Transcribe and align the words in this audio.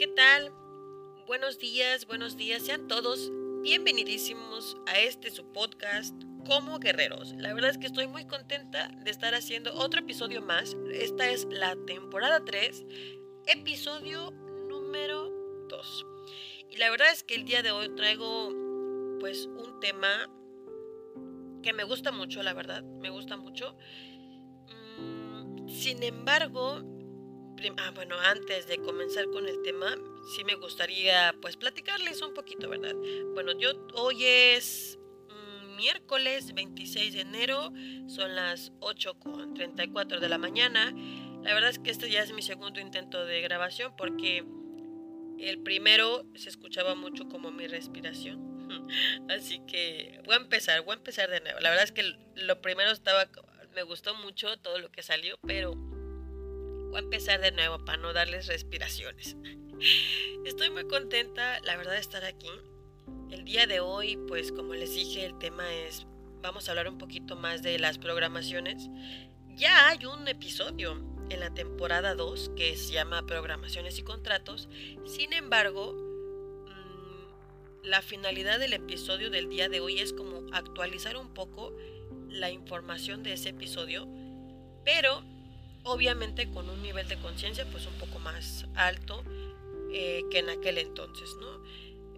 ¿Qué 0.00 0.06
tal? 0.06 0.50
Buenos 1.26 1.58
días, 1.58 2.06
buenos 2.06 2.38
días, 2.38 2.62
sean 2.62 2.88
todos 2.88 3.30
bienvenidísimos 3.60 4.78
a 4.86 4.98
este 4.98 5.30
su 5.30 5.52
podcast 5.52 6.14
como 6.46 6.78
guerreros. 6.78 7.34
La 7.34 7.52
verdad 7.52 7.68
es 7.68 7.76
que 7.76 7.88
estoy 7.88 8.06
muy 8.06 8.24
contenta 8.24 8.88
de 9.04 9.10
estar 9.10 9.34
haciendo 9.34 9.74
otro 9.74 10.00
episodio 10.00 10.40
más. 10.40 10.74
Esta 10.90 11.28
es 11.28 11.44
la 11.50 11.76
temporada 11.84 12.42
3, 12.42 12.82
episodio 13.44 14.30
número 14.70 15.28
2. 15.68 16.06
Y 16.70 16.78
la 16.78 16.88
verdad 16.88 17.12
es 17.12 17.22
que 17.22 17.34
el 17.34 17.44
día 17.44 17.62
de 17.62 17.70
hoy 17.70 17.94
traigo 17.94 18.54
pues 19.20 19.44
un 19.44 19.80
tema 19.80 20.30
que 21.62 21.74
me 21.74 21.84
gusta 21.84 22.10
mucho, 22.10 22.42
la 22.42 22.54
verdad, 22.54 22.82
me 22.82 23.10
gusta 23.10 23.36
mucho. 23.36 23.76
Mm, 24.96 25.68
sin 25.68 26.02
embargo, 26.02 26.99
ah, 27.78 27.90
bueno, 27.94 28.16
antes 28.18 28.66
de 28.66 28.78
comenzar 28.78 29.26
con 29.30 29.46
el 29.46 29.62
tema, 29.62 29.96
sí 30.34 30.44
me 30.44 30.54
gustaría 30.54 31.34
pues 31.40 31.56
platicarles 31.56 32.22
un 32.22 32.32
poquito, 32.34 32.68
¿verdad? 32.68 32.94
Bueno, 33.34 33.52
yo 33.58 33.72
hoy 33.94 34.24
es 34.24 34.98
mm, 35.28 35.76
miércoles 35.76 36.54
26 36.54 37.14
de 37.14 37.20
enero, 37.20 37.72
son 38.06 38.34
las 38.34 38.72
8.34 38.80 40.20
de 40.20 40.28
la 40.28 40.38
mañana. 40.38 40.94
La 41.42 41.54
verdad 41.54 41.70
es 41.70 41.78
que 41.78 41.90
este 41.90 42.10
ya 42.10 42.22
es 42.22 42.32
mi 42.32 42.42
segundo 42.42 42.80
intento 42.80 43.24
de 43.24 43.40
grabación 43.40 43.94
porque 43.96 44.44
el 45.38 45.62
primero 45.62 46.24
se 46.34 46.48
escuchaba 46.48 46.94
mucho 46.94 47.28
como 47.28 47.50
mi 47.50 47.66
respiración. 47.66 48.68
Así 49.28 49.60
que 49.66 50.20
voy 50.24 50.34
a 50.34 50.38
empezar, 50.38 50.82
voy 50.82 50.94
a 50.94 50.98
empezar 50.98 51.30
de 51.30 51.40
nuevo. 51.40 51.60
La 51.60 51.70
verdad 51.70 51.84
es 51.84 51.92
que 51.92 52.14
lo 52.36 52.60
primero 52.60 52.90
estaba, 52.90 53.28
me 53.74 53.82
gustó 53.82 54.14
mucho 54.14 54.56
todo 54.58 54.78
lo 54.78 54.90
que 54.90 55.02
salió, 55.02 55.38
pero 55.46 55.89
voy 56.90 57.00
a 57.00 57.04
empezar 57.04 57.40
de 57.40 57.52
nuevo 57.52 57.84
para 57.84 57.98
no 57.98 58.12
darles 58.12 58.48
respiraciones. 58.48 59.36
Estoy 60.44 60.70
muy 60.70 60.86
contenta, 60.86 61.60
la 61.60 61.76
verdad, 61.76 61.92
de 61.92 62.00
estar 62.00 62.24
aquí. 62.24 62.50
El 63.30 63.44
día 63.44 63.66
de 63.66 63.80
hoy, 63.80 64.18
pues 64.28 64.50
como 64.50 64.74
les 64.74 64.94
dije, 64.94 65.24
el 65.24 65.38
tema 65.38 65.72
es, 65.72 66.06
vamos 66.42 66.68
a 66.68 66.72
hablar 66.72 66.88
un 66.88 66.98
poquito 66.98 67.36
más 67.36 67.62
de 67.62 67.78
las 67.78 67.98
programaciones. 67.98 68.88
Ya 69.54 69.88
hay 69.88 70.04
un 70.04 70.26
episodio 70.26 71.00
en 71.30 71.40
la 71.40 71.54
temporada 71.54 72.14
2 72.14 72.52
que 72.56 72.76
se 72.76 72.92
llama 72.92 73.24
Programaciones 73.24 73.98
y 73.98 74.02
Contratos. 74.02 74.68
Sin 75.06 75.32
embargo, 75.32 75.92
mm, 75.92 77.84
la 77.84 78.02
finalidad 78.02 78.58
del 78.58 78.72
episodio 78.72 79.30
del 79.30 79.48
día 79.48 79.68
de 79.68 79.80
hoy 79.80 80.00
es 80.00 80.12
como 80.12 80.52
actualizar 80.52 81.16
un 81.16 81.32
poco 81.34 81.72
la 82.28 82.50
información 82.50 83.22
de 83.22 83.34
ese 83.34 83.50
episodio, 83.50 84.08
pero 84.84 85.22
obviamente 85.84 86.50
con 86.50 86.68
un 86.68 86.82
nivel 86.82 87.08
de 87.08 87.16
conciencia 87.18 87.66
pues 87.70 87.86
un 87.86 87.94
poco 87.94 88.18
más 88.18 88.66
alto 88.74 89.24
eh, 89.92 90.22
que 90.30 90.38
en 90.38 90.50
aquel 90.50 90.78
entonces, 90.78 91.36
¿no? 91.40 91.62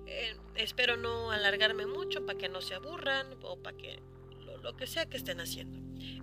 Eh, 0.07 0.37
espero 0.57 0.97
no 0.97 1.31
alargarme 1.31 1.87
mucho 1.87 2.27
para 2.27 2.39
que 2.39 2.49
no 2.49 2.61
se 2.61 2.75
aburran 2.75 3.27
o 3.43 3.57
para 3.57 3.77
que 3.77 3.99
lo, 4.63 4.77
que 4.77 4.87
sea 4.87 5.07
que 5.07 5.17
estén 5.17 5.41
haciendo. 5.41 5.81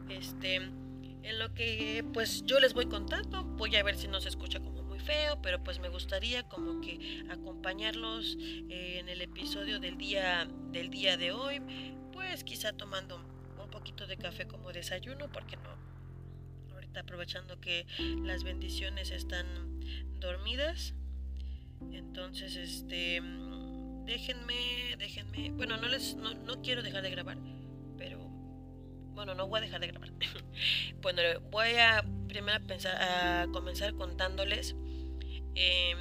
Este, 0.10 0.56
en 0.56 1.40
lo 1.40 1.54
que 1.54 2.06
pues 2.14 2.46
yo 2.46 2.60
les 2.60 2.74
voy 2.74 2.86
contando, 2.86 3.44
voy 3.44 3.76
a 3.76 3.84
ver 3.84 3.98
si 3.98 4.08
no 4.08 4.22
se 4.22 4.30
escucha 4.30 4.60
como 4.60 4.84
muy 4.84 5.00
feo, 5.00 5.42
pero 5.42 5.64
pues 5.64 5.80
me 5.80 5.90
gustaría 5.90 6.44
como 6.44 6.82
que 6.82 7.24
acompañarlos 7.30 8.38
eh, 8.70 9.00
en 9.00 9.10
el 9.10 9.22
episodio 9.22 9.80
del 9.80 9.98
día 9.98 10.48
del 10.72 10.90
día 10.90 11.18
de 11.18 11.32
hoy, 11.32 11.62
pues 12.14 12.44
quizá 12.44 12.74
tomando 12.74 13.18
un 13.62 13.70
poquito 13.72 14.08
de 14.08 14.18
café 14.18 14.48
como 14.48 14.72
desayuno, 14.72 15.32
porque 15.32 15.58
no 15.58 15.89
aprovechando 16.96 17.60
que 17.60 17.86
las 18.24 18.44
bendiciones 18.44 19.12
están 19.12 19.46
dormidas. 20.20 20.94
Entonces, 21.92 22.56
este, 22.56 23.22
déjenme, 24.06 24.96
déjenme, 24.98 25.52
bueno, 25.52 25.78
no 25.78 25.88
les, 25.88 26.16
no, 26.16 26.62
quiero 26.62 26.84
dejar 26.84 27.04
de 27.04 27.12
grabar, 27.12 27.38
pero, 27.98 28.20
bueno, 29.14 29.34
no 29.36 29.48
voy 29.48 29.60
a 29.60 29.62
dejar 29.62 29.80
de 29.80 29.88
grabar. 29.88 30.12
bueno, 31.02 31.22
voy 31.52 31.76
a 31.78 32.04
primero 32.28 32.58
a 33.00 33.48
comenzar 33.52 33.94
contándoles 33.96 34.76
em, 35.56 35.98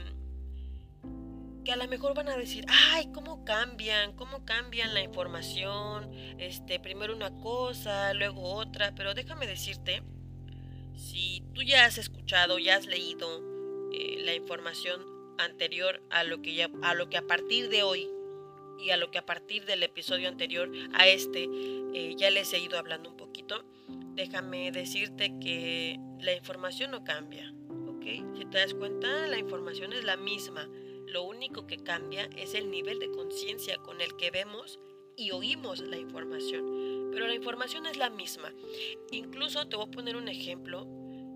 que 1.64 1.72
a 1.72 1.76
lo 1.76 1.86
mejor 1.88 2.14
van 2.14 2.28
a 2.28 2.36
decir, 2.36 2.64
ay, 2.68 3.10
cómo 3.12 3.44
cambian, 3.44 4.14
cómo 4.14 4.44
cambian 4.44 4.94
la 4.94 5.00
información, 5.00 6.10
este, 6.38 6.80
primero 6.80 7.14
una 7.14 7.30
cosa, 7.40 8.12
luego 8.14 8.42
otra, 8.42 8.94
pero 8.94 9.14
déjame 9.14 9.46
decirte 9.46 10.02
si 10.98 11.42
tú 11.54 11.62
ya 11.62 11.84
has 11.84 11.98
escuchado, 11.98 12.59
ya 12.59 12.76
has 12.76 12.86
leído 12.86 13.42
eh, 13.92 14.19
la 14.25 14.34
información 14.34 15.06
anterior 15.38 16.03
a 16.10 16.25
lo, 16.25 16.42
que 16.42 16.69
a 16.82 16.94
lo 16.94 17.09
que 17.09 17.16
a 17.16 17.26
partir 17.26 17.69
de 17.69 17.82
hoy 17.82 18.09
y 18.78 18.91
a 18.91 18.97
lo 18.97 19.10
que 19.10 19.19
a 19.19 19.26
partir 19.26 19.64
del 19.64 19.82
episodio 19.82 20.28
anterior 20.28 20.70
a 20.94 21.06
este 21.06 21.48
eh, 21.94 22.14
ya 22.16 22.31
les 22.31 22.53
he 22.53 22.58
ido 22.58 22.78
hablando 22.78 23.10
un 23.10 23.16
poquito, 23.16 23.64
déjame 24.14 24.70
decirte 24.72 25.32
que 25.41 25.98
la 26.20 26.32
información 26.32 26.91
no 26.91 27.04
cambia, 27.04 27.53
¿ok? 27.88 28.37
Si 28.37 28.44
te 28.44 28.58
das 28.58 28.75
cuenta, 28.75 29.26
la 29.26 29.38
información 29.38 29.92
es 29.92 30.04
la 30.04 30.16
misma. 30.16 30.69
Lo 31.06 31.22
único 31.22 31.66
que 31.66 31.78
cambia 31.78 32.28
es 32.37 32.54
el 32.54 32.70
nivel 32.70 32.98
de 32.98 33.10
conciencia 33.10 33.78
con 33.78 34.00
el 34.00 34.16
que 34.16 34.31
vemos 34.31 34.78
y 35.18 35.32
oímos 35.32 35.80
la 35.80 35.98
información. 35.98 37.10
Pero 37.12 37.26
la 37.26 37.34
información 37.34 37.86
es 37.86 37.96
la 37.96 38.08
misma. 38.08 38.54
Incluso 39.10 39.68
te 39.68 39.76
voy 39.76 39.86
a 39.86 39.90
poner 39.90 40.16
un 40.16 40.28
ejemplo. 40.28 40.86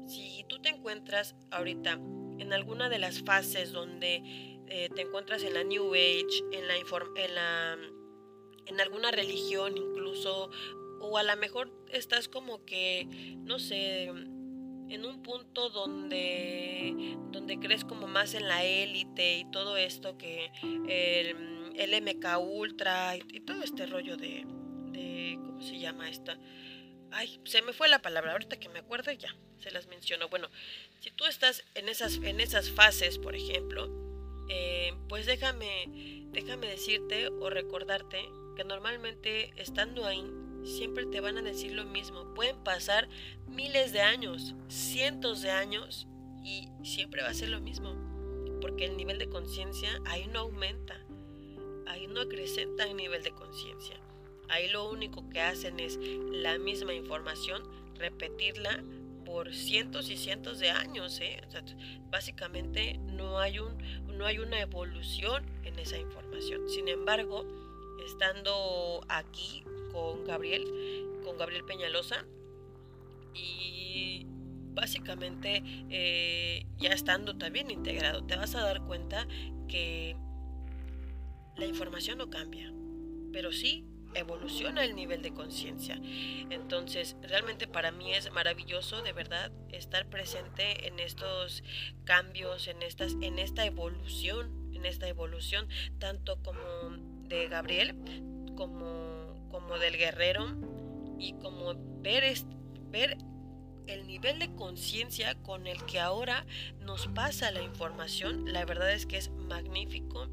Si 0.06 0.44
tú 0.48 0.60
te 0.60 0.68
encuentras 0.68 1.34
ahorita 1.50 1.98
en 2.38 2.52
alguna 2.52 2.88
de 2.88 2.98
las 2.98 3.22
fases 3.22 3.72
donde 3.72 4.22
eh, 4.68 4.88
te 4.94 5.02
encuentras 5.02 5.42
en 5.42 5.54
la 5.54 5.64
New 5.64 5.94
Age, 5.94 6.44
en 6.52 6.68
la, 6.68 6.76
en 6.76 7.34
la 7.34 7.78
en 8.66 8.80
alguna 8.80 9.10
religión 9.10 9.76
incluso, 9.76 10.50
o 11.00 11.18
a 11.18 11.22
lo 11.22 11.36
mejor 11.36 11.72
estás 11.90 12.28
como 12.28 12.64
que, 12.64 13.06
no 13.38 13.58
sé, 13.58 14.04
en 14.04 15.04
un 15.04 15.22
punto 15.22 15.70
donde, 15.70 17.16
donde 17.30 17.58
crees 17.58 17.84
como 17.84 18.06
más 18.06 18.34
en 18.34 18.46
la 18.46 18.64
élite 18.64 19.38
y 19.38 19.50
todo 19.50 19.76
esto 19.76 20.16
que 20.16 20.50
el 20.88 21.61
el 21.76 22.00
MK 22.02 22.38
Ultra 22.38 23.16
y, 23.16 23.40
todo 23.40 23.62
este 23.62 23.86
rollo 23.86 24.16
de, 24.16 24.44
de, 24.92 25.38
¿cómo 25.44 25.60
se 25.62 25.78
llama 25.78 26.08
esta? 26.08 26.38
Ay, 27.10 27.40
se 27.44 27.62
me 27.62 27.72
fue 27.72 27.88
la 27.88 28.00
palabra, 28.00 28.32
ahorita 28.32 28.58
que 28.58 28.68
me 28.68 28.78
acuerdo 28.78 29.12
ya, 29.12 29.34
se 29.58 29.70
las 29.70 29.86
menciono. 29.86 30.28
Bueno, 30.28 30.48
si 31.00 31.10
tú 31.10 31.26
estás 31.26 31.64
en 31.74 31.88
esas, 31.88 32.16
en 32.16 32.40
esas 32.40 32.70
fases, 32.70 33.18
por 33.18 33.34
ejemplo, 33.34 33.90
eh, 34.48 34.94
pues 35.08 35.26
déjame, 35.26 36.24
déjame 36.32 36.66
decirte 36.66 37.28
o 37.28 37.50
recordarte 37.50 38.24
que 38.56 38.64
normalmente 38.64 39.52
estando 39.56 40.06
ahí, 40.06 40.24
siempre 40.64 41.06
te 41.06 41.20
van 41.20 41.38
a 41.38 41.42
decir 41.42 41.72
lo 41.72 41.84
mismo. 41.84 42.34
Pueden 42.34 42.56
pasar 42.64 43.08
miles 43.48 43.92
de 43.92 44.00
años, 44.00 44.54
cientos 44.68 45.42
de 45.42 45.50
años, 45.50 46.06
y 46.44 46.68
siempre 46.82 47.22
va 47.22 47.28
a 47.28 47.34
ser 47.34 47.48
lo 47.48 47.60
mismo. 47.60 47.94
Porque 48.60 48.84
el 48.84 48.96
nivel 48.96 49.18
de 49.18 49.28
conciencia 49.28 50.00
ahí 50.06 50.26
no 50.28 50.40
aumenta 50.40 51.01
ahí 51.86 52.06
no 52.06 52.20
acrecentan 52.20 52.88
el 52.88 52.96
nivel 52.96 53.22
de 53.22 53.32
conciencia. 53.32 53.96
Ahí 54.48 54.68
lo 54.68 54.90
único 54.90 55.28
que 55.30 55.40
hacen 55.40 55.80
es 55.80 55.98
la 56.30 56.58
misma 56.58 56.92
información, 56.92 57.62
repetirla 57.96 58.82
por 59.24 59.54
cientos 59.54 60.10
y 60.10 60.16
cientos 60.16 60.58
de 60.58 60.70
años. 60.70 61.20
¿eh? 61.20 61.40
básicamente 62.10 62.98
no 62.98 63.38
hay, 63.38 63.58
un, 63.58 63.78
no 64.08 64.26
hay 64.26 64.38
una 64.38 64.60
evolución 64.60 65.44
en 65.64 65.78
esa 65.78 65.98
información. 65.98 66.68
Sin 66.68 66.88
embargo, 66.88 67.46
estando 68.04 69.00
aquí 69.08 69.64
con 69.92 70.24
Gabriel, 70.24 70.64
con 71.24 71.38
Gabriel 71.38 71.64
Peñalosa, 71.64 72.26
y 73.34 74.26
básicamente 74.74 75.62
eh, 75.90 76.66
ya 76.78 76.90
estando 76.90 77.36
también 77.36 77.70
integrado, 77.70 78.24
te 78.24 78.36
vas 78.36 78.54
a 78.54 78.62
dar 78.62 78.82
cuenta 78.84 79.26
que 79.68 80.16
la 81.56 81.66
información 81.66 82.18
no 82.18 82.30
cambia, 82.30 82.72
pero 83.32 83.52
sí 83.52 83.86
evoluciona 84.14 84.84
el 84.84 84.94
nivel 84.94 85.22
de 85.22 85.32
conciencia. 85.32 86.00
Entonces, 86.50 87.16
realmente 87.22 87.66
para 87.66 87.92
mí 87.92 88.12
es 88.12 88.30
maravilloso, 88.32 89.02
de 89.02 89.12
verdad, 89.12 89.52
estar 89.70 90.06
presente 90.08 90.86
en 90.86 90.98
estos 90.98 91.62
cambios, 92.04 92.68
en, 92.68 92.82
estas, 92.82 93.16
en 93.20 93.38
esta 93.38 93.64
evolución, 93.64 94.70
en 94.74 94.84
esta 94.84 95.08
evolución, 95.08 95.68
tanto 95.98 96.42
como 96.42 96.58
de 97.28 97.48
Gabriel, 97.48 97.96
como, 98.56 99.48
como 99.50 99.78
del 99.78 99.96
guerrero, 99.96 100.46
y 101.18 101.34
como 101.34 101.74
ver, 102.02 102.24
ver 102.90 103.16
el 103.86 104.06
nivel 104.06 104.38
de 104.38 104.54
conciencia 104.54 105.34
con 105.36 105.66
el 105.66 105.84
que 105.84 106.00
ahora 106.00 106.46
nos 106.80 107.06
pasa 107.08 107.50
la 107.50 107.62
información, 107.62 108.52
la 108.52 108.64
verdad 108.64 108.92
es 108.92 109.06
que 109.06 109.18
es 109.18 109.30
magnífico. 109.30 110.28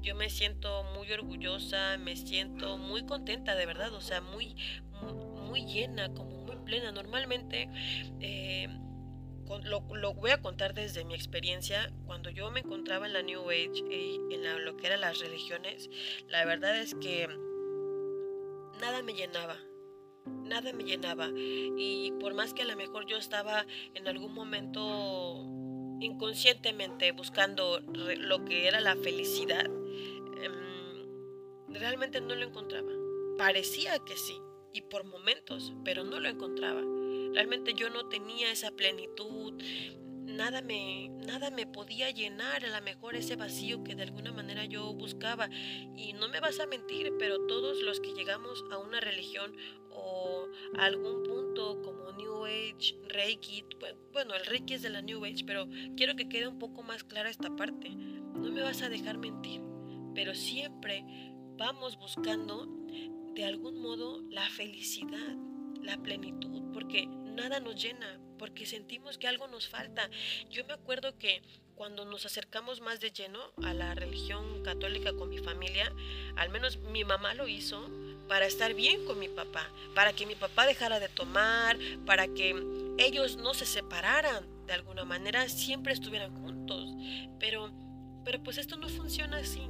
Yo 0.00 0.14
me 0.14 0.30
siento 0.30 0.84
muy 0.94 1.10
orgullosa, 1.12 1.98
me 1.98 2.16
siento 2.16 2.78
muy 2.78 3.04
contenta 3.04 3.54
de 3.54 3.66
verdad, 3.66 3.92
o 3.94 4.00
sea, 4.00 4.20
muy, 4.20 4.54
muy, 5.48 5.64
llena, 5.66 6.12
como 6.14 6.44
muy 6.44 6.56
plena. 6.64 6.92
Normalmente, 6.92 7.68
eh, 8.20 8.68
lo, 9.64 10.14
voy 10.14 10.30
a 10.30 10.40
contar 10.40 10.74
desde 10.74 11.04
mi 11.04 11.14
experiencia. 11.14 11.92
Cuando 12.06 12.30
yo 12.30 12.50
me 12.50 12.60
encontraba 12.60 13.06
en 13.06 13.12
la 13.12 13.22
New 13.22 13.50
Age 13.50 13.82
y 13.90 14.34
en 14.34 14.64
lo 14.64 14.76
que 14.76 14.86
eran 14.86 15.00
las 15.00 15.18
religiones, 15.18 15.90
la 16.28 16.44
verdad 16.44 16.78
es 16.78 16.94
que 16.94 17.26
nada 18.80 19.02
me 19.02 19.14
llenaba. 19.14 19.56
Nada 20.44 20.72
me 20.72 20.84
llenaba. 20.84 21.30
Y 21.34 22.12
por 22.20 22.34
más 22.34 22.54
que 22.54 22.62
a 22.62 22.66
lo 22.66 22.76
mejor 22.76 23.06
yo 23.06 23.16
estaba 23.16 23.66
en 23.94 24.06
algún 24.06 24.34
momento 24.34 25.44
inconscientemente 26.00 27.12
buscando 27.12 27.80
lo 27.80 28.44
que 28.44 28.68
era 28.68 28.80
la 28.80 28.96
felicidad, 28.96 29.68
realmente 31.70 32.20
no 32.20 32.34
lo 32.34 32.46
encontraba. 32.46 32.90
Parecía 33.36 33.98
que 34.00 34.16
sí, 34.16 34.36
y 34.72 34.82
por 34.82 35.04
momentos, 35.04 35.72
pero 35.84 36.04
no 36.04 36.20
lo 36.20 36.28
encontraba. 36.28 36.82
Realmente 37.34 37.74
yo 37.74 37.90
no 37.90 38.08
tenía 38.08 38.50
esa 38.50 38.70
plenitud, 38.70 39.54
nada 40.38 40.62
me, 40.62 41.08
nada 41.08 41.50
me 41.50 41.66
podía 41.66 42.10
llenar 42.10 42.64
a 42.64 42.78
lo 42.78 42.84
mejor 42.84 43.16
ese 43.16 43.36
vacío 43.36 43.82
que 43.82 43.94
de 43.94 44.04
alguna 44.04 44.32
manera 44.32 44.64
yo 44.64 44.92
buscaba. 44.94 45.48
Y 45.96 46.12
no 46.12 46.28
me 46.28 46.40
vas 46.40 46.60
a 46.60 46.66
mentir, 46.66 47.12
pero 47.18 47.46
todos 47.46 47.82
los 47.82 48.00
que 48.00 48.12
llegamos 48.12 48.64
a 48.70 48.78
una 48.78 49.00
religión 49.00 49.56
o 49.90 50.46
a 50.78 50.84
algún 50.84 51.24
punto 51.24 51.82
como 51.82 52.12
New 52.12 52.44
Age, 52.44 52.96
Reiki, 53.08 53.64
bueno, 54.12 54.34
el 54.34 54.46
Reiki 54.46 54.74
es 54.74 54.82
de 54.82 54.90
la 54.90 55.02
New 55.02 55.24
Age, 55.24 55.44
pero 55.44 55.68
quiero 55.96 56.14
que 56.14 56.28
quede 56.28 56.46
un 56.46 56.58
poco 56.58 56.82
más 56.82 57.02
clara 57.04 57.30
esta 57.30 57.54
parte. 57.56 57.90
No 57.90 58.52
me 58.52 58.62
vas 58.62 58.82
a 58.82 58.88
dejar 58.88 59.18
mentir, 59.18 59.60
pero 60.14 60.34
siempre 60.34 61.04
vamos 61.58 61.96
buscando 61.96 62.66
de 63.34 63.44
algún 63.44 63.82
modo 63.82 64.22
la 64.30 64.48
felicidad, 64.48 65.36
la 65.82 65.96
plenitud, 65.98 66.72
porque 66.72 67.06
nada 67.06 67.58
nos 67.58 67.82
llena, 67.82 68.20
porque 68.38 68.64
sentimos 68.64 69.18
que 69.18 69.26
algo 69.26 69.48
nos 69.48 69.68
falta. 69.68 70.08
Yo 70.50 70.64
me 70.64 70.72
acuerdo 70.72 71.18
que 71.18 71.42
cuando 71.74 72.04
nos 72.04 72.24
acercamos 72.26 72.80
más 72.80 73.00
de 73.00 73.10
lleno 73.10 73.40
a 73.62 73.74
la 73.74 73.94
religión 73.94 74.62
católica 74.62 75.12
con 75.12 75.30
mi 75.30 75.38
familia, 75.38 75.92
al 76.36 76.48
menos 76.50 76.78
mi 76.78 77.04
mamá 77.04 77.34
lo 77.34 77.48
hizo 77.48 77.90
para 78.28 78.46
estar 78.46 78.74
bien 78.74 79.04
con 79.04 79.18
mi 79.18 79.28
papá, 79.28 79.68
para 79.94 80.12
que 80.12 80.26
mi 80.26 80.36
papá 80.36 80.64
dejara 80.64 81.00
de 81.00 81.08
tomar, 81.08 81.76
para 82.06 82.28
que 82.28 82.54
ellos 82.98 83.36
no 83.36 83.52
se 83.54 83.66
separaran 83.66 84.46
de 84.66 84.74
alguna 84.74 85.04
manera, 85.04 85.48
siempre 85.48 85.92
estuvieran 85.92 86.34
juntos. 86.40 86.94
Pero, 87.40 87.72
pero 88.24 88.42
pues 88.42 88.58
esto 88.58 88.76
no 88.76 88.88
funciona 88.88 89.38
así. 89.38 89.62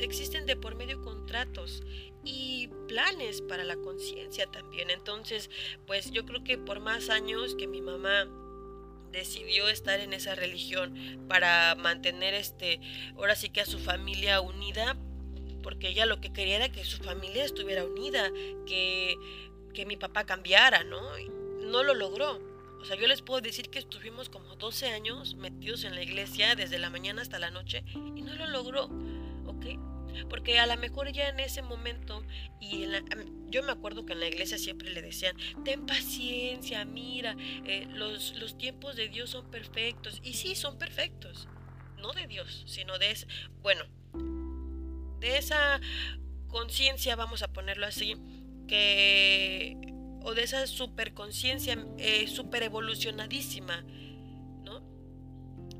Existen 0.00 0.46
de 0.46 0.56
por 0.56 0.74
medio 0.74 1.00
contratos 1.02 1.82
y 2.24 2.68
planes 2.88 3.42
para 3.42 3.64
la 3.64 3.76
conciencia 3.76 4.46
también. 4.46 4.90
Entonces, 4.90 5.50
pues 5.86 6.10
yo 6.10 6.24
creo 6.24 6.44
que 6.44 6.58
por 6.58 6.80
más 6.80 7.10
años 7.10 7.54
que 7.54 7.66
mi 7.66 7.80
mamá 7.80 8.26
decidió 9.10 9.68
estar 9.68 10.00
en 10.00 10.12
esa 10.12 10.34
religión 10.34 11.26
para 11.28 11.74
mantener 11.76 12.34
este 12.34 12.78
ahora 13.16 13.34
sí 13.36 13.48
que 13.48 13.62
a 13.62 13.66
su 13.66 13.78
familia 13.78 14.42
unida 14.42 14.98
porque 15.62 15.88
ella 15.88 16.04
lo 16.04 16.20
que 16.20 16.30
quería 16.30 16.56
era 16.56 16.68
que 16.68 16.84
su 16.84 17.02
familia 17.02 17.42
estuviera 17.44 17.84
unida 17.84 18.30
que, 18.66 19.16
que 19.72 19.86
mi 19.86 19.96
papá 19.96 20.24
cambiara 20.26 20.84
no 20.84 21.00
no 21.62 21.82
lo 21.82 21.94
logró. 21.94 22.38
O 22.80 22.84
sea 22.84 22.96
yo 22.96 23.06
les 23.06 23.22
puedo 23.22 23.40
decir 23.40 23.70
que 23.70 23.78
estuvimos 23.78 24.28
como 24.28 24.56
12 24.56 24.88
años 24.88 25.34
metidos 25.36 25.84
en 25.84 25.94
la 25.94 26.02
iglesia 26.02 26.54
desde 26.54 26.78
la 26.78 26.90
mañana 26.90 27.22
hasta 27.22 27.38
la 27.38 27.50
noche 27.50 27.84
y 27.94 28.22
no 28.22 28.34
lo 28.34 28.46
logró 28.46 28.90
ok 29.48 29.66
porque 30.28 30.58
a 30.58 30.66
lo 30.66 30.76
mejor 30.76 31.12
ya 31.12 31.28
en 31.28 31.40
ese 31.40 31.62
momento, 31.62 32.24
y 32.60 32.86
yo 33.50 33.62
me 33.62 33.72
acuerdo 33.72 34.04
que 34.04 34.14
en 34.14 34.20
la 34.20 34.28
iglesia 34.28 34.58
siempre 34.58 34.90
le 34.90 35.02
decían, 35.02 35.36
ten 35.64 35.86
paciencia, 35.86 36.84
mira, 36.84 37.36
eh, 37.64 37.86
los, 37.90 38.34
los 38.36 38.58
tiempos 38.58 38.96
de 38.96 39.08
Dios 39.08 39.30
son 39.30 39.50
perfectos. 39.50 40.20
Y 40.22 40.34
sí, 40.34 40.54
son 40.54 40.78
perfectos. 40.78 41.48
No 41.98 42.12
de 42.12 42.26
Dios, 42.26 42.64
sino 42.66 42.98
de, 42.98 43.16
bueno, 43.62 43.84
de 45.20 45.38
esa 45.38 45.80
conciencia, 46.48 47.16
vamos 47.16 47.42
a 47.42 47.52
ponerlo 47.52 47.86
así, 47.86 48.16
que, 48.66 49.76
o 50.22 50.34
de 50.34 50.42
esa 50.42 50.66
superconciencia 50.66 51.76
eh, 51.98 52.26
super 52.28 52.62
evolucionadísima 52.62 53.84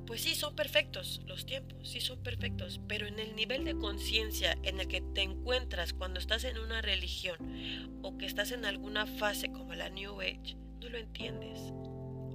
pues 0.09 0.23
sí, 0.23 0.35
son 0.35 0.57
perfectos 0.57 1.21
los 1.27 1.45
tiempos, 1.45 1.87
sí 1.87 2.01
son 2.01 2.23
perfectos, 2.23 2.81
pero 2.89 3.07
en 3.07 3.19
el 3.19 3.37
nivel 3.37 3.67
de 3.67 3.77
conciencia 3.77 4.57
en 4.63 4.81
el 4.81 4.89
que 4.89 5.03
te 5.03 5.21
encuentras 5.21 5.93
cuando 5.93 6.19
estás 6.19 6.45
en 6.45 6.59
una 6.59 6.81
religión 6.81 7.37
o 8.03 8.17
que 8.17 8.25
estás 8.25 8.51
en 8.53 8.65
alguna 8.65 9.05
fase 9.05 9.53
como 9.53 9.75
la 9.75 9.91
New 9.91 10.19
Age, 10.23 10.57
no 10.81 10.89
lo 10.89 10.97
entiendes. 10.97 11.61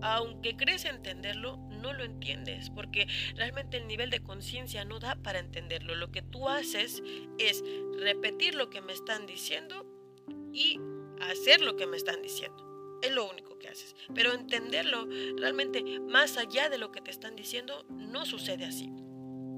Aunque 0.04 0.56
crees 0.56 0.86
entenderlo, 0.86 1.58
no 1.82 1.94
lo 1.94 2.04
entiendes, 2.04 2.70
porque 2.70 3.08
realmente 3.36 3.78
el 3.78 3.88
nivel 3.88 4.12
de 4.12 4.22
conciencia 4.22 4.86
no 4.86 5.00
da 5.00 5.16
para 5.16 5.40
entenderlo. 5.40 5.96
Lo 5.96 6.12
que 6.12 6.22
tú 6.22 6.50
haces 6.50 7.02
es 7.40 7.64
repetir 8.00 8.54
lo 8.54 8.70
que 8.70 8.82
me 8.82 8.94
están 8.94 9.26
diciendo 9.26 9.84
y 10.54 10.80
hacer 11.22 11.60
lo 11.62 11.76
que 11.76 11.88
me 11.88 11.98
están 11.98 12.22
diciendo. 12.22 12.73
Es 13.04 13.12
lo 13.12 13.30
único 13.30 13.60
que 13.60 13.68
haces. 13.68 13.96
Pero 14.16 14.34
entenderlo 14.34 15.08
realmente 15.38 16.00
más 16.00 16.38
allá 16.38 16.70
de 16.70 16.78
lo 16.78 16.92
que 16.92 17.02
te 17.02 17.12
están 17.12 17.36
diciendo 17.36 17.86
no 17.90 18.26
sucede 18.26 18.64
así. 18.64 18.86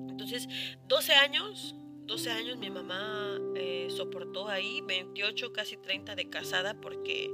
Entonces, 0.09 0.47
12 0.88 1.13
años, 1.13 1.75
12 2.06 2.31
años 2.31 2.57
mi 2.57 2.71
mamá 2.71 3.38
eh, 3.56 3.88
soportó 3.95 4.47
ahí, 4.47 4.81
28, 4.81 5.53
casi 5.53 5.77
30 5.77 6.15
de 6.15 6.30
casada 6.30 6.80
porque 6.81 7.31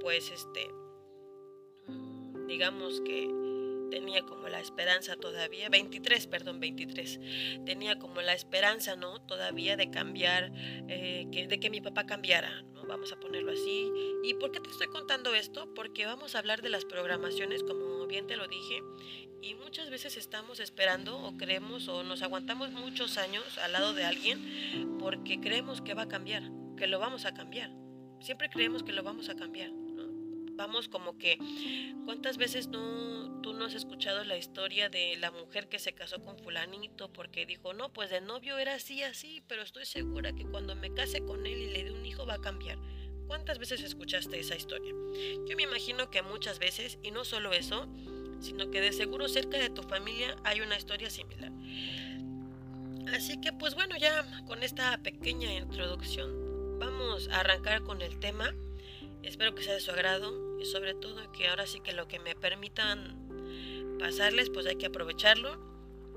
pues 0.00 0.30
este, 0.30 0.68
digamos 2.46 3.00
que 3.00 3.28
tenía 3.90 4.22
como 4.22 4.48
la 4.48 4.60
esperanza 4.60 5.16
todavía, 5.16 5.68
23, 5.68 6.26
perdón, 6.26 6.60
23, 6.60 7.20
tenía 7.64 7.98
como 7.98 8.20
la 8.20 8.34
esperanza, 8.34 8.96
¿no? 8.96 9.20
Todavía 9.20 9.76
de 9.76 9.90
cambiar, 9.90 10.52
eh, 10.88 11.26
que, 11.32 11.46
de 11.46 11.60
que 11.60 11.70
mi 11.70 11.80
papá 11.80 12.06
cambiara, 12.06 12.62
¿no? 12.74 12.86
Vamos 12.86 13.12
a 13.12 13.20
ponerlo 13.20 13.52
así. 13.52 13.90
¿Y 14.24 14.34
por 14.34 14.50
qué 14.50 14.60
te 14.60 14.70
estoy 14.70 14.88
contando 14.88 15.34
esto? 15.34 15.72
Porque 15.74 16.06
vamos 16.06 16.34
a 16.34 16.38
hablar 16.38 16.62
de 16.62 16.70
las 16.70 16.84
programaciones, 16.84 17.62
como 17.62 18.06
bien 18.06 18.26
te 18.26 18.36
lo 18.36 18.48
dije, 18.48 18.82
y 19.40 19.54
muchas 19.54 19.90
veces 19.90 20.16
estamos 20.16 20.58
esperando 20.60 21.18
o 21.18 21.36
creemos 21.36 21.88
o 21.88 22.02
nos 22.02 22.22
aguantamos 22.22 22.72
muchos 22.72 23.18
años 23.18 23.58
al 23.58 23.72
lado 23.72 23.94
de 23.94 24.04
alguien 24.04 24.96
porque 24.98 25.40
creemos 25.40 25.80
que 25.80 25.94
va 25.94 26.02
a 26.02 26.08
cambiar, 26.08 26.42
que 26.76 26.86
lo 26.86 26.98
vamos 26.98 27.24
a 27.24 27.34
cambiar. 27.34 27.70
Siempre 28.20 28.50
creemos 28.50 28.82
que 28.82 28.92
lo 28.92 29.04
vamos 29.04 29.28
a 29.28 29.36
cambiar 29.36 29.70
vamos 30.58 30.88
como 30.88 31.16
que, 31.16 31.38
¿cuántas 32.04 32.36
veces 32.36 32.66
no, 32.66 33.40
tú 33.40 33.54
no 33.54 33.64
has 33.64 33.74
escuchado 33.74 34.24
la 34.24 34.36
historia 34.36 34.90
de 34.90 35.16
la 35.16 35.30
mujer 35.30 35.68
que 35.68 35.78
se 35.78 35.94
casó 35.94 36.20
con 36.20 36.36
fulanito 36.38 37.10
porque 37.12 37.46
dijo, 37.46 37.72
no, 37.72 37.92
pues 37.92 38.10
de 38.10 38.20
novio 38.20 38.58
era 38.58 38.74
así, 38.74 39.02
así, 39.02 39.42
pero 39.46 39.62
estoy 39.62 39.86
segura 39.86 40.34
que 40.34 40.44
cuando 40.44 40.74
me 40.74 40.92
case 40.92 41.24
con 41.24 41.46
él 41.46 41.58
y 41.58 41.70
le 41.70 41.84
dé 41.84 41.92
un 41.92 42.04
hijo 42.04 42.26
va 42.26 42.34
a 42.34 42.40
cambiar? 42.40 42.76
¿Cuántas 43.28 43.58
veces 43.58 43.82
escuchaste 43.82 44.40
esa 44.40 44.56
historia? 44.56 44.92
Yo 45.48 45.56
me 45.56 45.62
imagino 45.62 46.10
que 46.10 46.22
muchas 46.22 46.58
veces, 46.58 46.98
y 47.02 47.12
no 47.12 47.24
solo 47.24 47.52
eso, 47.52 47.86
sino 48.40 48.70
que 48.70 48.80
de 48.80 48.92
seguro 48.92 49.28
cerca 49.28 49.58
de 49.58 49.70
tu 49.70 49.82
familia 49.82 50.36
hay 50.44 50.60
una 50.60 50.76
historia 50.76 51.08
similar. 51.08 51.52
Así 53.14 53.40
que 53.40 53.52
pues 53.52 53.74
bueno, 53.74 53.96
ya 53.96 54.24
con 54.46 54.62
esta 54.62 54.98
pequeña 54.98 55.54
introducción 55.54 56.78
vamos 56.80 57.28
a 57.28 57.40
arrancar 57.40 57.82
con 57.82 58.02
el 58.02 58.18
tema. 58.18 58.52
Espero 59.22 59.54
que 59.54 59.62
sea 59.62 59.74
de 59.74 59.80
su 59.80 59.90
agrado 59.90 60.58
y 60.60 60.64
sobre 60.64 60.94
todo 60.94 61.30
que 61.32 61.48
ahora 61.48 61.66
sí 61.66 61.80
que 61.80 61.92
lo 61.92 62.08
que 62.08 62.18
me 62.18 62.34
permitan 62.34 63.96
pasarles 63.98 64.50
pues 64.50 64.66
hay 64.66 64.76
que 64.76 64.86
aprovecharlo 64.86 65.58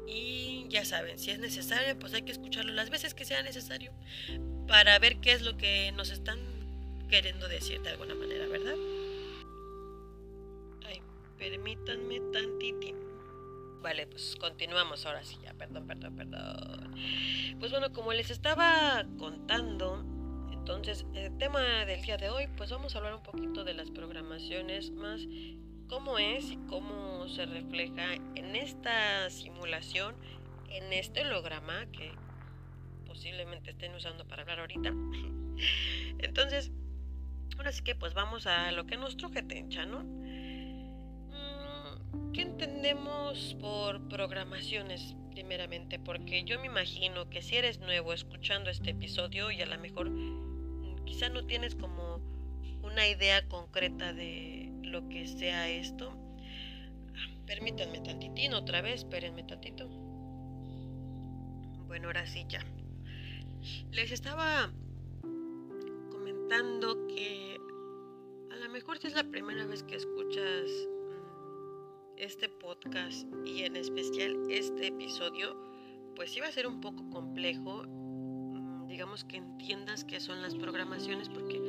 y 0.08 0.66
ya 0.70 0.86
saben, 0.86 1.20
si 1.20 1.32
es 1.32 1.40
necesario 1.40 1.98
pues 2.00 2.14
hay 2.14 2.24
que 2.24 2.32
escucharlo 2.32 2.74
las 2.74 2.90
veces 2.90 3.14
que 3.14 3.26
sea 3.26 3.44
necesario 3.44 3.92
para 4.68 4.98
ver 5.00 5.20
qué 5.20 5.34
es 5.34 5.42
lo 5.42 5.58
que 5.58 5.92
nos 5.94 6.10
están 6.10 6.40
queriendo 7.10 7.48
decir 7.48 7.82
de 7.82 7.90
alguna 7.90 8.16
manera, 8.16 8.48
¿verdad? 8.48 8.76
Ay, 10.86 11.02
permítanme 11.38 12.22
tantitín. 12.32 12.96
Vale, 13.82 14.08
pues 14.08 14.36
continuamos 14.40 15.06
ahora 15.06 15.24
sí, 15.24 15.38
ya, 15.44 15.54
perdón, 15.56 15.88
perdón, 15.88 16.16
perdón. 16.16 16.96
Pues 17.60 17.72
bueno, 17.72 17.92
como 17.92 18.14
les 18.14 18.30
estaba 18.30 19.06
contando, 19.18 20.06
entonces, 20.62 21.08
el 21.16 21.36
tema 21.40 21.86
del 21.86 22.04
día 22.04 22.18
de 22.18 22.30
hoy, 22.30 22.48
pues 22.56 22.70
vamos 22.70 22.94
a 22.94 23.00
hablar 23.00 23.16
un 23.16 23.24
poquito 23.24 23.64
de 23.64 23.74
las 23.74 23.90
programaciones, 23.90 24.92
más 24.92 25.22
cómo 25.90 26.20
es 26.20 26.52
y 26.52 26.58
cómo 26.70 27.28
se 27.28 27.48
refleja 27.48 28.14
en 28.36 28.56
esta 28.56 29.28
simulación, 29.32 30.16
en 30.70 30.94
este 30.94 31.22
holograma 31.22 31.88
que 31.92 32.12
posiblemente 33.08 33.72
estén 33.72 33.96
usando 33.96 34.28
para 34.28 34.44
hablar 34.44 34.60
ahorita. 34.60 34.90
Entonces, 36.20 36.72
ahora 37.58 37.72
sí 37.72 37.84
que 37.84 37.96
pues 37.96 38.14
vamos 38.14 38.46
a 38.46 38.72
lo 38.72 38.86
que 38.86 38.98
nos 38.98 39.18
truje 39.18 39.42
Tencha, 39.42 39.88
¿no? 39.88 40.04
Mm, 41.34 42.34
¿Qué 42.34 42.44
entendemos 42.44 43.58
por 43.60 44.08
programaciones 44.10 45.16
primeramente? 45.32 45.98
Porque 45.98 46.44
yo 46.44 46.60
me 46.60 46.68
imagino 46.68 47.32
que 47.32 47.42
si 47.42 47.56
eres 47.56 47.80
nuevo 47.80 48.14
escuchando 48.14 48.70
este 48.70 48.92
episodio 48.92 49.50
y 49.50 49.60
a 49.64 49.66
lo 49.66 49.80
mejor 49.80 50.12
quizá 51.06 51.30
no 51.30 51.46
tienes 51.46 51.76
como 51.76 52.20
una 52.84 53.08
idea 53.08 53.48
concreta 53.48 54.14
de 54.14 54.72
lo 54.84 55.08
que 55.10 55.28
sea 55.28 55.70
esto. 55.70 56.14
Permítanme 57.46 58.00
tantitín 58.02 58.54
otra 58.54 58.82
vez, 58.82 59.02
espérenme 59.02 59.44
tantito. 59.44 59.88
Bueno, 61.88 62.08
ahora 62.08 62.26
sí 62.26 62.46
ya. 62.48 62.66
Les 63.92 64.12
estaba 64.12 64.72
comentando 66.10 67.08
que 67.08 67.58
a 68.52 68.56
lo 68.56 68.70
mejor 68.70 68.98
si 68.98 69.08
es 69.08 69.14
la 69.14 69.24
primera 69.24 69.66
vez 69.66 69.84
que 69.84 69.96
escuchas 69.96 70.70
mm, 70.70 72.18
este 72.18 72.50
podcast 72.50 73.28
y 73.46 73.64
en 73.64 73.76
especial 73.76 74.36
este 74.50 74.88
episodio, 74.88 75.56
pues 76.16 76.36
iba 76.36 76.48
a 76.48 76.52
ser 76.52 76.68
un 76.68 76.82
poco 76.82 77.10
complejo, 77.10 77.84
digamos 78.92 79.24
que 79.24 79.38
entiendas 79.38 80.04
qué 80.04 80.20
son 80.20 80.42
las 80.42 80.54
programaciones 80.54 81.30
porque 81.30 81.60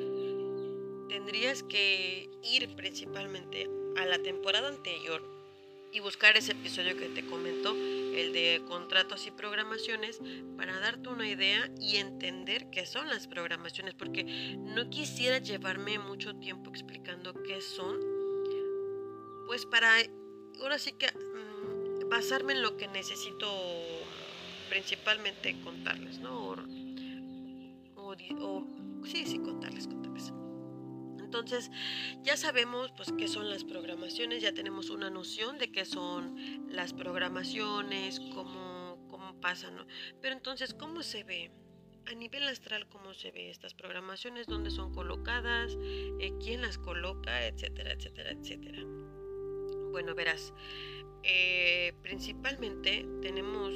tendrías 1.08 1.62
que 1.62 2.28
ir 2.42 2.74
principalmente 2.74 3.70
a 3.96 4.06
la 4.06 4.18
temporada 4.18 4.68
anterior 4.68 5.22
y 5.92 6.00
buscar 6.00 6.36
ese 6.36 6.52
episodio 6.52 6.96
que 6.96 7.08
te 7.10 7.24
comentó, 7.26 7.74
el 7.74 8.32
de 8.32 8.62
contratos 8.66 9.26
y 9.26 9.30
programaciones, 9.30 10.20
para 10.56 10.78
darte 10.80 11.10
una 11.10 11.28
idea 11.28 11.70
y 11.78 11.96
entender 11.96 12.70
qué 12.70 12.86
son 12.86 13.08
las 13.08 13.28
programaciones, 13.28 13.94
porque 13.94 14.24
no 14.24 14.88
quisiera 14.90 15.38
llevarme 15.38 15.98
mucho 15.98 16.34
tiempo 16.34 16.70
explicando 16.70 17.34
qué 17.34 17.60
son, 17.60 18.00
pues 19.46 19.66
para 19.66 19.92
ahora 20.60 20.78
sí 20.78 20.92
que 20.92 21.06
mm, 21.06 22.08
basarme 22.08 22.54
en 22.54 22.62
lo 22.62 22.76
que 22.76 22.88
necesito 22.88 23.48
principalmente 24.70 25.54
contarles, 25.62 26.18
¿no? 26.20 26.41
O, 28.40 28.66
sí, 29.04 29.24
sí, 29.26 29.38
contarles, 29.38 29.86
contarles. 29.86 30.32
Entonces, 31.18 31.70
ya 32.22 32.36
sabemos 32.36 32.92
pues 32.94 33.10
qué 33.16 33.26
son 33.26 33.48
las 33.48 33.64
programaciones, 33.64 34.42
ya 34.42 34.52
tenemos 34.52 34.90
una 34.90 35.08
noción 35.08 35.58
de 35.58 35.72
qué 35.72 35.86
son 35.86 36.36
las 36.68 36.92
programaciones, 36.92 38.20
cómo, 38.34 38.98
cómo 39.08 39.40
pasan, 39.40 39.76
¿no? 39.76 39.86
Pero 40.20 40.34
entonces, 40.34 40.74
¿cómo 40.74 41.02
se 41.02 41.24
ve? 41.24 41.50
A 42.06 42.14
nivel 42.14 42.42
astral, 42.48 42.88
¿cómo 42.88 43.14
se 43.14 43.30
ve 43.30 43.48
estas 43.48 43.72
programaciones? 43.74 44.46
¿Dónde 44.46 44.70
son 44.70 44.92
colocadas? 44.92 45.74
Eh, 46.20 46.32
¿Quién 46.42 46.60
las 46.60 46.76
coloca? 46.76 47.46
Etcétera, 47.46 47.92
etcétera, 47.92 48.32
etcétera. 48.32 48.82
Bueno, 49.92 50.14
verás, 50.14 50.52
eh, 51.22 51.94
principalmente 52.02 53.06
tenemos 53.22 53.72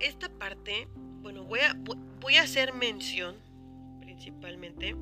esta 0.00 0.28
parte, 0.28 0.88
bueno, 1.26 1.42
voy 1.42 1.58
a, 1.58 1.76
voy 2.20 2.36
a 2.36 2.42
hacer 2.42 2.72
mención 2.72 3.34
principalmente 4.00 4.94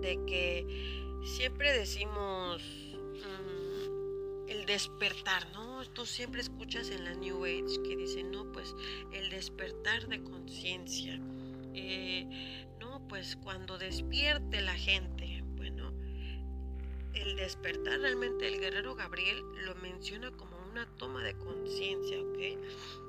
de 0.00 0.18
que 0.26 1.20
siempre 1.24 1.72
decimos 1.72 2.60
mm, 2.60 4.48
el 4.48 4.66
despertar, 4.66 5.48
¿no? 5.52 5.84
Tú 5.90 6.04
siempre 6.04 6.40
escuchas 6.40 6.90
en 6.90 7.04
la 7.04 7.14
New 7.14 7.44
Age 7.44 7.80
que 7.84 7.96
dicen, 7.96 8.32
no, 8.32 8.50
pues 8.50 8.74
el 9.12 9.30
despertar 9.30 10.08
de 10.08 10.20
conciencia. 10.24 11.20
Eh, 11.74 12.66
no, 12.80 13.06
pues 13.06 13.36
cuando 13.36 13.78
despierte 13.78 14.62
la 14.62 14.74
gente, 14.74 15.44
bueno, 15.54 15.92
el 17.14 17.36
despertar 17.36 18.00
realmente 18.00 18.48
el 18.48 18.58
guerrero 18.58 18.96
Gabriel 18.96 19.44
lo 19.64 19.76
menciona 19.76 20.32
como 20.32 20.56
una 20.72 20.86
toma 20.96 21.22
de 21.22 21.38
conciencia, 21.38 22.20
¿ok? 22.20 23.03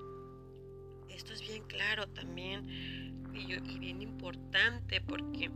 Esto 1.16 1.34
es 1.34 1.42
bien 1.42 1.64
claro 1.64 2.08
también 2.08 3.24
y 3.34 3.80
bien 3.80 4.02
importante 4.02 5.02
porque 5.02 5.50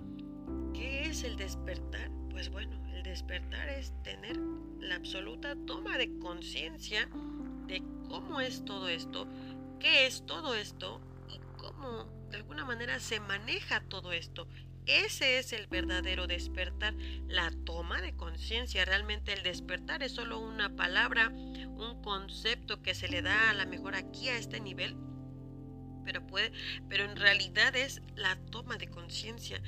¿Qué 0.73 1.09
es 1.09 1.23
el 1.23 1.35
despertar? 1.35 2.09
Pues 2.29 2.49
bueno, 2.49 2.79
el 2.93 3.03
despertar 3.03 3.69
es 3.69 3.91
tener 4.03 4.37
la 4.79 4.95
absoluta 4.95 5.55
toma 5.65 5.97
de 5.97 6.17
conciencia 6.19 7.09
de 7.67 7.83
cómo 8.07 8.39
es 8.39 8.63
todo 8.63 8.87
esto, 8.87 9.27
qué 9.79 10.05
es 10.05 10.25
todo 10.25 10.55
esto 10.55 11.01
y 11.27 11.39
cómo 11.57 12.05
de 12.29 12.37
alguna 12.37 12.65
manera 12.65 12.99
se 12.99 13.19
maneja 13.19 13.81
todo 13.81 14.13
esto. 14.13 14.47
Ese 14.85 15.37
es 15.37 15.51
el 15.53 15.67
verdadero 15.67 16.27
despertar, 16.27 16.95
la 17.27 17.51
toma 17.65 18.01
de 18.01 18.15
conciencia. 18.15 18.85
Realmente 18.85 19.33
el 19.33 19.43
despertar 19.43 20.01
es 20.01 20.13
solo 20.13 20.39
una 20.39 20.75
palabra, 20.75 21.27
un 21.29 22.01
concepto 22.01 22.81
que 22.81 22.95
se 22.95 23.07
le 23.07 23.21
da 23.21 23.49
a 23.49 23.53
la 23.53 23.65
mejor 23.65 23.95
aquí 23.95 24.29
a 24.29 24.37
este 24.37 24.59
nivel, 24.59 24.95
pero 26.09 26.25
puede, 26.25 26.51
pero 26.89 27.05
en 27.05 27.15
realidad 27.15 27.75
es 27.75 28.01
la 28.15 28.35
toma 28.49 28.77
de 28.77 28.87
conciencia 28.87 29.61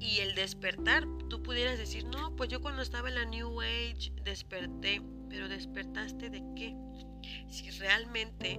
y 0.00 0.20
el 0.20 0.34
despertar, 0.34 1.06
tú 1.28 1.42
pudieras 1.42 1.76
decir, 1.76 2.06
no, 2.06 2.34
pues 2.34 2.48
yo 2.48 2.62
cuando 2.62 2.80
estaba 2.80 3.10
en 3.10 3.16
la 3.16 3.26
New 3.26 3.60
Age 3.60 4.10
desperté, 4.24 5.02
pero 5.28 5.50
despertaste 5.50 6.30
de 6.30 6.42
qué? 6.56 6.74
Si 7.50 7.68
realmente 7.72 8.58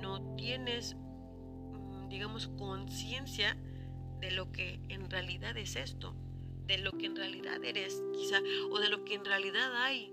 no 0.00 0.34
tienes, 0.34 0.96
mm, 0.96 2.08
digamos, 2.08 2.48
conciencia 2.58 3.56
de 4.18 4.32
lo 4.32 4.50
que 4.50 4.80
en 4.88 5.08
realidad 5.08 5.56
es 5.56 5.76
esto, 5.76 6.16
de 6.66 6.78
lo 6.78 6.90
que 6.98 7.06
en 7.06 7.14
realidad 7.14 7.62
eres, 7.62 8.02
quizá, 8.12 8.40
o 8.72 8.80
de 8.80 8.88
lo 8.88 9.04
que 9.04 9.14
en 9.14 9.24
realidad 9.24 9.72
hay, 9.84 10.12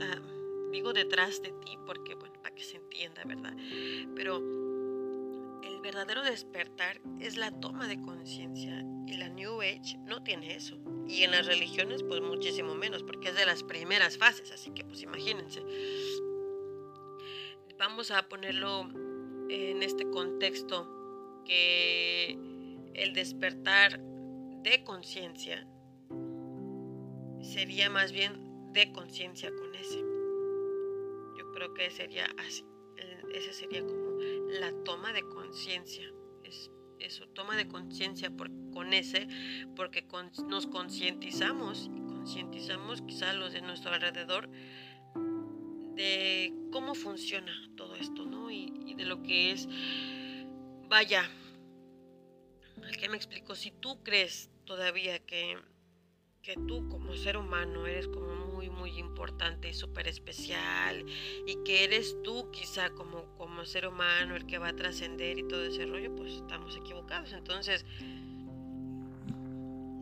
ah, 0.00 0.18
digo 0.72 0.94
detrás 0.94 1.42
de 1.42 1.50
ti, 1.50 1.76
porque, 1.86 2.14
bueno, 2.14 2.40
para 2.42 2.54
que 2.54 2.64
se 2.64 2.78
entienda, 2.78 3.22
¿verdad? 3.26 3.54
Pero 4.16 4.61
verdadero 5.82 6.22
despertar 6.22 7.00
es 7.20 7.36
la 7.36 7.50
toma 7.50 7.88
de 7.88 8.00
conciencia 8.00 8.84
y 9.06 9.14
la 9.14 9.28
New 9.28 9.60
Age 9.60 9.98
no 10.06 10.22
tiene 10.22 10.54
eso. 10.54 10.78
Y 11.08 11.24
en 11.24 11.32
las 11.32 11.46
religiones 11.46 12.02
pues 12.02 12.20
muchísimo 12.20 12.74
menos 12.74 13.02
porque 13.02 13.28
es 13.28 13.34
de 13.34 13.44
las 13.44 13.62
primeras 13.62 14.16
fases, 14.16 14.52
así 14.52 14.70
que 14.70 14.84
pues 14.84 15.02
imagínense. 15.02 15.62
Vamos 17.78 18.10
a 18.12 18.28
ponerlo 18.28 18.88
en 19.48 19.82
este 19.82 20.08
contexto 20.08 20.88
que 21.44 22.38
el 22.94 23.12
despertar 23.12 24.00
de 24.62 24.84
conciencia 24.84 25.66
sería 27.40 27.90
más 27.90 28.12
bien 28.12 28.72
de 28.72 28.92
conciencia 28.92 29.50
con 29.50 29.74
ese. 29.74 29.98
Yo 31.38 31.50
creo 31.52 31.74
que 31.74 31.90
sería 31.90 32.26
así. 32.38 32.64
Ese 33.34 33.52
sería 33.52 33.80
como 33.80 34.18
la 34.60 34.72
toma 34.84 35.12
de 35.12 35.22
conciencia. 35.22 36.12
Es 36.44 36.70
eso, 36.98 37.26
toma 37.28 37.56
de 37.56 37.68
conciencia 37.68 38.30
con 38.72 38.92
ese, 38.92 39.26
porque 39.74 40.06
nos 40.48 40.66
concientizamos 40.66 41.90
concientizamos 42.22 43.02
quizá 43.02 43.32
los 43.32 43.52
de 43.52 43.62
nuestro 43.62 43.92
alrededor 43.92 44.48
de 45.96 46.54
cómo 46.70 46.94
funciona 46.94 47.52
todo 47.76 47.96
esto, 47.96 48.24
¿no? 48.24 48.48
Y, 48.48 48.72
y 48.86 48.94
de 48.94 49.04
lo 49.04 49.24
que 49.24 49.50
es, 49.50 49.68
vaya, 50.88 51.28
que 53.00 53.08
me 53.08 53.16
explico, 53.16 53.56
si 53.56 53.72
tú 53.72 54.04
crees 54.04 54.50
todavía 54.64 55.18
que 55.18 55.58
que 56.42 56.56
tú 56.66 56.88
como 56.88 57.14
ser 57.14 57.36
humano 57.36 57.86
eres 57.86 58.08
como 58.08 58.41
muy, 58.72 58.98
importante 58.98 59.68
y 59.68 59.74
súper 59.74 60.08
especial 60.08 61.04
y 61.46 61.56
que 61.64 61.84
eres 61.84 62.16
tú 62.22 62.50
quizá 62.50 62.90
como, 62.90 63.24
como 63.36 63.64
ser 63.64 63.86
humano 63.86 64.36
el 64.36 64.46
que 64.46 64.58
va 64.58 64.68
a 64.68 64.76
trascender 64.76 65.38
y 65.38 65.46
todo 65.48 65.64
ese 65.64 65.86
rollo, 65.86 66.14
pues 66.16 66.32
estamos 66.34 66.76
equivocados. 66.76 67.32
Entonces, 67.32 67.84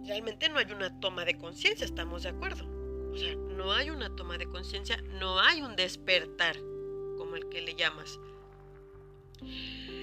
realmente 0.07 0.49
no 0.49 0.59
hay 0.59 0.73
una 0.73 0.99
toma 1.01 1.25
de 1.25 1.37
conciencia, 1.37 1.85
estamos 1.85 2.23
de 2.23 2.31
acuerdo. 2.31 2.65
O 3.13 3.17
sea, 3.17 3.35
no 3.35 3.73
hay 3.73 3.91
una 3.91 4.15
toma 4.15 4.39
de 4.39 4.47
conciencia, 4.47 5.03
no 5.19 5.41
hay 5.41 5.63
un 5.63 5.77
despertar, 5.77 6.57
como 7.19 7.37
el 7.37 7.49
que 7.49 7.61
le 7.61 7.75
llamas. 7.75 8.19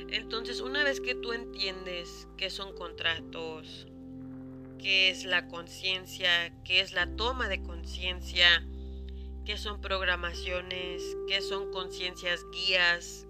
Entonces, 0.09 0.62
una 0.62 0.83
vez 0.83 1.01
que 1.01 1.15
tú 1.15 1.33
entiendes 1.33 2.27
qué 2.38 2.50
son 2.50 2.75
contratos, 2.75 3.88
qué 4.77 5.10
es 5.10 5.25
la 5.25 5.48
conciencia, 5.48 6.29
qué 6.63 6.81
es 6.81 6.93
la 6.93 7.15
toma 7.15 7.48
de 7.48 7.62
conciencia, 7.62 8.65
qué 9.46 9.57
son 9.57 9.81
programaciones, 9.81 11.03
qué 11.27 11.41
son 11.41 11.72
conciencias 11.72 12.46
guías. 12.51 13.27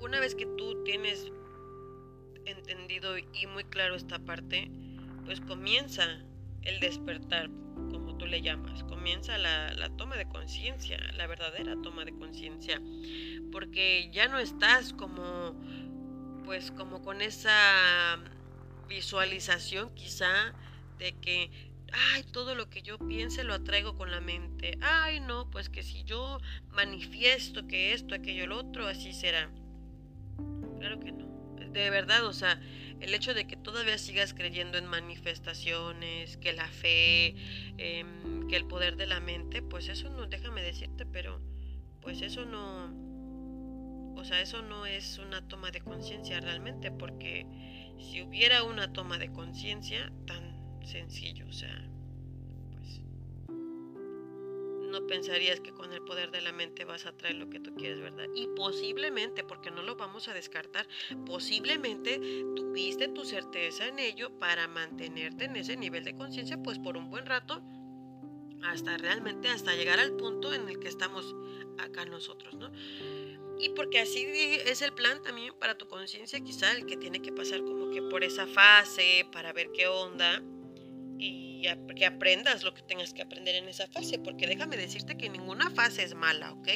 Una 0.00 0.20
vez 0.20 0.34
que 0.34 0.46
tú 0.46 0.82
tienes 0.84 1.30
entendido 2.44 3.16
y 3.18 3.46
muy 3.46 3.64
claro 3.64 3.94
esta 3.94 4.18
parte, 4.18 4.70
pues 5.24 5.40
comienza 5.40 6.04
el 6.62 6.80
despertar, 6.80 7.48
como 7.74 8.16
tú 8.16 8.26
le 8.26 8.42
llamas, 8.42 8.84
comienza 8.84 9.38
la, 9.38 9.72
la 9.74 9.88
toma 9.96 10.16
de 10.16 10.28
conciencia, 10.28 10.98
la 11.16 11.26
verdadera 11.26 11.76
toma 11.82 12.04
de 12.04 12.12
conciencia, 12.12 12.80
porque 13.52 14.10
ya 14.12 14.28
no 14.28 14.38
estás 14.38 14.92
como, 14.92 15.54
pues 16.44 16.70
como 16.72 17.02
con 17.02 17.22
esa 17.22 18.18
visualización 18.90 19.94
quizá 19.94 20.52
de 20.98 21.12
que, 21.12 21.50
ay, 21.92 22.24
todo 22.24 22.54
lo 22.54 22.68
que 22.68 22.82
yo 22.82 22.98
piense 22.98 23.44
lo 23.44 23.54
atraigo 23.54 23.96
con 23.96 24.10
la 24.10 24.20
mente. 24.20 24.76
Ay, 24.82 25.20
no, 25.20 25.48
pues 25.50 25.70
que 25.70 25.82
si 25.82 26.04
yo 26.04 26.38
manifiesto 26.68 27.66
que 27.66 27.94
esto, 27.94 28.14
aquello, 28.14 28.46
lo 28.46 28.58
otro, 28.58 28.86
así 28.86 29.14
será. 29.14 29.50
Claro 30.78 31.00
que 31.00 31.12
no. 31.12 31.30
De 31.70 31.88
verdad, 31.88 32.26
o 32.26 32.32
sea, 32.32 32.60
el 32.98 33.14
hecho 33.14 33.32
de 33.32 33.46
que 33.46 33.56
todavía 33.56 33.96
sigas 33.96 34.34
creyendo 34.34 34.76
en 34.76 34.86
manifestaciones, 34.86 36.36
que 36.36 36.52
la 36.52 36.66
fe, 36.66 37.36
em, 37.78 38.48
que 38.48 38.56
el 38.56 38.66
poder 38.66 38.96
de 38.96 39.06
la 39.06 39.20
mente, 39.20 39.62
pues 39.62 39.88
eso 39.88 40.10
no, 40.10 40.26
déjame 40.26 40.62
decirte, 40.62 41.06
pero 41.06 41.40
pues 42.00 42.22
eso 42.22 42.44
no, 42.44 42.92
o 44.16 44.24
sea, 44.24 44.40
eso 44.40 44.62
no 44.62 44.84
es 44.84 45.18
una 45.18 45.46
toma 45.46 45.70
de 45.70 45.80
conciencia 45.80 46.40
realmente, 46.40 46.90
porque 46.90 47.46
si 48.00 48.22
hubiera 48.22 48.62
una 48.64 48.92
toma 48.92 49.18
de 49.18 49.32
conciencia 49.32 50.12
tan 50.26 50.84
sencillo, 50.84 51.46
o 51.48 51.52
sea, 51.52 51.90
no 54.90 55.06
pensarías 55.06 55.60
que 55.60 55.72
con 55.72 55.92
el 55.92 56.02
poder 56.02 56.30
de 56.30 56.40
la 56.40 56.52
mente 56.52 56.84
vas 56.84 57.06
a 57.06 57.12
traer 57.16 57.36
lo 57.36 57.48
que 57.48 57.60
tú 57.60 57.74
quieres, 57.74 58.00
¿verdad? 58.00 58.26
Y 58.34 58.48
posiblemente, 58.48 59.44
porque 59.44 59.70
no 59.70 59.82
lo 59.82 59.96
vamos 59.96 60.28
a 60.28 60.34
descartar, 60.34 60.86
posiblemente 61.26 62.20
tuviste 62.56 63.08
tu 63.08 63.24
certeza 63.24 63.86
en 63.86 63.98
ello 63.98 64.36
para 64.38 64.66
mantenerte 64.68 65.44
en 65.44 65.56
ese 65.56 65.76
nivel 65.76 66.04
de 66.04 66.14
conciencia, 66.14 66.60
pues 66.62 66.78
por 66.78 66.96
un 66.96 67.08
buen 67.08 67.26
rato, 67.26 67.62
hasta 68.62 68.96
realmente, 68.98 69.48
hasta 69.48 69.74
llegar 69.74 70.00
al 70.00 70.12
punto 70.16 70.52
en 70.52 70.68
el 70.68 70.78
que 70.80 70.88
estamos 70.88 71.34
acá 71.78 72.04
nosotros, 72.04 72.54
¿no? 72.54 72.70
Y 73.60 73.68
porque 73.70 74.00
así 74.00 74.26
es 74.64 74.80
el 74.80 74.92
plan 74.92 75.22
también 75.22 75.52
para 75.58 75.76
tu 75.76 75.86
conciencia, 75.86 76.40
quizá 76.40 76.72
el 76.72 76.86
que 76.86 76.96
tiene 76.96 77.20
que 77.20 77.30
pasar 77.30 77.60
como 77.60 77.90
que 77.90 78.00
por 78.00 78.24
esa 78.24 78.46
fase, 78.46 79.26
para 79.32 79.52
ver 79.52 79.70
qué 79.72 79.86
onda 79.86 80.42
y 81.18 81.66
que 81.94 82.06
aprendas 82.06 82.64
lo 82.64 82.72
que 82.72 82.80
tengas 82.80 83.12
que 83.12 83.20
aprender 83.20 83.54
en 83.56 83.68
esa 83.68 83.86
fase, 83.88 84.18
porque 84.18 84.46
déjame 84.46 84.78
decirte 84.78 85.18
que 85.18 85.28
ninguna 85.28 85.70
fase 85.70 86.02
es 86.02 86.14
mala, 86.14 86.52
¿ok? 86.52 86.68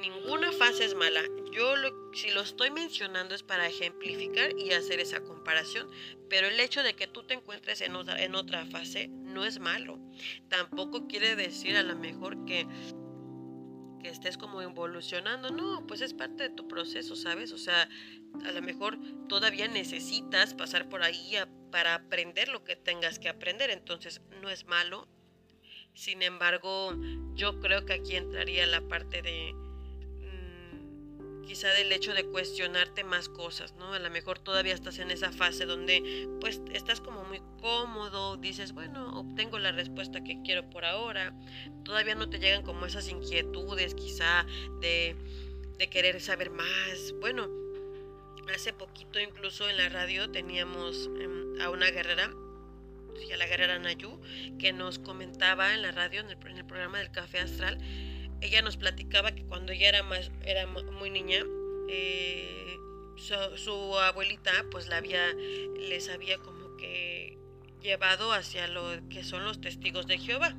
Ninguna 0.00 0.50
fase 0.52 0.86
es 0.86 0.94
mala. 0.94 1.20
Yo 1.52 1.74
si 2.14 2.30
lo 2.30 2.40
estoy 2.40 2.70
mencionando 2.70 3.34
es 3.34 3.42
para 3.42 3.66
ejemplificar 3.66 4.58
y 4.58 4.72
hacer 4.72 5.00
esa 5.00 5.20
comparación, 5.20 5.90
pero 6.30 6.46
el 6.46 6.58
hecho 6.58 6.82
de 6.82 6.94
que 6.94 7.06
tú 7.06 7.24
te 7.24 7.34
encuentres 7.34 7.82
en 7.82 7.96
otra, 7.96 8.22
en 8.22 8.34
otra 8.34 8.64
fase 8.64 9.08
no 9.08 9.44
es 9.44 9.58
malo. 9.58 9.98
Tampoco 10.48 11.06
quiere 11.06 11.36
decir 11.36 11.76
a 11.76 11.82
lo 11.82 11.96
mejor 11.96 12.46
que 12.46 12.66
que 13.98 14.08
estés 14.08 14.36
como 14.36 14.62
evolucionando, 14.62 15.50
no, 15.50 15.86
pues 15.86 16.00
es 16.00 16.14
parte 16.14 16.44
de 16.44 16.50
tu 16.50 16.68
proceso, 16.68 17.16
¿sabes? 17.16 17.52
O 17.52 17.58
sea, 17.58 17.88
a 18.44 18.52
lo 18.52 18.62
mejor 18.62 18.98
todavía 19.28 19.68
necesitas 19.68 20.54
pasar 20.54 20.88
por 20.88 21.02
ahí 21.02 21.34
para 21.70 21.94
aprender 21.94 22.48
lo 22.48 22.64
que 22.64 22.76
tengas 22.76 23.18
que 23.18 23.28
aprender, 23.28 23.70
entonces 23.70 24.20
no 24.40 24.50
es 24.50 24.66
malo. 24.66 25.08
Sin 25.94 26.22
embargo, 26.22 26.94
yo 27.34 27.60
creo 27.60 27.84
que 27.84 27.94
aquí 27.94 28.16
entraría 28.16 28.66
la 28.66 28.80
parte 28.82 29.22
de 29.22 29.54
quizá 31.48 31.68
del 31.70 31.90
hecho 31.90 32.14
de 32.14 32.24
cuestionarte 32.24 33.02
más 33.02 33.28
cosas, 33.28 33.74
¿no? 33.74 33.94
A 33.94 33.98
lo 33.98 34.10
mejor 34.10 34.38
todavía 34.38 34.74
estás 34.74 34.98
en 34.98 35.10
esa 35.10 35.32
fase 35.32 35.66
donde 35.66 36.28
pues 36.40 36.60
estás 36.72 37.00
como 37.00 37.24
muy 37.24 37.40
cómodo, 37.60 38.36
dices, 38.36 38.72
bueno, 38.72 39.18
obtengo 39.18 39.58
la 39.58 39.72
respuesta 39.72 40.22
que 40.22 40.40
quiero 40.44 40.68
por 40.70 40.84
ahora, 40.84 41.34
todavía 41.84 42.14
no 42.14 42.28
te 42.28 42.38
llegan 42.38 42.62
como 42.62 42.86
esas 42.86 43.08
inquietudes 43.08 43.94
quizá 43.94 44.44
de, 44.80 45.16
de 45.78 45.90
querer 45.90 46.20
saber 46.20 46.50
más, 46.50 47.14
bueno, 47.20 47.48
Hace 48.54 48.72
poquito 48.72 49.20
incluso 49.20 49.68
en 49.68 49.76
la 49.76 49.90
radio 49.90 50.30
teníamos 50.30 51.10
em, 51.20 51.60
a 51.60 51.68
una 51.68 51.90
guerrera, 51.90 52.24
a 52.24 53.36
la 53.36 53.46
guerrera 53.46 53.78
Nayu, 53.78 54.18
que 54.58 54.72
nos 54.72 54.98
comentaba 54.98 55.74
en 55.74 55.82
la 55.82 55.92
radio, 55.92 56.22
en 56.22 56.30
el, 56.30 56.64
programa 56.64 56.98
del 56.98 57.10
Café 57.10 57.40
Astral, 57.40 57.78
ella 58.40 58.62
nos 58.62 58.76
platicaba 58.76 59.32
que 59.32 59.44
cuando 59.44 59.72
ella 59.72 59.88
era, 59.88 60.02
más, 60.02 60.30
era 60.44 60.66
muy 60.66 61.10
niña, 61.10 61.44
eh, 61.88 62.76
su, 63.56 63.98
abuelita 63.98 64.52
pues 64.70 64.88
la 64.88 64.98
había, 64.98 65.32
les 65.78 66.08
había 66.08 66.38
como 66.38 66.76
que 66.76 67.38
llevado 67.82 68.32
hacia 68.32 68.68
lo 68.68 69.08
que 69.08 69.24
son 69.24 69.44
los 69.44 69.60
testigos 69.60 70.06
de 70.06 70.18
Jehová. 70.18 70.54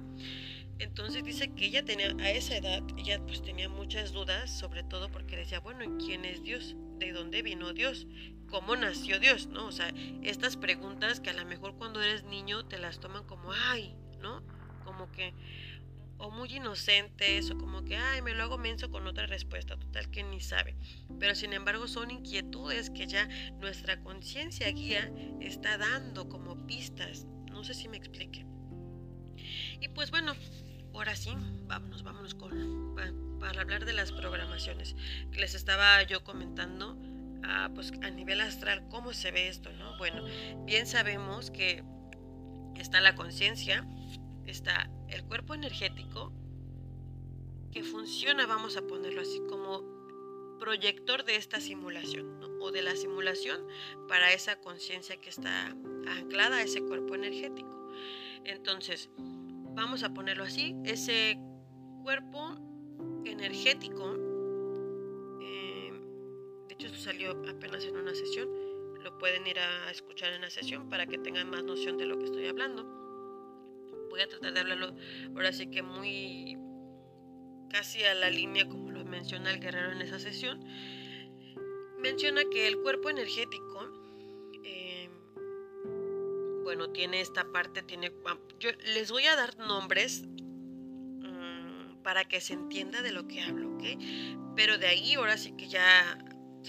Entonces 0.80 1.26
dice 1.26 1.54
que 1.54 1.66
ella 1.66 1.84
tenía, 1.84 2.16
a 2.20 2.32
esa 2.32 2.56
edad, 2.56 2.82
ella 2.98 3.20
pues 3.26 3.42
tenía 3.42 3.68
muchas 3.68 4.14
dudas, 4.14 4.50
sobre 4.50 4.84
todo 4.84 5.12
porque 5.12 5.36
decía, 5.36 5.60
bueno, 5.60 5.98
¿quién 5.98 6.24
es 6.24 6.42
Dios? 6.42 6.76
¿De 6.98 7.12
dónde 7.12 7.42
vino 7.42 7.74
Dios? 7.74 8.08
¿Cómo 8.50 8.76
nació 8.78 9.20
Dios? 9.20 9.48
¿No? 9.48 9.68
O 9.68 9.72
sea, 9.74 9.94
estas 10.24 10.56
preguntas 10.56 11.20
que 11.20 11.32
a 11.32 11.34
lo 11.34 11.46
mejor 11.46 11.76
cuando 11.76 12.02
eres 12.02 12.24
niño 12.24 12.66
te 12.66 12.78
las 12.78 13.00
toman 13.00 13.26
como, 13.26 13.52
ay, 13.52 13.94
¿no? 14.22 14.42
Como 14.86 15.12
que, 15.12 15.34
o 16.20 16.30
muy 16.30 16.54
inocentes, 16.54 17.50
o 17.50 17.58
como 17.58 17.84
que, 17.86 17.96
ay, 17.96 18.22
me 18.22 18.34
lo 18.34 18.44
hago 18.44 18.58
menso 18.58 18.92
con 18.92 19.08
otra 19.08 19.26
respuesta, 19.26 19.78
total 19.78 20.12
que 20.12 20.22
ni 20.22 20.42
sabe. 20.42 20.76
Pero 21.18 21.34
sin 21.34 21.54
embargo 21.54 21.88
son 21.88 22.12
inquietudes 22.12 22.90
que 22.90 23.08
ya 23.08 23.28
nuestra 23.60 24.02
conciencia 24.02 24.70
guía 24.70 25.12
está 25.40 25.78
dando 25.78 26.28
como 26.30 26.68
pistas. 26.68 27.26
No 27.50 27.64
sé 27.64 27.74
si 27.74 27.88
me 27.88 27.98
explique. 27.98 28.46
Y 29.80 29.88
pues 29.88 30.12
bueno, 30.12 30.34
ahora 30.94 31.16
sí, 31.16 31.32
vámonos, 31.68 32.04
vámonos 32.04 32.36
con, 32.36 32.96
para, 33.40 33.62
hablar 33.62 33.86
de 33.86 33.94
las 33.94 34.12
programaciones. 34.12 34.98
Les 35.32 35.56
estaba 35.56 36.04
yo 36.04 36.26
comentando, 36.26 36.98
ah, 37.44 37.72
pues 37.74 37.94
a 38.04 38.10
nivel 38.10 38.42
astral, 38.42 38.86
cómo 38.90 39.14
se 39.14 39.32
ve 39.32 39.48
esto, 39.48 39.72
¿no? 39.72 39.98
Bueno, 39.98 40.26
bien 40.66 40.86
sabemos 40.86 41.50
que 41.50 41.82
está 42.76 43.00
la 43.00 43.16
conciencia, 43.16 43.88
está 44.46 44.90
el 45.12 45.24
cuerpo 45.24 45.54
energético, 45.54 46.32
que 47.72 47.84
funciona, 47.84 48.46
vamos 48.46 48.78
a 48.78 48.82
ponerlo 48.82 49.22
así, 49.22 49.42
como 49.50 50.58
proyector 50.60 51.24
de 51.24 51.36
esta 51.36 51.60
simulación, 51.60 52.40
o 52.60 52.72
de 52.72 52.82
la 52.82 52.96
simulación 52.96 53.66
para 54.08 54.34
esa 54.34 54.60
conciencia 54.60 55.18
que 55.18 55.30
está 55.30 55.68
anclada 56.08 56.58
a 56.58 56.62
ese 56.62 56.82
cuerpo 56.82 57.16
energético. 57.16 57.90
Entonces, 58.44 59.10
vamos 59.18 60.04
a 60.04 60.14
ponerlo 60.14 60.44
así, 60.44 60.76
ese 60.84 61.38
cuerpo 62.04 62.56
energético, 63.26 64.16
eh, 65.42 65.94
de 66.68 66.74
hecho 66.74 66.88
esto 66.88 67.00
salió 67.00 67.32
apenas 67.50 67.84
en 67.86 67.96
una 67.96 68.14
sesión, 68.14 68.50
lo 69.02 69.18
pueden 69.18 69.48
ir 69.48 69.60
a 69.60 69.92
escuchar 69.92 70.34
en 70.34 70.42
la 70.42 70.50
sesión 70.50 70.90
para 70.90 71.06
que 71.06 71.18
tengan 71.18 71.50
más 71.50 71.64
noción 71.64 71.98
de 71.98 72.06
lo 72.06 72.20
que 72.20 72.26
estoy 72.26 72.48
hablando. 72.48 72.99
Voy 74.10 74.22
a 74.22 74.28
tratar 74.28 74.54
de 74.54 74.60
hablarlo 74.60 74.96
ahora 75.36 75.54
sí 75.54 75.68
que 75.68 75.82
muy 75.82 76.58
casi 77.70 78.04
a 78.04 78.14
la 78.14 78.30
línea 78.30 78.68
como 78.68 78.92
lo 78.92 79.06
menciona 79.06 79.52
el 79.52 79.60
guerrero 79.60 79.92
en 79.92 80.02
esa 80.02 80.20
sesión. 80.20 80.64
Menciona 82.00 82.42
que 82.52 82.68
el 82.68 82.78
cuerpo 82.82 83.10
energético 83.10 84.00
bueno, 86.70 86.92
tiene 86.92 87.20
esta 87.20 87.52
parte, 87.52 87.82
tiene... 87.82 88.12
Yo 88.60 88.70
les 88.94 89.10
voy 89.10 89.26
a 89.26 89.36
dar 89.36 89.58
nombres 89.58 90.22
mm, 90.22 92.04
para 92.04 92.26
que 92.26 92.40
se 92.42 92.54
entienda 92.54 93.02
de 93.02 93.12
lo 93.12 93.28
que 93.28 93.42
hablo, 93.42 93.72
¿ok? 93.72 93.84
Pero 94.56 94.78
de 94.78 94.86
ahí 94.86 95.16
ahora 95.16 95.36
sí 95.38 95.54
que 95.58 95.68
ya 95.68 96.20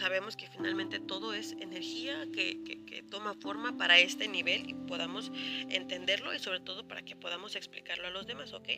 sabemos 0.01 0.35
que 0.35 0.49
finalmente 0.49 0.99
todo 0.99 1.35
es 1.35 1.53
energía 1.53 2.27
que, 2.33 3.05
toma 3.11 3.35
forma 3.35 3.77
para 3.77 3.99
este 3.99 4.29
nivel 4.29 4.69
y 4.71 4.75
podamos 4.75 5.31
entenderlo 5.69 6.33
y 6.33 6.39
sobre 6.39 6.61
todo 6.61 6.87
para 6.89 7.03
que 7.03 7.17
podamos 7.17 7.55
explicarlo 7.55 8.07
a 8.07 8.11
los 8.11 8.27
demás, 8.27 8.53
¿ok? 8.53 8.69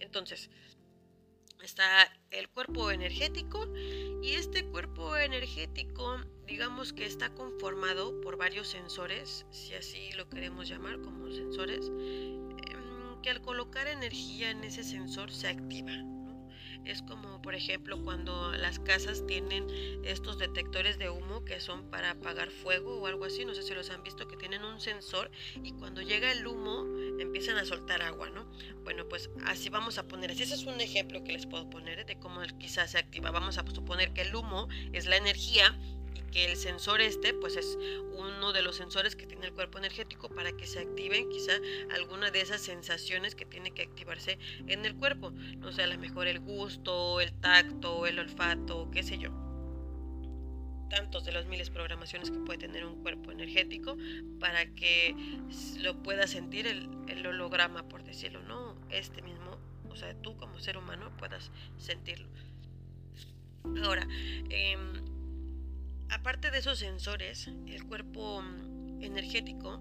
Entonces, 0.00 0.50
está 1.62 2.10
el 2.30 2.48
cuerpo 2.48 2.90
energético 2.90 3.72
y 4.22 4.32
este 4.32 4.64
cuerpo 4.64 5.16
energético 5.16 6.18
digamos 6.46 6.92
que 6.92 7.06
está 7.06 7.30
conformado 7.30 8.20
por 8.20 8.36
varios 8.36 8.68
sensores, 8.68 9.46
si 9.50 9.74
así 9.74 10.12
lo 10.12 10.28
queremos 10.28 10.68
llamar 10.68 11.00
como 11.00 11.30
sensores, 11.30 11.88
em, 11.88 13.22
que 13.22 13.30
al 13.30 13.40
colocar 13.42 13.86
energía 13.86 14.50
en 14.50 14.64
ese 14.64 14.82
sensor 14.82 15.30
se 15.30 15.48
activa. 15.48 15.92
Es 16.84 17.02
como, 17.02 17.42
por 17.42 17.54
ejemplo, 17.54 18.02
cuando 18.02 18.52
las 18.52 18.78
casas 18.78 19.26
tienen 19.26 19.66
estos 20.04 20.38
detectores 20.38 20.98
de 20.98 21.10
humo 21.10 21.44
que 21.44 21.60
son 21.60 21.90
para 21.90 22.12
apagar 22.12 22.50
fuego 22.50 23.00
o 23.00 23.06
algo 23.06 23.24
así. 23.24 23.44
No 23.44 23.54
sé 23.54 23.62
si 23.62 23.74
los 23.74 23.90
han 23.90 24.02
visto 24.02 24.26
que 24.26 24.36
tienen 24.36 24.64
un 24.64 24.80
sensor 24.80 25.30
y 25.62 25.72
cuando 25.72 26.00
llega 26.00 26.32
el 26.32 26.46
humo 26.46 26.86
empiezan 27.18 27.58
a 27.58 27.64
soltar 27.64 28.02
agua, 28.02 28.30
¿no? 28.30 28.50
Bueno, 28.84 29.06
pues 29.08 29.30
así 29.44 29.68
vamos 29.68 29.98
a 29.98 30.08
poner. 30.08 30.30
Así 30.30 30.44
ese 30.44 30.54
es 30.54 30.64
un 30.64 30.80
ejemplo 30.80 31.22
que 31.24 31.32
les 31.32 31.46
puedo 31.46 31.68
poner 31.68 32.06
de 32.06 32.18
cómo 32.18 32.40
quizás 32.58 32.92
se 32.92 32.98
activa. 32.98 33.30
Vamos 33.30 33.58
a 33.58 33.66
suponer 33.70 34.12
que 34.12 34.22
el 34.22 34.34
humo 34.34 34.68
es 34.92 35.06
la 35.06 35.16
energía 35.16 35.78
que 36.32 36.44
el 36.44 36.56
sensor 36.56 37.00
este 37.00 37.34
pues 37.34 37.56
es 37.56 37.78
uno 38.18 38.52
de 38.52 38.62
los 38.62 38.76
sensores 38.76 39.16
que 39.16 39.26
tiene 39.26 39.46
el 39.46 39.52
cuerpo 39.52 39.78
energético 39.78 40.28
para 40.28 40.52
que 40.52 40.66
se 40.66 40.80
activen 40.80 41.28
quizá 41.30 41.52
alguna 41.94 42.30
de 42.30 42.40
esas 42.40 42.60
sensaciones 42.60 43.34
que 43.34 43.44
tiene 43.44 43.70
que 43.70 43.82
activarse 43.82 44.38
en 44.66 44.84
el 44.84 44.94
cuerpo, 44.96 45.30
no 45.58 45.72
sé, 45.72 45.82
a 45.82 45.86
lo 45.86 45.98
mejor 45.98 46.26
el 46.26 46.40
gusto, 46.40 47.20
el 47.20 47.32
tacto, 47.40 48.06
el 48.06 48.18
olfato, 48.18 48.90
qué 48.90 49.02
sé 49.02 49.18
yo. 49.18 49.30
Tantos 50.90 51.24
de 51.24 51.32
las 51.32 51.46
miles 51.46 51.68
programaciones 51.70 52.30
que 52.30 52.38
puede 52.38 52.58
tener 52.58 52.84
un 52.84 53.02
cuerpo 53.02 53.30
energético 53.30 53.96
para 54.40 54.66
que 54.74 55.14
lo 55.80 56.02
pueda 56.02 56.26
sentir 56.26 56.66
el, 56.66 57.26
holograma, 57.26 57.86
por 57.88 58.04
decirlo, 58.04 58.40
¿no? 58.42 58.74
Este 58.90 59.20
mismo, 59.20 59.58
o 59.90 59.96
sea, 59.96 60.14
tú 60.22 60.36
como 60.36 60.58
ser 60.60 60.78
humano 60.78 61.14
puedas 61.18 61.50
sentirlo. 61.76 62.26
Ahora, 63.84 64.08
eh, 64.48 64.78
Aparte 66.10 66.50
de 66.50 66.58
esos 66.58 66.78
sensores, 66.78 67.48
el 67.66 67.84
cuerpo 67.84 68.42
energético 69.00 69.80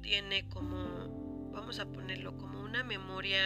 tiene 0.00 0.48
como, 0.48 1.50
vamos 1.52 1.80
a 1.80 1.86
ponerlo 1.86 2.36
como 2.36 2.60
una 2.62 2.84
memoria, 2.84 3.42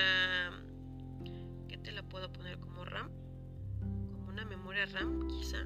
¿qué 1.66 1.78
te 1.78 1.92
la 1.92 2.02
puedo 2.02 2.30
poner? 2.30 2.58
Como 2.58 2.84
RAM, 2.84 3.10
como 3.80 4.28
una 4.28 4.44
memoria 4.44 4.84
RAM 4.84 5.28
quizá. 5.28 5.64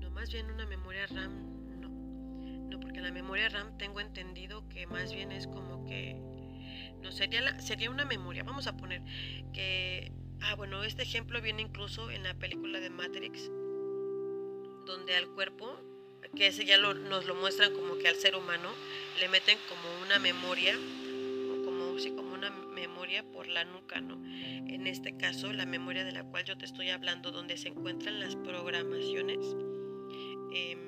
No, 0.00 0.10
más 0.12 0.32
bien 0.32 0.50
una 0.50 0.64
memoria 0.64 1.06
RAM, 1.06 1.80
no. 1.80 1.88
No, 2.70 2.80
porque 2.80 3.02
la 3.02 3.12
memoria 3.12 3.50
RAM 3.50 3.76
tengo 3.76 4.00
entendido 4.00 4.66
que 4.70 4.86
más 4.86 5.12
bien 5.12 5.30
es 5.30 5.46
como 5.46 5.84
que, 5.84 6.14
no, 7.02 7.12
sería, 7.12 7.60
sería 7.60 7.90
una 7.90 8.06
memoria, 8.06 8.44
vamos 8.44 8.66
a 8.66 8.78
poner 8.78 9.02
que, 9.52 10.10
ah, 10.40 10.54
bueno, 10.54 10.82
este 10.84 11.02
ejemplo 11.02 11.42
viene 11.42 11.60
incluso 11.60 12.10
en 12.10 12.22
la 12.22 12.32
película 12.32 12.80
de 12.80 12.88
Matrix, 12.88 13.50
donde 14.88 15.14
al 15.14 15.28
cuerpo 15.28 15.78
que 16.34 16.48
ese 16.48 16.64
ya 16.64 16.78
nos 16.78 17.26
lo 17.26 17.34
muestran 17.34 17.72
como 17.74 17.96
que 17.98 18.08
al 18.08 18.16
ser 18.16 18.34
humano 18.34 18.70
le 19.20 19.28
meten 19.28 19.58
como 19.68 20.02
una 20.02 20.18
memoria, 20.18 20.74
como, 21.64 21.98
sí, 21.98 22.10
como 22.12 22.34
una 22.34 22.50
memoria 22.50 23.22
por 23.30 23.46
la 23.46 23.64
nuca, 23.64 24.00
¿no? 24.00 24.14
En 24.66 24.86
este 24.86 25.16
caso, 25.16 25.52
la 25.52 25.66
memoria 25.66 26.04
de 26.04 26.12
la 26.12 26.24
cual 26.24 26.44
yo 26.44 26.56
te 26.56 26.64
estoy 26.64 26.88
hablando, 26.90 27.30
donde 27.30 27.56
se 27.56 27.68
encuentran 27.68 28.18
las 28.18 28.34
programaciones, 28.36 29.38
em, 30.52 30.78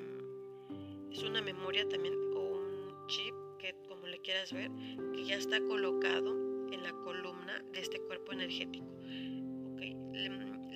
es 1.11 1.23
una 1.23 1.41
memoria 1.41 1.87
también 1.87 2.15
o 2.35 2.39
un 2.39 3.07
chip, 3.07 3.35
que 3.59 3.75
como 3.87 4.07
le 4.07 4.19
quieras 4.21 4.51
ver, 4.51 4.71
que 5.13 5.25
ya 5.25 5.35
está 5.35 5.59
colocado 5.59 6.31
en 6.71 6.83
la 6.83 6.91
columna 6.91 7.63
de 7.71 7.79
este 7.79 7.99
cuerpo 8.01 8.31
energético. 8.31 8.91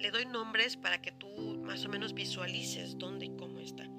Le 0.06 0.12
doy 0.12 0.26
nombres 0.28 0.78
para 0.78 1.02
que 1.02 1.12
tú 1.12 1.28
más 1.64 1.84
o 1.84 1.90
menos 1.90 2.14
visualices 2.14 2.96
dónde 3.00 3.26
y 3.26 3.36
cómo 3.38 3.60
está 3.60 3.90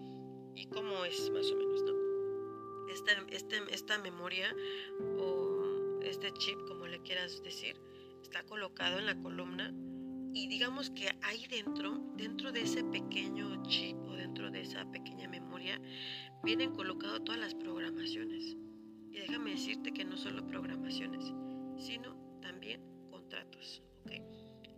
y 0.55 0.66
cómo 0.66 1.05
es 1.05 1.31
más 1.31 1.51
o 1.51 1.57
menos, 1.57 1.83
¿no? 1.83 2.92
Esta, 2.92 3.11
este, 3.29 3.57
esta 3.75 3.99
memoria 3.99 4.55
o 5.19 5.99
este 6.03 6.33
chip, 6.35 6.57
como 6.69 6.87
le 6.87 7.03
quieras 7.03 7.42
decir, 7.42 7.75
está 8.23 8.45
colocado 8.45 9.01
en 9.01 9.07
la 9.07 9.21
columna 9.21 9.75
y 10.33 10.47
digamos 10.47 10.90
que 10.90 11.09
ahí 11.23 11.45
dentro, 11.49 11.99
dentro 12.14 12.53
de 12.53 12.61
ese 12.61 12.85
pequeño 12.85 13.64
chip 13.64 13.97
o 14.07 14.14
dentro 14.14 14.53
de 14.53 14.61
esa 14.61 14.88
pequeña 14.92 15.29
memoria, 15.29 15.81
vienen 16.45 16.73
colocadas 16.73 17.25
todas 17.25 17.40
las 17.40 17.55
programaciones. 17.57 18.57
Y 19.11 19.19
déjame 19.19 19.51
decirte 19.51 19.92
que 19.92 20.05
no 20.05 20.16
solo 20.16 20.47
programaciones, 20.47 21.25
sino 21.79 22.14
también. 22.40 22.95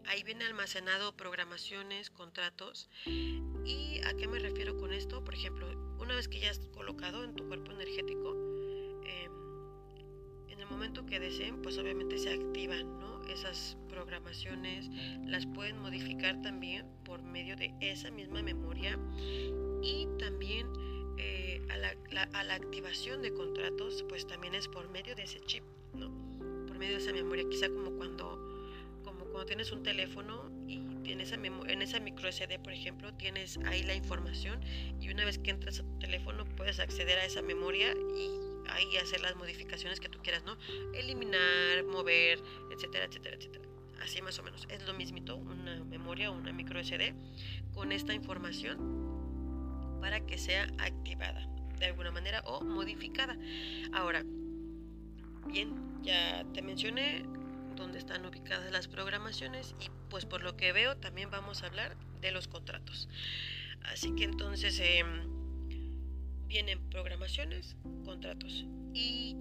Ahí 0.08 0.22
viene 0.22 0.46
almacenado 0.46 1.14
programaciones, 1.14 2.08
contratos. 2.08 2.88
¿Y 3.04 4.00
a 4.06 4.16
qué 4.16 4.26
me 4.26 4.38
refiero 4.38 4.78
con 4.78 4.94
esto? 4.94 5.22
Por 5.22 5.34
ejemplo, 5.34 5.68
una 6.00 6.16
vez 6.16 6.28
que 6.28 6.40
ya 6.40 6.50
has 6.50 6.60
colocado 6.72 7.24
en 7.24 7.34
tu 7.34 7.46
cuerpo 7.46 7.72
energético, 7.72 8.34
em, 9.04 9.32
en 10.48 10.60
el 10.60 10.66
momento 10.66 11.04
que 11.04 11.20
deseen, 11.20 11.60
pues 11.60 11.76
obviamente 11.76 12.16
se 12.16 12.32
activan 12.32 12.98
¿no? 12.98 13.22
esas 13.24 13.76
programaciones, 13.90 14.88
las 15.26 15.44
pueden 15.44 15.78
modificar 15.78 16.40
también 16.40 16.86
por 17.04 17.22
medio 17.22 17.54
de 17.56 17.74
esa 17.82 18.10
misma 18.10 18.40
memoria 18.40 18.98
y 19.82 20.08
también 20.18 20.68
eh, 21.18 21.60
a, 21.68 21.76
la, 21.76 21.94
a, 22.32 22.44
la, 22.44 22.54
activación 22.54 23.20
de 23.20 23.34
contratos, 23.34 24.06
pues 24.08 24.26
también 24.26 24.54
es 24.54 24.68
por 24.68 24.88
medio 24.88 25.14
de 25.14 25.24
ese 25.24 25.40
chip, 25.40 25.64
¿no? 25.92 26.08
por 26.66 26.78
medio 26.78 26.96
de 26.96 27.02
esa 27.02 27.12
memoria, 27.12 27.44
quizá 27.50 27.68
como 27.68 27.90
cuando 27.90 28.47
cuando 29.38 29.46
tienes 29.50 29.70
un 29.70 29.84
teléfono 29.84 30.50
y 30.66 30.80
tienes 31.04 31.30
en 31.30 31.80
esa 31.80 32.00
micro 32.00 32.28
SD, 32.28 32.58
por 32.58 32.72
ejemplo, 32.72 33.14
tienes 33.14 33.56
ahí 33.66 33.84
la 33.84 33.94
información 33.94 34.58
y 35.00 35.10
una 35.10 35.24
vez 35.24 35.38
que 35.38 35.50
entras 35.52 35.78
a 35.78 35.84
tu 35.84 35.96
teléfono 36.00 36.44
puedes 36.56 36.80
acceder 36.80 37.20
a 37.20 37.24
esa 37.24 37.40
memoria 37.40 37.92
y 37.92 38.30
ahí 38.68 38.96
hacer 38.96 39.20
las 39.20 39.36
modificaciones 39.36 40.00
que 40.00 40.08
tú 40.08 40.18
quieras, 40.24 40.42
¿no? 40.42 40.58
Eliminar, 40.92 41.84
mover, 41.84 42.40
etcétera, 42.72 43.04
etcétera, 43.04 43.36
etcétera. 43.36 43.64
Así 44.02 44.20
más 44.22 44.36
o 44.40 44.42
menos. 44.42 44.66
Es 44.70 44.84
lo 44.88 44.92
mismito, 44.92 45.36
una 45.36 45.84
memoria 45.84 46.32
o 46.32 46.34
una 46.34 46.52
micro 46.52 46.82
SD 46.82 47.14
con 47.74 47.92
esta 47.92 48.14
información 48.14 50.00
para 50.00 50.18
que 50.26 50.36
sea 50.36 50.64
activada 50.78 51.46
de 51.78 51.86
alguna 51.86 52.10
manera 52.10 52.40
o 52.40 52.60
modificada. 52.64 53.38
Ahora, 53.92 54.24
bien, 55.46 56.02
ya 56.02 56.44
te 56.52 56.60
mencioné 56.60 57.37
donde 57.78 57.98
están 57.98 58.26
ubicadas 58.26 58.70
las 58.72 58.88
programaciones 58.88 59.74
y 59.80 59.90
pues 60.10 60.26
por 60.26 60.42
lo 60.42 60.56
que 60.56 60.72
veo 60.72 60.96
también 60.96 61.30
vamos 61.30 61.62
a 61.62 61.66
hablar 61.66 61.96
de 62.20 62.32
los 62.32 62.48
contratos. 62.48 63.08
Así 63.84 64.14
que 64.14 64.24
entonces 64.24 64.78
em, 64.80 65.28
vienen 66.46 66.80
programaciones, 66.90 67.76
contratos. 68.04 68.66
¿Y 68.92 69.36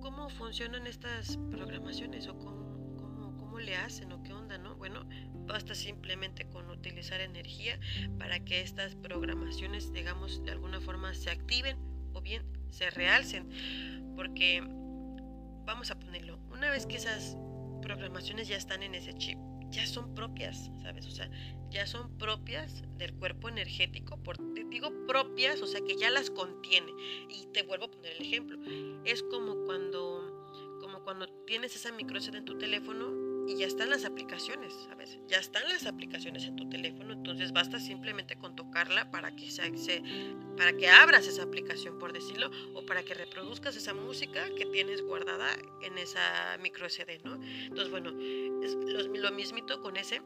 cómo 0.00 0.30
funcionan 0.30 0.86
estas 0.86 1.38
programaciones 1.50 2.28
o 2.28 2.38
cómo, 2.38 2.96
cómo, 2.96 3.36
cómo 3.36 3.58
le 3.58 3.76
hacen 3.76 4.12
o 4.12 4.22
qué 4.22 4.32
onda, 4.32 4.58
no? 4.58 4.76
Bueno, 4.76 5.06
basta 5.46 5.74
simplemente 5.74 6.48
con 6.48 6.70
utilizar 6.70 7.20
energía 7.20 7.78
para 8.18 8.44
que 8.44 8.60
estas 8.60 8.94
programaciones, 8.94 9.92
digamos, 9.92 10.44
de 10.44 10.52
alguna 10.52 10.80
forma 10.80 11.14
se 11.14 11.30
activen 11.30 11.76
o 12.12 12.20
bien 12.20 12.42
se 12.70 12.90
realcen. 12.90 13.48
Porque, 14.14 14.60
vamos 15.64 15.90
a 15.90 15.98
ponerlo, 15.98 16.38
una 16.50 16.70
vez 16.70 16.86
que 16.86 16.96
esas 16.96 17.36
programaciones 17.86 18.48
ya 18.48 18.56
están 18.56 18.82
en 18.82 18.96
ese 18.96 19.14
chip, 19.14 19.38
ya 19.70 19.86
son 19.86 20.12
propias, 20.12 20.72
¿sabes? 20.82 21.06
O 21.06 21.10
sea, 21.12 21.30
ya 21.70 21.86
son 21.86 22.18
propias 22.18 22.82
del 22.98 23.14
cuerpo 23.14 23.48
energético, 23.48 24.20
por, 24.24 24.36
te 24.54 24.64
digo 24.64 24.90
propias, 25.06 25.62
o 25.62 25.68
sea, 25.68 25.80
que 25.82 25.96
ya 25.96 26.10
las 26.10 26.30
contiene. 26.30 26.90
Y 27.28 27.46
te 27.52 27.62
vuelvo 27.62 27.84
a 27.84 27.90
poner 27.92 28.12
el 28.14 28.22
ejemplo. 28.22 28.58
Es 29.04 29.22
como 29.22 29.64
cuando, 29.66 30.44
como 30.80 31.04
cuando 31.04 31.28
tienes 31.46 31.76
esa 31.76 31.92
microSD 31.92 32.34
en 32.34 32.44
tu 32.44 32.58
teléfono 32.58 33.25
y 33.46 33.56
ya 33.56 33.66
están 33.66 33.90
las 33.90 34.04
aplicaciones, 34.04 34.72
¿sabes? 34.88 35.18
Ya 35.28 35.38
están 35.38 35.68
las 35.68 35.86
aplicaciones 35.86 36.44
en 36.44 36.56
tu 36.56 36.68
teléfono, 36.68 37.12
entonces 37.12 37.52
basta 37.52 37.78
simplemente 37.78 38.36
con 38.36 38.56
tocarla 38.56 39.10
para 39.10 39.34
que 39.34 39.50
se, 39.50 40.02
para 40.56 40.72
que 40.72 40.88
abras 40.88 41.26
esa 41.26 41.44
aplicación, 41.44 41.98
por 41.98 42.12
decirlo, 42.12 42.50
o 42.74 42.84
para 42.84 43.04
que 43.04 43.14
reproduzcas 43.14 43.76
esa 43.76 43.94
música 43.94 44.48
que 44.56 44.66
tienes 44.66 45.02
guardada 45.02 45.48
en 45.82 45.96
esa 45.98 46.58
micro 46.60 46.88
SD, 46.88 47.20
¿no? 47.24 47.34
Entonces, 47.34 47.90
bueno, 47.90 48.10
es 48.62 48.74
lo, 48.74 49.32
mismito 49.32 49.80
con 49.80 49.96
ese. 49.96 50.22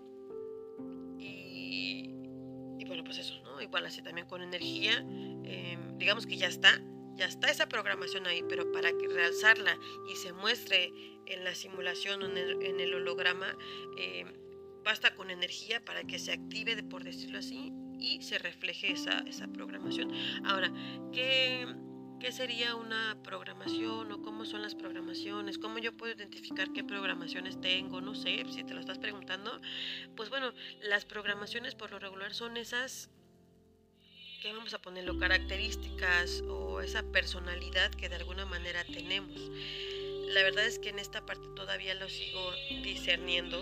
Y, 1.18 2.84
bueno, 2.86 3.04
pues 3.04 3.18
eso, 3.18 3.40
¿no? 3.42 3.60
Igual 3.60 3.86
así 3.86 4.02
también 4.02 4.26
con 4.26 4.42
energía, 4.42 4.98
em, 5.44 5.98
digamos 5.98 6.26
que 6.26 6.36
ya 6.36 6.48
está, 6.48 6.80
ya 7.20 7.26
está 7.26 7.50
esa 7.50 7.68
programación 7.68 8.26
ahí, 8.26 8.42
pero 8.48 8.72
para 8.72 8.96
que 8.96 9.06
realzarla 9.06 9.78
y 10.10 10.16
se 10.16 10.32
muestre 10.32 10.90
en 11.26 11.44
la 11.44 11.54
simulación 11.54 12.22
o 12.22 12.26
en 12.26 12.80
el, 12.80 12.94
holograma, 12.94 13.58
eh, 13.98 14.24
basta 14.82 15.14
con 15.14 15.30
energía 15.30 15.84
para 15.84 16.02
que 16.04 16.18
se 16.18 16.32
active, 16.32 16.82
por 16.82 17.04
decirlo 17.04 17.38
así, 17.38 17.74
y 17.98 18.22
se 18.22 18.38
refleje 18.38 18.92
esa, 18.92 19.18
esa 19.26 19.48
programación. 19.48 20.10
Ahora, 20.46 20.72
¿qué, 21.12 21.66
¿qué 22.20 22.32
sería 22.32 22.74
una 22.74 23.18
programación 23.22 24.12
o 24.12 24.22
cómo 24.22 24.46
son 24.46 24.62
las 24.62 24.74
programaciones? 24.74 25.58
¿Cómo 25.58 25.76
yo 25.78 25.94
puedo 25.94 26.14
identificar 26.14 26.72
qué 26.72 26.84
programaciones 26.84 27.60
tengo? 27.60 28.00
No 28.00 28.14
sé, 28.14 28.46
si 28.50 28.64
te 28.64 28.72
lo 28.72 28.80
estás 28.80 28.98
preguntando. 28.98 29.60
Pues 30.16 30.30
bueno, 30.30 30.54
las 30.80 31.04
programaciones 31.04 31.74
por 31.74 31.90
lo 31.90 31.98
regular 31.98 32.32
son 32.32 32.56
esas 32.56 33.10
¿qué 34.40 34.52
vamos 34.52 34.72
a 34.72 34.78
ponerlo? 34.78 35.18
Características 35.18 36.42
o 36.48 36.80
esa 36.80 37.02
personalidad 37.02 37.90
que 37.90 38.08
de 38.08 38.16
alguna 38.16 38.46
manera 38.46 38.84
tenemos. 38.84 39.38
La 40.28 40.42
verdad 40.42 40.64
es 40.64 40.78
que 40.78 40.88
en 40.88 40.98
esta 40.98 41.26
parte 41.26 41.46
todavía 41.54 41.94
lo 41.94 42.08
sigo 42.08 42.52
discerniendo. 42.82 43.58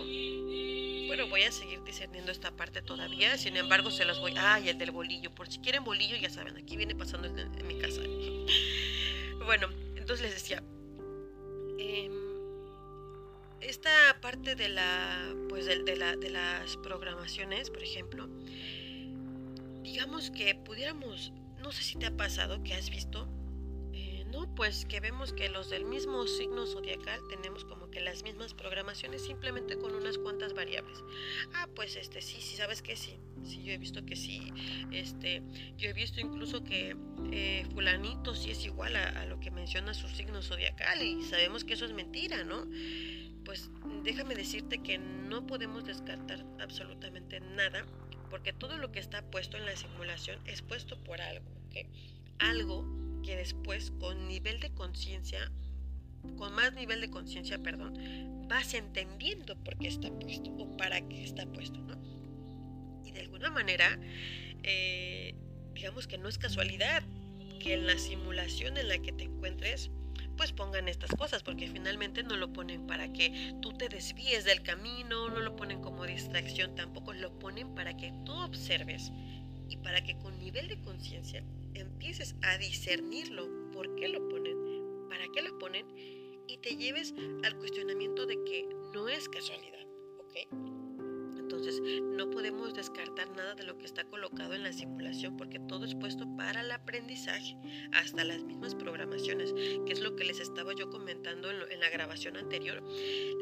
Bueno, 1.07 1.27
voy 1.27 1.41
a 1.43 1.51
seguir 1.51 1.83
discerniendo 1.83 2.31
esta 2.31 2.55
parte 2.55 2.81
todavía. 2.81 3.37
Sin 3.37 3.57
embargo, 3.57 3.91
se 3.91 4.05
los 4.05 4.19
voy. 4.19 4.33
Ah, 4.37 4.59
y 4.59 4.69
el 4.69 4.77
del 4.77 4.91
bolillo. 4.91 5.31
Por 5.31 5.51
si 5.51 5.59
quieren 5.59 5.83
bolillo, 5.83 6.15
ya 6.15 6.29
saben, 6.29 6.55
aquí 6.55 6.77
viene 6.77 6.95
pasando 6.95 7.27
en, 7.27 7.67
mi 7.67 7.77
casa. 7.79 8.01
bueno, 9.45 9.69
entonces 9.95 10.21
les 10.21 10.33
decía. 10.35 10.63
Em, 11.77 12.13
esta 13.59 13.89
parte 14.21 14.55
de 14.55 14.69
la. 14.69 15.33
Pues 15.49 15.65
de, 15.65 15.95
la, 15.97 16.15
de 16.15 16.29
las 16.29 16.77
programaciones, 16.77 17.69
por 17.69 17.83
ejemplo 17.83 18.29
digamos 19.89 20.29
que 20.29 20.53
pudiéramos, 20.53 21.33
no 21.63 21.71
sé 21.71 21.81
si 21.81 21.97
te 21.97 22.05
ha 22.05 22.15
pasado 22.15 22.61
que 22.61 22.75
has 22.75 22.91
visto, 22.91 23.27
eh, 23.91 24.23
no, 24.31 24.53
pues 24.53 24.85
que 24.85 24.99
vemos 24.99 25.33
que 25.33 25.49
los 25.49 25.71
del 25.71 25.83
mismo 25.83 26.27
signo 26.27 26.67
zodiacal 26.67 27.19
tenemos 27.27 27.65
como 27.65 27.89
que 27.89 27.99
las 27.99 28.21
mismas 28.21 28.53
programaciones 28.53 29.23
simplemente 29.23 29.79
con 29.79 29.95
unas 29.95 30.19
cuantas 30.19 30.53
variables. 30.53 30.99
Ah, 31.55 31.67
pues 31.75 31.95
este 31.95 32.21
sí, 32.21 32.37
sí, 32.39 32.55
sabes 32.55 32.83
que 32.83 32.95
sí, 32.95 33.17
sí, 33.43 33.63
yo 33.63 33.73
he 33.73 33.79
visto 33.79 34.05
que 34.05 34.15
sí, 34.15 34.53
este, 34.91 35.41
yo 35.75 35.89
he 35.89 35.93
visto 35.93 36.21
incluso 36.21 36.63
que 36.63 36.95
eh, 37.31 37.65
fulanito 37.73 38.35
sí 38.35 38.51
es 38.51 38.63
igual 38.65 38.95
a, 38.95 39.21
a 39.21 39.25
lo 39.25 39.39
que 39.39 39.49
menciona 39.49 39.95
su 39.95 40.07
signo 40.07 40.43
zodiacal 40.43 41.01
y 41.01 41.23
sabemos 41.23 41.63
que 41.63 41.73
eso 41.73 41.85
es 41.85 41.93
mentira, 41.93 42.43
¿no? 42.43 42.67
Pues 43.43 43.71
déjame 44.03 44.35
decirte 44.35 44.83
que 44.83 44.99
no 44.99 45.47
podemos 45.47 45.83
descartar 45.83 46.45
absolutamente 46.59 47.39
nada 47.39 47.87
porque 48.29 48.53
todo 48.53 48.77
lo 48.77 48.91
que 48.91 48.99
está 48.99 49.21
puesto 49.21 49.57
en 49.57 49.65
la 49.65 49.75
simulación 49.75 50.39
es 50.45 50.61
puesto 50.61 50.97
por 51.03 51.21
algo. 51.21 51.45
algo 52.39 52.85
que 53.23 53.35
después 53.35 53.91
con 53.99 54.27
nivel 54.27 54.59
de 54.59 54.71
conciencia, 54.71 55.51
con 56.37 56.53
más 56.53 56.73
nivel 56.73 57.01
de 57.01 57.09
conciencia, 57.09 57.59
perdón, 57.59 58.47
vas 58.47 58.73
entendiendo 58.73 59.55
por 59.63 59.77
qué 59.77 59.87
está 59.87 60.09
puesto 60.19 60.51
o 60.51 60.77
para 60.77 61.01
qué 61.07 61.23
está 61.23 61.45
puesto, 61.45 61.79
¿no? 61.81 61.99
Y 63.05 63.11
de 63.11 63.19
alguna 63.21 63.49
manera, 63.49 63.99
eh, 64.63 65.35
digamos 65.73 66.07
que 66.07 66.17
no 66.17 66.29
es 66.29 66.37
casualidad 66.37 67.03
que 67.59 67.73
en 67.73 67.87
la 67.87 67.97
simulación 67.97 68.77
en 68.77 68.87
la 68.87 68.97
que 68.99 69.11
te 69.11 69.25
encuentres, 69.25 69.91
pues 70.39 70.53
pongan 70.53 70.87
estas 70.87 71.11
cosas, 71.17 71.43
porque 71.43 71.67
finalmente 71.67 72.23
no 72.23 72.37
lo 72.37 72.53
ponen 72.53 72.87
para 72.87 73.11
que 73.11 73.53
tú 73.61 73.73
te 73.73 73.89
desvíes 73.89 74.45
del 74.45 74.63
camino, 74.63 75.27
no 75.27 75.41
lo 75.41 75.53
ponen 75.57 75.81
como 75.81 76.05
distracción, 76.05 76.75
tampoco 76.75 77.11
lo 77.11 77.37
ponen 77.39 77.75
para 77.75 77.97
que 77.97 78.13
tú 78.23 78.31
observes 78.31 79.11
y 79.67 79.75
para 79.75 80.01
que 80.01 80.17
con 80.17 80.39
nivel 80.39 80.69
de 80.69 80.79
conciencia 80.79 81.43
empieces 81.73 82.37
a 82.41 82.57
discernirlo, 82.57 83.49
por 83.73 83.93
qué 83.95 84.07
lo 84.07 84.29
ponen, 84.29 85.09
para 85.09 85.25
qué 85.33 85.41
lo 85.41 85.59
ponen 85.59 85.85
y 86.47 86.57
te 86.61 86.77
lleves 86.77 87.13
al 87.43 87.57
cuestionamiento 87.57 88.25
de 88.25 88.41
que 88.45 88.65
no 88.93 89.09
es 89.09 89.27
casualidad, 89.27 89.85
¿ok? 90.19 90.88
Entonces, 91.59 92.01
no 92.01 92.29
podemos 92.29 92.73
descartar 92.73 93.29
nada 93.35 93.53
de 93.53 93.63
lo 93.63 93.77
que 93.77 93.85
está 93.85 94.05
colocado 94.05 94.53
en 94.53 94.63
la 94.63 94.71
simulación 94.71 95.35
porque 95.35 95.59
todo 95.59 95.85
es 95.85 95.93
puesto 95.93 96.25
para 96.37 96.61
el 96.61 96.71
aprendizaje, 96.71 97.57
hasta 97.91 98.23
las 98.23 98.43
mismas 98.43 98.75
programaciones, 98.75 99.53
que 99.53 99.91
es 99.91 99.99
lo 99.99 100.15
que 100.15 100.23
les 100.23 100.39
estaba 100.39 100.73
yo 100.73 100.89
comentando 100.89 101.51
en, 101.51 101.79
la 101.79 101.89
grabación 101.89 102.37
anterior. 102.37 102.81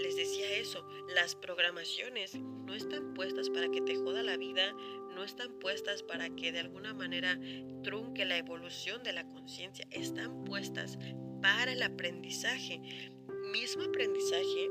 Les 0.01 0.15
decía 0.15 0.51
eso, 0.55 0.87
las 1.13 1.35
programaciones 1.35 2.35
no 2.35 2.73
están 2.73 3.13
puestas 3.13 3.49
para 3.49 3.69
que 3.69 3.81
te 3.81 3.95
joda 3.95 4.23
la 4.23 4.37
vida, 4.37 4.73
no 5.13 5.23
están 5.23 5.59
puestas 5.59 6.01
para 6.01 6.29
que 6.35 6.51
de 6.51 6.59
alguna 6.59 6.93
manera 6.93 7.39
trunque 7.83 8.25
la 8.25 8.37
evolución 8.37 9.03
de 9.03 9.13
la 9.13 9.27
conciencia, 9.27 9.87
están 9.91 10.43
puestas 10.43 10.97
para 11.41 11.71
el 11.71 11.83
aprendizaje 11.83 12.81
mismo 13.51 13.83
aprendizaje 13.83 14.69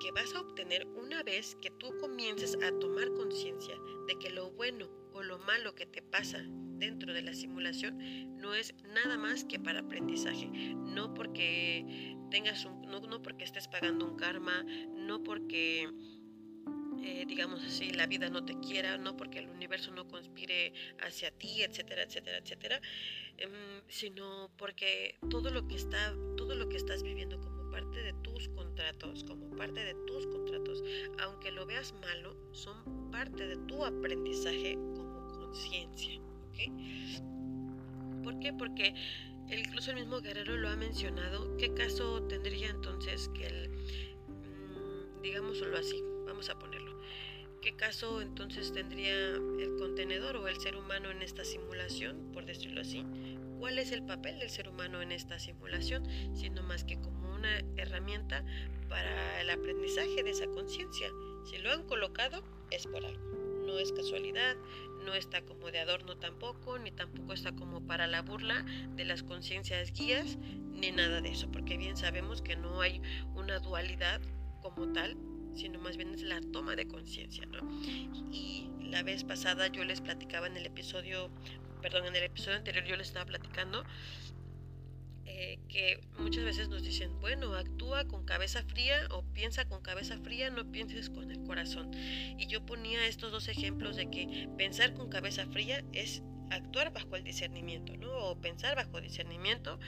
que 0.00 0.12
vas 0.12 0.34
a 0.34 0.40
obtener 0.40 0.86
una 0.94 1.22
vez 1.22 1.56
que 1.60 1.70
tú 1.70 1.96
comiences 1.98 2.56
a 2.62 2.70
tomar 2.78 3.08
conciencia 3.14 3.76
de 4.06 4.18
que 4.18 4.30
lo 4.30 4.50
bueno 4.52 4.88
o 5.12 5.22
lo 5.22 5.38
malo 5.38 5.74
que 5.74 5.86
te 5.86 6.02
pasa 6.02 6.44
dentro 6.78 7.12
de 7.12 7.22
la 7.22 7.34
simulación 7.34 7.98
no 8.38 8.54
es 8.54 8.74
nada 8.94 9.18
más 9.18 9.44
que 9.44 9.58
para 9.58 9.80
aprendizaje, 9.80 10.46
no 10.46 11.12
porque 11.14 12.16
tengas 12.30 12.64
un, 12.64 12.82
no, 12.82 13.22
porque 13.22 13.44
estés 13.44 13.68
pagando 13.68 14.06
un 14.06 14.16
karma, 14.16 14.64
no 14.94 15.22
porque 15.22 15.88
eh, 17.02 17.24
digamos 17.26 17.62
así, 17.64 17.90
la 17.90 18.06
vida 18.06 18.28
no 18.28 18.44
te 18.44 18.58
quiera, 18.60 18.96
no 18.98 19.16
porque 19.16 19.38
el 19.38 19.48
universo 19.48 19.90
no 19.92 20.08
conspire 20.08 20.72
hacia 21.00 21.30
ti, 21.30 21.62
etcétera, 21.62 22.02
etcétera, 22.02 22.38
etcétera, 22.38 22.80
em, 23.38 23.82
sino 23.88 24.50
porque 24.56 25.16
todo 25.30 25.50
lo 25.50 25.66
que 25.66 25.76
está, 25.76 26.14
todo 26.36 26.54
lo 26.54 26.68
que 26.68 26.76
estás 26.76 27.02
viviendo 27.02 27.40
como 27.40 27.57
parte 27.78 28.02
de 28.02 28.12
tus 28.24 28.48
contratos, 28.48 29.22
como 29.22 29.48
parte 29.50 29.84
de 29.84 29.94
tus 30.06 30.26
contratos, 30.26 30.82
aunque 31.22 31.52
lo 31.52 31.64
veas 31.64 31.94
malo, 32.00 32.36
son 32.50 33.10
parte 33.12 33.46
de 33.46 33.56
tu 33.68 33.84
aprendizaje 33.84 34.74
como 34.74 35.28
conciencia. 35.28 36.20
¿Por 38.24 38.40
qué? 38.40 38.52
Porque 38.52 38.94
incluso 39.48 39.92
el 39.92 39.98
mismo 39.98 40.20
Guerrero 40.20 40.56
lo 40.56 40.68
ha 40.68 40.76
mencionado. 40.76 41.56
¿Qué 41.56 41.72
caso 41.72 42.24
tendría 42.24 42.68
entonces 42.68 43.28
que 43.28 43.46
el, 43.46 43.70
mm, 43.70 45.22
digámoslo 45.22 45.76
así, 45.78 46.02
vamos 46.26 46.50
a 46.50 46.58
ponerlo, 46.58 47.00
¿qué 47.62 47.76
caso 47.76 48.20
entonces 48.20 48.72
tendría 48.72 49.14
el 49.14 49.76
contenedor 49.78 50.36
o 50.36 50.48
el 50.48 50.58
ser 50.58 50.74
humano 50.74 51.12
en 51.12 51.22
esta 51.22 51.44
simulación, 51.44 52.32
por 52.32 52.44
decirlo 52.44 52.80
así? 52.80 53.04
¿Cuál 53.60 53.78
es 53.78 53.92
el 53.92 54.04
papel 54.04 54.38
del 54.38 54.50
ser 54.50 54.68
humano 54.68 55.00
en 55.00 55.12
esta 55.12 55.38
simulación? 55.38 56.04
Sino 56.34 56.62
más 56.62 56.84
que 56.84 57.00
como 57.00 57.17
una 57.38 57.58
herramienta 57.76 58.44
para 58.88 59.40
el 59.40 59.50
aprendizaje 59.50 60.22
de 60.22 60.30
esa 60.30 60.46
conciencia. 60.46 61.08
Si 61.44 61.58
lo 61.58 61.72
han 61.72 61.84
colocado, 61.84 62.42
es 62.70 62.86
por 62.86 63.04
algo. 63.04 63.22
No 63.66 63.78
es 63.78 63.92
casualidad, 63.92 64.56
no 65.04 65.14
está 65.14 65.42
como 65.42 65.70
de 65.70 65.78
adorno 65.78 66.16
tampoco, 66.16 66.78
ni 66.78 66.90
tampoco 66.90 67.32
está 67.32 67.52
como 67.52 67.86
para 67.86 68.06
la 68.06 68.22
burla 68.22 68.64
de 68.96 69.04
las 69.04 69.22
conciencias 69.22 69.92
guías, 69.92 70.38
ni 70.72 70.90
nada 70.90 71.20
de 71.20 71.30
eso, 71.30 71.50
porque 71.50 71.76
bien 71.76 71.96
sabemos 71.96 72.42
que 72.42 72.56
no 72.56 72.80
hay 72.80 73.00
una 73.34 73.58
dualidad 73.58 74.20
como 74.62 74.92
tal, 74.92 75.16
sino 75.54 75.78
más 75.78 75.96
bien 75.96 76.14
es 76.14 76.22
la 76.22 76.40
toma 76.52 76.76
de 76.76 76.86
conciencia, 76.86 77.44
¿no? 77.46 77.58
Y 78.32 78.68
la 78.80 79.02
vez 79.02 79.24
pasada 79.24 79.68
yo 79.68 79.84
les 79.84 80.00
platicaba 80.00 80.46
en 80.46 80.56
el 80.56 80.66
episodio, 80.66 81.30
perdón, 81.82 82.06
en 82.06 82.16
el 82.16 82.24
episodio 82.24 82.56
anterior 82.56 82.84
yo 82.84 82.96
les 82.96 83.08
estaba 83.08 83.26
platicando 83.26 83.84
eh, 85.30 85.58
que 85.68 86.00
muchas 86.18 86.44
veces 86.44 86.68
nos 86.68 86.82
dicen, 86.82 87.20
bueno, 87.20 87.54
actúa 87.54 88.06
con 88.06 88.24
cabeza 88.24 88.62
fría 88.64 89.06
o 89.10 89.22
piensa 89.34 89.66
con 89.66 89.82
cabeza 89.82 90.18
fría, 90.18 90.50
no 90.50 90.70
pienses 90.72 91.10
con 91.10 91.30
el 91.30 91.42
corazón. 91.44 91.90
Y 91.94 92.46
yo 92.46 92.64
ponía 92.64 93.06
estos 93.06 93.30
dos 93.30 93.48
ejemplos 93.48 93.96
de 93.96 94.10
que 94.10 94.48
pensar 94.56 94.94
con 94.94 95.10
cabeza 95.10 95.46
fría 95.46 95.84
es 95.92 96.22
actuar 96.50 96.92
bajo 96.92 97.16
el 97.16 97.24
discernimiento, 97.24 97.96
¿no? 97.96 98.10
O 98.10 98.40
pensar 98.40 98.74
bajo 98.74 99.00
discernimiento. 99.02 99.78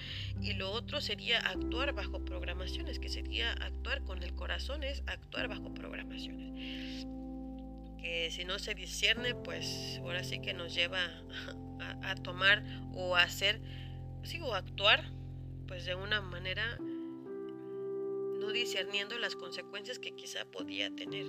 Y 0.43 0.53
lo 0.53 0.71
otro 0.73 1.01
sería 1.01 1.39
actuar 1.39 1.95
bajo 1.95 2.23
programaciones, 2.25 2.99
que 2.99 3.09
sería 3.09 3.53
actuar 3.55 4.05
con 4.05 4.23
el 4.23 4.35
corazón, 4.35 4.83
es 4.83 5.03
actuar 5.07 5.49
bajo 5.49 5.73
programaciones. 5.73 7.07
Que 7.99 8.31
si 8.31 8.45
no 8.45 8.59
se 8.59 8.75
discierne, 8.75 9.35
pues 9.35 9.99
ahora 10.03 10.23
sí 10.23 10.41
que 10.41 10.53
nos 10.53 10.75
lleva 10.75 11.01
a, 12.03 12.15
tomar 12.17 12.63
o 12.93 13.17
a 13.17 13.23
hacer, 13.23 13.61
sí, 14.23 14.39
o 14.41 14.55
actuar 14.55 15.11
pues 15.71 15.87
de 15.87 15.95
una 15.95 16.21
manera 16.21 16.77
no 16.81 18.51
discerniendo 18.51 19.17
las 19.21 19.37
consecuencias 19.37 20.01
que 20.01 20.17
quizá 20.17 20.45
podía 20.45 20.91
tener. 20.97 21.27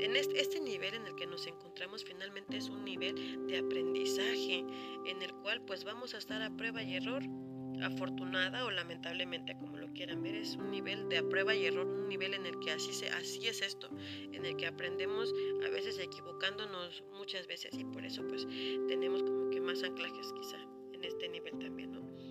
En 0.00 0.16
este, 0.16 0.60
nivel 0.60 0.94
en 0.94 1.06
el 1.06 1.14
que 1.14 1.28
nos 1.28 1.46
encontramos 1.46 2.04
finalmente 2.04 2.56
es 2.56 2.68
un 2.70 2.84
nivel 2.84 3.46
de 3.46 3.58
aprendizaje 3.58 4.64
en 5.06 5.22
el 5.22 5.32
cual 5.42 5.62
pues 5.64 5.84
vamos 5.84 6.14
a 6.14 6.18
estar 6.18 6.42
a 6.42 6.50
prueba 6.50 6.82
y 6.82 6.96
error. 6.96 7.22
Afortunada 7.80 8.64
o 8.64 8.72
lamentablemente, 8.72 9.56
como 9.56 9.76
lo 9.76 9.92
quieran 9.92 10.24
ver, 10.24 10.34
es 10.34 10.56
un 10.56 10.72
nivel 10.72 11.08
de 11.08 11.18
a 11.18 11.22
prueba 11.22 11.54
y 11.54 11.64
error, 11.64 11.86
un 11.86 12.08
nivel 12.08 12.34
en 12.34 12.46
el 12.46 12.58
que 12.58 12.72
así, 12.72 12.92
se, 12.92 13.08
así 13.10 13.46
es 13.46 13.62
esto, 13.62 13.88
en 14.32 14.44
el 14.44 14.56
que 14.56 14.66
aprendemos 14.66 15.32
a 15.64 15.70
veces 15.70 16.00
equivocándonos 16.00 17.04
muchas 17.16 17.46
veces 17.46 17.78
y 17.78 17.84
por 17.84 18.04
eso 18.04 18.26
pues 18.26 18.44
tenemos 18.88 19.22
como 19.22 19.50
que 19.50 19.60
más 19.60 19.84
anclajes 19.84 20.32
quizá 20.32 20.58
en 20.92 21.04
este 21.04 21.28
nivel 21.28 21.56
también, 21.60 21.92
¿no? 21.92 22.27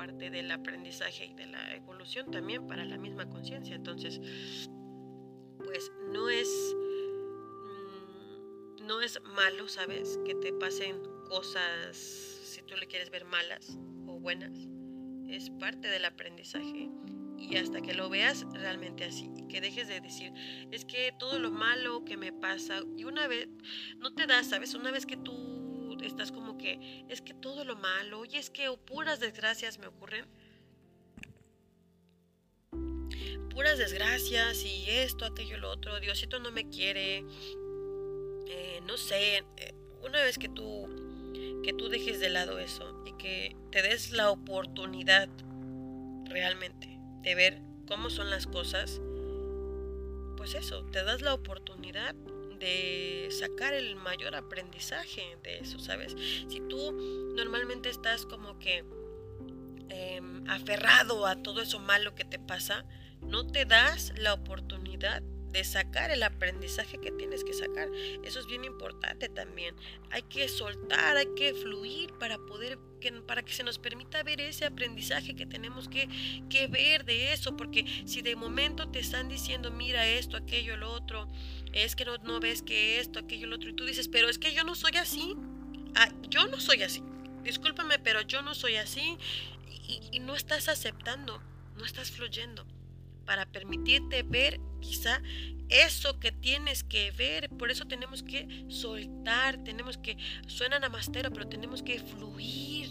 Parte 0.00 0.30
del 0.30 0.50
aprendizaje 0.50 1.26
y 1.26 1.34
de 1.34 1.44
la 1.44 1.74
evolución 1.74 2.30
también 2.30 2.66
para 2.66 2.86
la 2.86 2.96
misma 2.96 3.28
conciencia. 3.28 3.74
Entonces, 3.74 4.18
pues 5.58 5.92
no 6.10 6.30
es, 6.30 6.48
mm, 7.66 8.86
no 8.86 9.02
es 9.02 9.20
malo, 9.36 9.68
¿sabes? 9.68 10.18
Que 10.24 10.34
te 10.36 10.54
pasen 10.54 11.02
cosas, 11.28 11.98
si 11.98 12.62
tú 12.62 12.76
le 12.76 12.86
quieres 12.86 13.10
ver 13.10 13.26
malas 13.26 13.76
o 14.06 14.18
buenas. 14.18 14.56
Es 15.28 15.50
parte 15.50 15.88
del 15.88 16.06
aprendizaje 16.06 16.88
y 17.36 17.56
hasta 17.56 17.82
que 17.82 17.92
lo 17.92 18.08
veas 18.08 18.46
realmente 18.54 19.04
así 19.04 19.30
que 19.50 19.60
dejes 19.60 19.88
de 19.88 20.00
decir, 20.00 20.32
es 20.70 20.84
que 20.86 21.12
todo 21.18 21.38
lo 21.38 21.50
malo 21.50 22.04
que 22.04 22.16
me 22.16 22.32
pasa 22.32 22.82
y 22.96 23.04
una 23.04 23.26
vez, 23.26 23.48
no 23.98 24.14
te 24.14 24.26
das, 24.26 24.48
¿sabes? 24.48 24.74
Una 24.74 24.92
vez 24.92 25.04
que 25.04 25.16
tú 25.16 25.59
estás 26.06 26.32
como 26.32 26.58
que 26.58 27.04
es 27.08 27.20
que 27.20 27.34
todo 27.34 27.64
lo 27.64 27.76
malo, 27.76 28.24
y 28.24 28.36
es 28.36 28.50
que 28.50 28.70
puras 28.86 29.20
desgracias 29.20 29.78
me 29.78 29.86
ocurren. 29.86 30.26
Puras 33.50 33.78
desgracias 33.78 34.64
y 34.64 34.88
esto, 34.88 35.24
aquello, 35.24 35.58
lo 35.58 35.70
otro, 35.70 35.98
Diosito 36.00 36.38
no 36.38 36.50
me 36.50 36.68
quiere. 36.68 37.24
Eh, 38.46 38.80
no 38.86 38.96
sé, 38.96 39.44
eh, 39.56 39.74
una 40.02 40.22
vez 40.22 40.38
que 40.38 40.48
tú, 40.48 40.88
que 41.62 41.72
tú 41.72 41.88
dejes 41.88 42.20
de 42.20 42.30
lado 42.30 42.58
eso 42.58 43.02
y 43.06 43.12
que 43.16 43.56
te 43.70 43.82
des 43.82 44.12
la 44.12 44.30
oportunidad 44.30 45.28
realmente 46.24 46.98
de 47.22 47.34
ver 47.34 47.60
cómo 47.86 48.08
son 48.08 48.30
las 48.30 48.46
cosas, 48.46 49.00
pues 50.36 50.54
eso, 50.54 50.84
te 50.86 51.02
das 51.04 51.20
la 51.20 51.34
oportunidad 51.34 52.14
de 52.60 53.28
sacar 53.30 53.72
el 53.72 53.96
mayor 53.96 54.36
aprendizaje 54.36 55.36
de 55.42 55.58
eso, 55.58 55.78
¿sabes? 55.80 56.14
Si 56.48 56.60
tú 56.60 56.92
normalmente 57.34 57.88
estás 57.88 58.26
como 58.26 58.58
que 58.58 58.84
em, 59.88 60.48
aferrado 60.48 61.26
a 61.26 61.42
todo 61.42 61.62
eso 61.62 61.80
malo 61.80 62.14
que 62.14 62.24
te 62.24 62.38
pasa, 62.38 62.84
no 63.22 63.46
te 63.46 63.64
das 63.64 64.12
la 64.16 64.34
oportunidad 64.34 65.22
de 65.52 65.64
sacar 65.64 66.10
el 66.10 66.22
aprendizaje 66.22 66.98
que 66.98 67.10
tienes 67.10 67.44
que 67.44 67.52
sacar. 67.52 67.88
Eso 68.22 68.40
es 68.40 68.46
bien 68.46 68.64
importante 68.64 69.28
también. 69.28 69.74
Hay 70.10 70.22
que 70.22 70.48
soltar, 70.48 71.16
hay 71.16 71.26
que 71.34 71.54
fluir 71.54 72.12
para 72.14 72.38
poder, 72.38 72.78
que, 73.00 73.12
para 73.12 73.42
que 73.42 73.52
se 73.52 73.64
nos 73.64 73.78
permita 73.78 74.22
ver 74.22 74.40
ese 74.40 74.64
aprendizaje 74.64 75.34
que 75.34 75.46
tenemos 75.46 75.88
que, 75.88 76.08
que 76.48 76.68
ver 76.68 77.04
de 77.04 77.32
eso. 77.32 77.56
Porque 77.56 77.84
si 78.06 78.22
de 78.22 78.36
momento 78.36 78.88
te 78.90 79.00
están 79.00 79.28
diciendo, 79.28 79.70
mira 79.70 80.06
esto, 80.06 80.36
aquello, 80.36 80.76
lo 80.76 80.92
otro, 80.92 81.28
es 81.72 81.96
que 81.96 82.04
no, 82.04 82.18
no 82.18 82.40
ves 82.40 82.62
que 82.62 83.00
esto, 83.00 83.18
aquello, 83.18 83.46
lo 83.46 83.56
otro, 83.56 83.70
y 83.70 83.74
tú 83.74 83.84
dices, 83.84 84.08
pero 84.08 84.28
es 84.28 84.38
que 84.38 84.52
yo 84.52 84.64
no 84.64 84.74
soy 84.74 84.96
así. 84.96 85.36
Ah, 85.94 86.10
yo 86.28 86.46
no 86.46 86.60
soy 86.60 86.82
así. 86.82 87.02
discúlpame, 87.42 87.98
pero 87.98 88.20
yo 88.22 88.42
no 88.42 88.54
soy 88.54 88.76
así 88.76 89.18
y, 90.12 90.20
no 90.20 90.34
estás 90.34 90.68
aceptando, 90.68 91.42
no 91.76 91.84
estás 91.84 92.10
fluyendo 92.10 92.66
para 93.24 93.46
permitirte 93.46 94.22
ver 94.22 94.60
quizá 94.80 95.22
eso 95.68 96.18
que 96.20 96.32
tienes 96.32 96.84
que 96.84 97.10
ver. 97.12 97.48
Por 97.48 97.70
eso 97.70 97.86
tenemos 97.86 98.22
que 98.22 98.66
soltar, 98.68 99.62
tenemos 99.64 99.98
que, 99.98 100.16
suena 100.46 100.78
namastero, 100.78 101.30
pero 101.32 101.48
tenemos 101.48 101.82
que 101.82 101.98
fluir, 101.98 102.90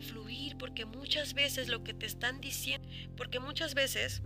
fluir, 0.00 0.56
porque 0.56 0.84
muchas 0.84 1.34
veces 1.34 1.68
lo 1.68 1.82
que 1.82 1.94
te 1.94 2.06
están 2.06 2.40
diciendo, 2.40 2.88
porque 3.16 3.40
muchas 3.40 3.74
veces 3.74 4.22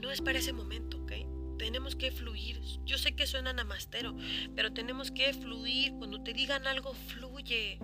no 0.00 0.10
es 0.10 0.20
para 0.20 0.38
ese 0.38 0.52
momento, 0.52 0.98
¿ok? 0.98 1.12
Tenemos 1.58 1.96
que 1.96 2.10
fluir. 2.10 2.60
Yo 2.84 2.98
sé 2.98 3.14
que 3.14 3.26
suena 3.26 3.52
namastero, 3.52 4.16
pero 4.54 4.72
tenemos 4.72 5.10
que 5.10 5.32
fluir. 5.32 5.94
Cuando 5.94 6.22
te 6.22 6.32
digan 6.32 6.66
algo, 6.66 6.94
fluye. 6.94 7.78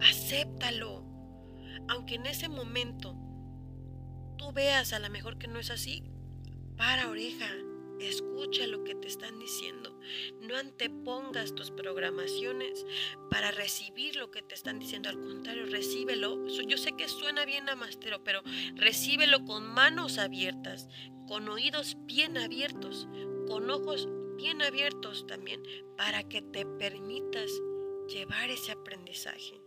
Acéptalo. 0.00 1.04
Aunque 1.88 2.16
en 2.16 2.26
ese 2.26 2.48
momento 2.48 3.16
tú 4.36 4.52
veas 4.52 4.92
a 4.92 4.98
lo 4.98 5.08
mejor 5.10 5.38
que 5.38 5.48
no 5.48 5.58
es 5.58 5.70
así, 5.70 6.04
para 6.76 7.08
oreja. 7.08 7.48
Escucha 8.00 8.66
lo 8.66 8.84
que 8.84 8.94
te 8.94 9.08
están 9.08 9.38
diciendo. 9.38 9.98
No 10.40 10.56
antepongas 10.56 11.54
tus 11.54 11.70
programaciones 11.70 12.86
para 13.30 13.50
recibir 13.50 14.16
lo 14.16 14.30
que 14.30 14.42
te 14.42 14.54
están 14.54 14.78
diciendo. 14.78 15.08
Al 15.08 15.20
contrario, 15.20 15.66
recíbelo. 15.66 16.46
Yo 16.46 16.76
sé 16.76 16.92
que 16.92 17.08
suena 17.08 17.44
bien 17.44 17.68
amastero, 17.68 18.22
pero 18.22 18.42
recíbelo 18.74 19.44
con 19.44 19.66
manos 19.66 20.18
abiertas, 20.18 20.88
con 21.26 21.48
oídos 21.48 21.96
bien 22.04 22.36
abiertos, 22.38 23.08
con 23.48 23.70
ojos 23.70 24.08
bien 24.36 24.62
abiertos 24.62 25.26
también, 25.26 25.62
para 25.96 26.22
que 26.28 26.42
te 26.42 26.66
permitas 26.66 27.50
llevar 28.08 28.50
ese 28.50 28.72
aprendizaje. 28.72 29.60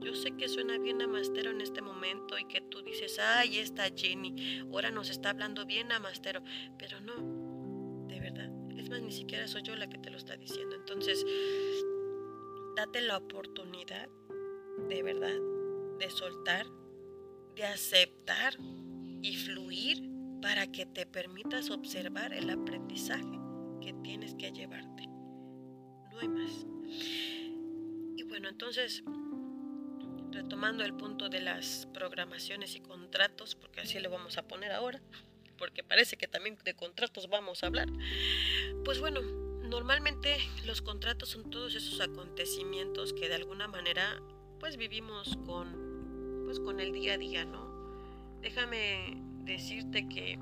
Yo 0.00 0.16
sé 0.16 0.36
que 0.36 0.48
suena 0.48 0.78
bien 0.78 1.00
amastero 1.00 1.52
en 1.52 1.60
este 1.60 1.80
momento 1.80 2.36
y 2.36 2.44
que 2.46 2.60
tú 2.60 2.82
dices, 2.82 3.20
ay, 3.20 3.58
está 3.58 3.84
Jenny, 3.94 4.60
ahora 4.72 4.90
nos 4.90 5.10
está 5.10 5.30
hablando 5.30 5.64
bien 5.64 5.92
amastero, 5.92 6.42
pero 6.76 7.00
no, 7.00 7.14
ni 9.00 9.12
siquiera 9.12 9.46
soy 9.46 9.62
yo 9.62 9.74
la 9.76 9.88
que 9.88 9.98
te 9.98 10.10
lo 10.10 10.16
está 10.16 10.36
diciendo. 10.36 10.76
Entonces, 10.76 11.24
date 12.76 13.00
la 13.00 13.18
oportunidad, 13.18 14.08
de 14.88 15.02
verdad, 15.02 15.38
de 15.98 16.10
soltar, 16.10 16.66
de 17.54 17.64
aceptar 17.64 18.56
y 19.22 19.36
fluir 19.36 20.02
para 20.40 20.66
que 20.70 20.86
te 20.86 21.06
permitas 21.06 21.70
observar 21.70 22.32
el 22.32 22.50
aprendizaje 22.50 23.38
que 23.80 23.92
tienes 24.02 24.34
que 24.34 24.50
llevarte. 24.52 25.06
No 25.06 26.18
hay 26.20 26.28
más. 26.28 26.66
Y 28.16 28.22
bueno, 28.24 28.48
entonces, 28.48 29.02
retomando 30.30 30.84
el 30.84 30.94
punto 30.94 31.28
de 31.28 31.40
las 31.40 31.86
programaciones 31.94 32.74
y 32.74 32.80
contratos, 32.80 33.54
porque 33.54 33.80
así 33.80 33.98
lo 34.00 34.10
vamos 34.10 34.38
a 34.38 34.46
poner 34.46 34.72
ahora, 34.72 35.00
porque 35.62 35.84
parece 35.84 36.16
que 36.16 36.26
también 36.26 36.58
de 36.64 36.74
contratos 36.74 37.28
vamos 37.28 37.62
a 37.62 37.68
hablar. 37.68 37.88
Pues 38.84 38.98
bueno, 38.98 39.22
normalmente 39.22 40.36
los 40.66 40.82
contratos 40.82 41.28
son 41.28 41.52
todos 41.52 41.76
esos 41.76 42.00
acontecimientos 42.00 43.12
que 43.12 43.28
de 43.28 43.36
alguna 43.36 43.68
manera 43.68 44.20
pues 44.58 44.76
vivimos 44.76 45.38
con 45.46 46.42
pues 46.46 46.58
con 46.58 46.80
el 46.80 46.92
día 46.92 47.12
a 47.12 47.18
día, 47.18 47.44
¿no? 47.44 47.70
Déjame 48.40 49.22
decirte 49.44 50.08
que 50.08 50.36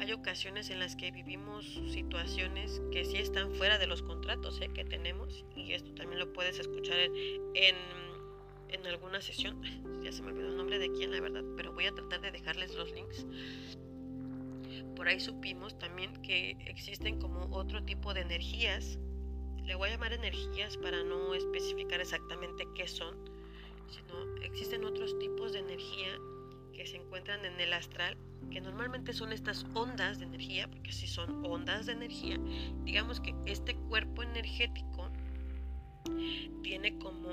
hay 0.00 0.12
ocasiones 0.12 0.68
en 0.70 0.80
las 0.80 0.96
que 0.96 1.12
vivimos 1.12 1.80
situaciones 1.92 2.82
que 2.90 3.04
sí 3.04 3.18
están 3.18 3.54
fuera 3.54 3.78
de 3.78 3.86
los 3.86 4.02
contratos 4.02 4.60
¿eh? 4.60 4.70
que 4.74 4.84
tenemos 4.84 5.44
y 5.54 5.74
esto 5.74 5.94
también 5.94 6.18
lo 6.18 6.32
puedes 6.32 6.58
escuchar 6.58 6.98
en 7.54 7.76
en 8.72 8.86
alguna 8.86 9.20
sesión, 9.20 9.60
ya 10.02 10.12
se 10.12 10.22
me 10.22 10.28
olvidó 10.28 10.48
el 10.48 10.56
nombre 10.56 10.78
de 10.78 10.90
quién, 10.92 11.10
la 11.12 11.20
verdad, 11.20 11.44
pero 11.56 11.72
voy 11.72 11.86
a 11.86 11.92
tratar 11.92 12.20
de 12.20 12.30
dejarles 12.30 12.74
los 12.74 12.92
links. 12.92 13.26
Por 15.00 15.08
ahí 15.08 15.18
supimos 15.18 15.78
también 15.78 16.12
que 16.20 16.58
existen 16.66 17.18
como 17.18 17.48
otro 17.56 17.82
tipo 17.82 18.12
de 18.12 18.20
energías. 18.20 18.98
Le 19.64 19.74
voy 19.74 19.88
a 19.88 19.92
llamar 19.92 20.12
energías 20.12 20.76
para 20.76 21.02
no 21.02 21.32
especificar 21.32 22.02
exactamente 22.02 22.68
qué 22.74 22.86
son, 22.86 23.16
sino 23.88 24.36
existen 24.42 24.84
otros 24.84 25.18
tipos 25.18 25.54
de 25.54 25.60
energía 25.60 26.18
que 26.74 26.86
se 26.86 26.98
encuentran 26.98 27.46
en 27.46 27.58
el 27.58 27.72
astral, 27.72 28.18
que 28.50 28.60
normalmente 28.60 29.14
son 29.14 29.32
estas 29.32 29.64
ondas 29.72 30.18
de 30.18 30.26
energía, 30.26 30.68
porque 30.68 30.92
si 30.92 31.06
son 31.06 31.46
ondas 31.46 31.86
de 31.86 31.92
energía, 31.92 32.38
digamos 32.84 33.22
que 33.22 33.34
este 33.46 33.74
cuerpo 33.88 34.22
energético 34.22 35.10
tiene 36.62 36.98
como 36.98 37.30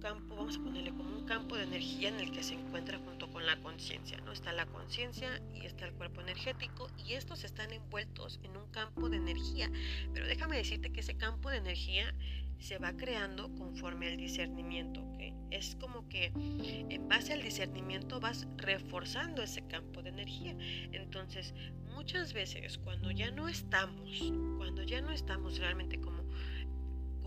campo, 0.00 0.34
vamos 0.34 0.56
a 0.56 0.60
ponerle 0.60 0.90
como 0.90 1.16
un 1.16 1.26
campo 1.26 1.56
de 1.56 1.64
energía 1.64 2.08
en 2.08 2.18
el 2.18 2.32
que 2.32 2.42
se 2.42 2.54
encuentra 2.54 2.98
junto 2.98 3.30
con 3.30 3.46
la 3.46 3.56
conciencia, 3.58 4.18
¿no? 4.22 4.32
Está 4.32 4.52
la 4.52 4.66
conciencia 4.66 5.40
y 5.54 5.66
está 5.66 5.86
el 5.86 5.92
cuerpo 5.92 6.20
energético 6.20 6.88
y 6.96 7.12
estos 7.12 7.44
están 7.44 7.72
envueltos 7.72 8.40
en 8.42 8.56
un 8.56 8.66
campo 8.70 9.08
de 9.08 9.18
energía. 9.18 9.70
Pero 10.12 10.26
déjame 10.26 10.56
decirte 10.56 10.90
que 10.90 11.00
ese 11.00 11.16
campo 11.16 11.50
de 11.50 11.58
energía 11.58 12.14
se 12.58 12.78
va 12.78 12.92
creando 12.92 13.54
conforme 13.54 14.08
al 14.08 14.16
discernimiento, 14.16 15.00
¿ok? 15.00 15.34
Es 15.50 15.76
como 15.76 16.08
que 16.08 16.32
en 16.34 17.08
base 17.08 17.32
al 17.32 17.42
discernimiento 17.42 18.20
vas 18.20 18.46
reforzando 18.56 19.42
ese 19.42 19.66
campo 19.66 20.02
de 20.02 20.10
energía. 20.10 20.54
Entonces, 20.92 21.54
muchas 21.94 22.32
veces 22.32 22.78
cuando 22.78 23.10
ya 23.10 23.30
no 23.30 23.48
estamos, 23.48 24.32
cuando 24.58 24.82
ya 24.82 25.00
no 25.00 25.10
estamos 25.10 25.58
realmente 25.58 26.00
como 26.00 26.19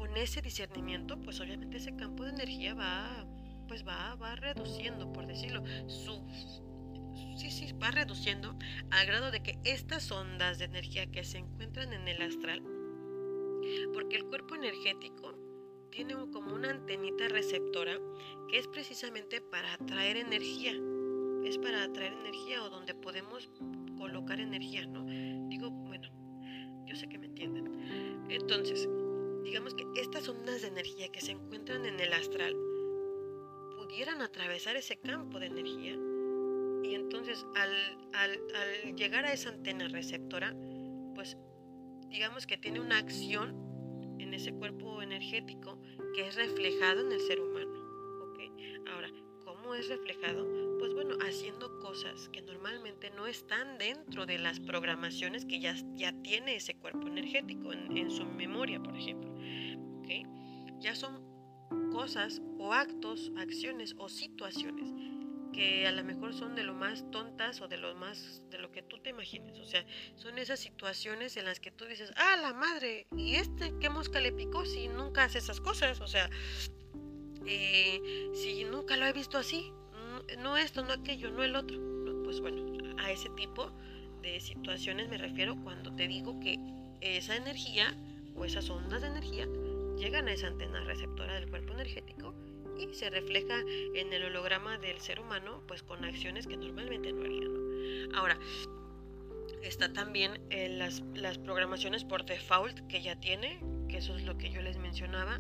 con 0.04 0.18
ese 0.18 0.42
discernimiento, 0.42 1.18
pues 1.22 1.40
obviamente 1.40 1.78
ese 1.78 1.96
campo 1.96 2.26
de 2.26 2.32
energía 2.32 2.74
va, 2.74 3.26
pues 3.70 3.88
va, 3.88 4.16
va 4.16 4.36
reduciendo, 4.36 5.14
por 5.14 5.26
decirlo, 5.26 5.64
su, 5.88 6.22
sí, 7.38 7.50
sí, 7.50 7.72
va 7.82 7.90
reduciendo 7.90 8.54
al 8.92 9.08
grado 9.08 9.32
de 9.32 9.42
que 9.42 9.58
estas 9.64 10.12
ondas 10.12 10.60
de 10.60 10.66
energía 10.66 11.10
que 11.10 11.24
se 11.24 11.38
encuentran 11.38 11.94
en 11.94 12.06
el 12.10 12.22
astral, 12.22 12.62
porque 13.94 14.18
el 14.18 14.26
cuerpo 14.26 14.56
energético 14.56 15.36
tiene 15.90 16.16
como 16.34 16.54
una 16.54 16.72
antenita 16.72 17.30
receptora 17.30 17.98
que 18.50 18.58
es 18.58 18.68
precisamente 18.68 19.40
para 19.40 19.76
atraer 19.76 20.18
energía, 20.18 20.74
es 21.46 21.58
para 21.60 21.82
atraer 21.82 22.12
energía 22.12 22.62
o 22.62 22.70
donde 22.70 22.94
podemos 22.94 23.50
colocar 23.98 24.42
energía, 24.42 24.86
¿no? 24.86 25.06
Digo, 25.48 25.70
bueno, 25.70 26.10
yo 26.86 26.94
sé 26.94 27.08
que 27.08 27.18
me 27.18 27.28
entienden. 27.28 28.26
Entonces, 28.30 28.90
digamos 29.44 29.74
que 29.76 29.86
estas 29.96 30.28
ondas 30.30 30.62
de 30.62 30.68
energía 30.68 31.12
que 31.12 31.22
se 31.22 31.32
encuentran 31.32 31.86
en 31.86 32.00
el 32.00 32.14
astral 32.14 32.56
pudieran 33.78 34.22
atravesar 34.22 34.76
ese 34.76 34.98
campo 34.98 35.40
de 35.40 35.48
energía 35.48 35.98
y 36.84 36.96
entonces 36.96 37.46
al, 37.56 38.96
llegar 38.96 39.26
a 39.26 39.34
esa 39.34 39.50
antena 39.50 39.88
receptora, 39.88 40.56
pues 41.16 41.38
digamos 42.10 42.46
que 42.46 42.58
tiene 42.58 42.80
una 42.80 42.98
acción 42.98 43.56
en 44.20 44.34
ese 44.34 44.54
cuerpo 44.54 45.02
energético 45.02 45.80
que 46.16 46.28
es 46.28 46.36
reflejado 46.36 47.02
en 47.02 47.12
el 47.12 47.20
ser 47.22 47.40
humano. 47.40 47.53
Ahora, 49.74 49.82
¿cómo 49.82 49.82
es 49.82 49.88
reflejado? 49.88 50.78
Pues 50.78 50.94
bueno, 50.94 51.16
haciendo 51.22 51.80
cosas 51.80 52.30
que 52.30 52.42
normalmente 52.42 53.10
no 53.12 53.26
están 53.26 53.80
dentro 53.80 54.26
de 54.26 54.38
las 54.38 54.60
programaciones 54.60 55.46
que 55.46 55.60
ya, 55.60 55.76
ya 55.96 56.14
tiene 56.22 56.58
ese 56.58 56.76
cuerpo 56.76 57.08
energético 57.08 57.74
en, 57.74 58.12
su 58.12 58.26
memoria, 58.26 58.80
por 58.80 58.96
ejemplo 58.96 59.34
ya 60.84 60.96
son 60.96 61.24
cosas 61.92 62.42
o 62.60 62.74
actos, 62.74 63.32
acciones 63.38 63.96
o 63.98 64.10
situaciones 64.10 64.92
que 65.54 65.88
a 65.88 65.92
lo 65.92 66.04
mejor 66.04 66.34
son 66.34 66.56
de 66.56 66.64
lo 66.64 66.74
más 66.74 67.10
tontas 67.10 67.62
o 67.62 67.68
de 67.68 67.78
lo 67.78 67.96
más 67.96 68.42
de 68.50 68.58
lo 68.58 68.72
que 68.72 68.82
tú 68.82 68.98
te 69.02 69.12
imagines. 69.12 69.60
O 69.60 69.66
sea, 69.66 69.86
son 70.16 70.38
esas 70.40 70.60
situaciones 70.60 71.38
en 71.38 71.46
las 71.46 71.60
que 71.60 71.72
tú 71.72 71.86
dices, 71.86 72.12
ah, 72.18 72.36
la 72.42 72.54
madre, 72.54 73.06
¿y 73.16 73.36
este 73.36 73.74
qué 73.80 73.90
mosca 73.90 74.20
le 74.20 74.34
picó 74.34 74.66
si 74.66 74.88
nunca 74.88 75.24
hace 75.24 75.38
esas 75.38 75.62
cosas? 75.62 76.02
O 76.02 76.08
sea, 76.08 76.30
eh, 77.46 78.32
si 78.34 78.64
nunca 78.66 78.98
lo 78.98 79.06
he 79.06 79.14
visto 79.14 79.38
así, 79.38 79.72
no 80.40 80.58
esto, 80.58 80.84
no 80.84 80.94
aquello, 80.94 81.32
no 81.32 81.44
el 81.44 81.56
otro. 81.56 81.78
Pues 82.24 82.40
bueno, 82.42 82.64
a 82.98 83.12
ese 83.12 83.30
tipo 83.32 83.72
de 84.22 84.40
situaciones 84.40 85.10
me 85.10 85.18
refiero 85.18 85.56
cuando 85.64 85.94
te 85.96 86.08
digo 86.08 86.40
que 86.40 86.58
esa 87.02 87.36
energía 87.36 87.96
o 88.36 88.46
esas 88.46 88.70
ondas 88.70 89.02
de 89.02 89.10
energía 89.10 89.48
llegan 89.98 90.28
a 90.28 90.34
esa 90.34 90.48
antena 90.48 90.84
receptora 90.84 91.34
del 91.34 91.50
cuerpo 91.50 91.74
energético 91.74 92.34
y 92.78 92.94
se 92.94 93.10
refleja 93.10 93.60
en 93.94 94.12
el 94.12 94.24
holograma 94.24 94.78
del 94.78 95.00
ser 95.00 95.20
humano 95.20 95.62
pues 95.68 95.84
con 95.84 96.04
acciones 96.06 96.48
que 96.48 96.58
normalmente 96.58 97.12
no 97.12 97.22
haría. 97.22 98.18
Ahora, 98.18 98.40
está 99.62 99.92
también 99.92 100.42
en 100.50 100.80
las, 100.80 101.02
las, 101.14 101.38
programaciones 101.38 102.04
por 102.04 102.26
default 102.26 102.80
que 102.88 103.02
ya 103.02 103.20
tiene, 103.20 103.60
que 103.88 103.98
eso 103.98 104.16
es 104.16 104.24
lo 104.24 104.38
que 104.38 104.50
yo 104.50 104.62
les 104.62 104.78
mencionaba 104.78 105.40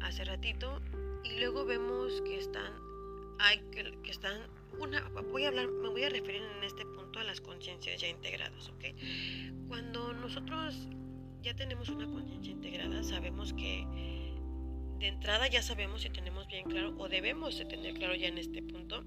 hace 0.00 0.24
ratito, 0.24 0.80
y 1.24 1.38
luego 1.38 1.64
vemos 1.64 2.20
que 2.22 2.38
están, 2.38 2.72
hay, 3.38 3.58
que, 3.70 3.92
que 4.02 4.10
están, 4.10 4.40
una, 4.78 5.08
voy 5.30 5.44
a 5.44 5.48
hablar, 5.48 5.68
me 5.68 5.88
voy 5.88 6.04
a 6.04 6.08
referir 6.08 6.42
en 6.42 6.64
este 6.64 6.84
punto 6.86 7.18
a 7.18 7.24
las 7.24 7.40
conciencias 7.40 8.00
ya 8.00 8.08
integradas, 8.08 8.68
¿ok? 8.68 8.84
Cuando 9.68 10.12
nosotros 10.14 10.88
ya 11.42 11.54
tenemos 11.54 11.88
una 11.88 12.06
conciencia 12.06 12.52
integrada, 12.52 13.02
sabemos 13.02 13.52
que 13.52 13.86
de 14.98 15.08
entrada 15.08 15.48
ya 15.48 15.62
sabemos 15.62 16.04
y 16.04 16.10
tenemos 16.10 16.46
bien 16.46 16.64
claro, 16.64 16.94
o 16.96 17.08
debemos 17.08 17.58
de 17.58 17.64
tener 17.64 17.94
claro 17.94 18.14
ya 18.14 18.28
en 18.28 18.38
este 18.38 18.62
punto, 18.62 19.04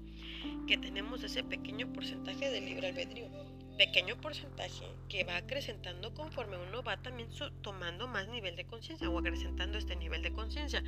que 0.66 0.76
tenemos 0.76 1.22
ese 1.22 1.42
pequeño 1.42 1.92
porcentaje 1.92 2.50
de 2.50 2.60
libre 2.60 2.88
albedrío. 2.88 3.30
Pequeño 3.76 4.16
porcentaje 4.20 4.86
que 5.08 5.24
va 5.24 5.36
acrecentando 5.36 6.14
conforme 6.14 6.56
uno 6.56 6.82
va 6.82 6.96
también 6.96 7.28
tomando 7.62 8.08
más 8.08 8.26
nivel 8.28 8.56
de 8.56 8.64
conciencia 8.64 9.10
o 9.10 9.18
acrecentando 9.18 9.76
este 9.76 9.96
nivel 9.96 10.22
de 10.22 10.32
conciencia. 10.32 10.82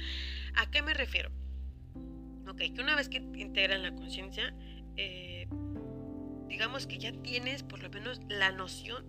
¿A 0.57 0.70
qué 0.70 0.80
me 0.82 0.95
refiero? 0.95 1.30
Ok, 2.49 2.59
que 2.74 2.80
una 2.80 2.97
vez 2.97 3.11
que 3.11 3.18
integran 3.18 3.82
la 3.82 3.95
conciencia, 3.95 4.55
eh, 4.97 5.47
digamos 6.49 6.86
que 6.86 6.99
ya 6.99 7.12
tienes 7.12 7.62
por 7.62 7.82
lo 7.82 7.91
menos 7.91 8.20
la 8.28 8.53
noción 8.53 9.05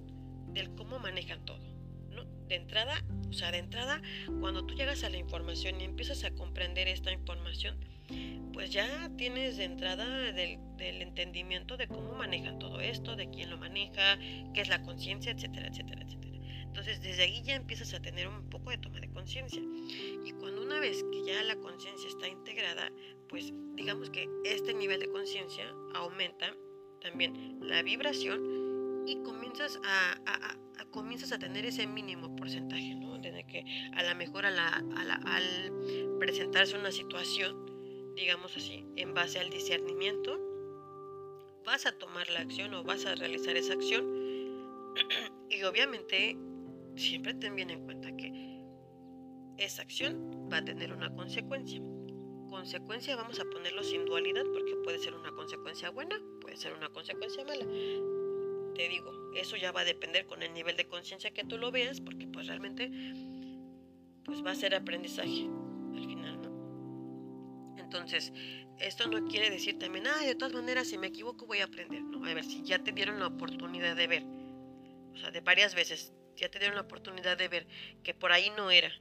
del 0.53 0.75
cómo 0.75 0.99
manejan 0.99 1.45
todo. 1.45 1.65
¿no? 2.09 2.25
De 2.47 2.55
entrada, 2.55 3.03
o 3.30 3.34
sea, 3.34 3.51
de 3.51 3.59
entrada, 3.59 4.01
cuando 4.41 4.65
tú 4.65 4.75
llegas 4.75 5.03
a 5.03 5.09
la 5.09 5.17
información 5.17 5.80
y 5.80 5.86
empiezas 5.86 6.25
a 6.25 6.32
comprender 6.32 6.88
esta 6.89 7.11
información, 7.11 7.80
pues 8.53 8.72
ya 8.72 9.10
tienes 9.18 9.57
de 9.57 9.66
entrada 9.66 10.32
del, 10.32 10.60
entendimiento 10.80 11.78
de 11.78 11.88
cómo 11.88 12.14
manejan 12.14 12.60
todo 12.60 12.80
esto, 12.82 13.16
de 13.16 13.30
quién 13.30 13.49
lo 13.49 13.57
maneja, 13.57 14.18
qué 14.53 14.62
es 14.62 14.70
la 14.70 14.82
conciencia, 14.82 15.32
etcétera, 15.32 15.68
etcétera, 15.68 16.03
etcétera. 16.03 16.38
Entonces, 16.64 17.01
desde 17.01 17.24
ahí 17.24 17.41
ya 17.43 17.55
empiezas 17.55 17.93
a 17.93 18.01
tener 18.01 18.28
un 18.28 18.49
poco 18.49 18.70
de 18.70 18.78
toma 18.78 18.99
de 18.99 19.10
conciencia. 19.10 19.62
Y 20.26 20.32
cuando 20.34 20.62
una 20.62 20.80
vez 20.80 21.03
que 21.12 21.26
ya 21.26 21.43
la 21.43 21.55
conciencia 21.55 22.07
está 22.07 22.28
integrada, 22.28 22.91
pues 23.28 23.51
digamos 23.76 24.10
que 24.10 24.28
este 24.45 24.74
nivel 24.74 24.99
de 24.99 25.10
conciencia 25.10 25.66
aumenta 25.95 26.53
también 27.01 27.60
la 27.62 27.82
vibración 27.82 29.03
y 29.07 29.22
comienzas 29.24 29.80
a, 29.84 30.57
comienzas 30.91 31.32
a 31.32 31.39
tener 31.39 31.66
ese 31.66 31.88
mínimo 31.88 32.36
porcentaje, 32.36 32.95
¿no? 32.95 33.18
De 33.18 33.45
que 33.45 33.64
a 33.93 34.03
lo 34.03 34.16
mejor 34.16 34.45
al 34.45 34.60
presentarse 36.20 36.78
una 36.78 36.91
situación, 36.91 37.78
digamos 38.20 38.55
así, 38.57 38.86
en 38.97 39.13
base 39.13 39.39
al 39.39 39.49
discernimiento, 39.49 40.38
vas 41.65 41.86
a 41.86 41.97
tomar 41.97 42.30
la 42.30 42.41
acción 42.41 42.74
o 42.74 42.84
vas 42.84 43.05
a 43.05 43.15
realizar 43.15 43.55
esa 43.55 43.74
acción 43.74 44.03
y 45.49 45.63
obviamente 45.63 46.38
siempre 46.95 47.34
ten 47.36 47.55
bien 47.55 47.70
en 47.70 47.86
cuenta 47.86 48.15
que 48.17 48.59
esa 49.57 49.84
acción 49.84 50.49
va 50.51 50.57
a 50.57 50.65
tener 50.65 50.91
una 50.91 51.13
consecuencia. 51.13 51.82
Consecuencia 52.49 53.15
vamos 53.15 53.39
a 53.39 53.45
ponerlo 53.45 53.84
sin 53.84 54.05
dualidad 54.05 54.43
porque 54.51 54.76
puede 54.84 54.99
ser 54.99 55.13
una 55.13 55.32
consecuencia 55.32 55.89
buena, 55.89 56.20
puede 56.41 56.57
ser 56.57 56.74
una 56.74 56.89
consecuencia 56.89 57.45
mala. 57.45 57.65
Te 58.76 58.89
digo, 58.89 59.32
eso 59.36 59.55
ya 59.55 59.72
va 59.72 59.82
a 59.82 59.86
depender 59.86 60.26
con 60.26 60.43
el 60.43 60.53
nivel 60.53 60.76
de 60.76 60.88
conciencia 60.88 61.32
que 61.32 61.45
tú 61.45 61.57
lo 61.57 61.72
veas 61.72 62.01
porque 62.01 62.28
pues 62.28 62.47
realmente 62.47 62.91
pues 64.26 64.43
va 64.45 64.51
a 64.51 64.55
ser 64.55 64.76
aprendizaje 64.76 65.47
al 65.95 66.05
final, 66.05 66.41
¿no? 66.41 66.49
Entonces, 67.89 68.31
esto 68.77 69.07
no 69.07 69.27
quiere 69.27 69.49
decir 69.49 69.79
también, 69.79 70.05
ah, 70.05 70.23
de 70.23 70.35
todas 70.35 70.53
maneras, 70.53 70.87
si 70.87 70.99
me 70.99 71.07
equivoco 71.07 71.47
voy 71.47 71.59
a 71.59 71.63
aprender. 71.63 72.03
No, 72.03 72.23
a 72.23 72.33
ver, 72.35 72.43
si 72.43 72.61
ya 72.63 72.77
te 72.77 72.91
dieron 72.91 73.19
la 73.19 73.25
oportunidad 73.25 73.95
de 73.95 74.05
ver, 74.05 74.23
o 75.15 75.17
sea, 75.17 75.31
de 75.31 75.41
varias 75.41 75.73
veces, 75.73 76.13
ya 76.35 76.49
te 76.49 76.59
dieron 76.59 76.75
la 76.75 76.83
oportunidad 76.83 77.35
de 77.35 77.47
ver 77.47 77.67
que 78.03 78.13
por 78.13 78.31
ahí 78.31 78.51
no 78.55 78.69
era, 78.69 78.91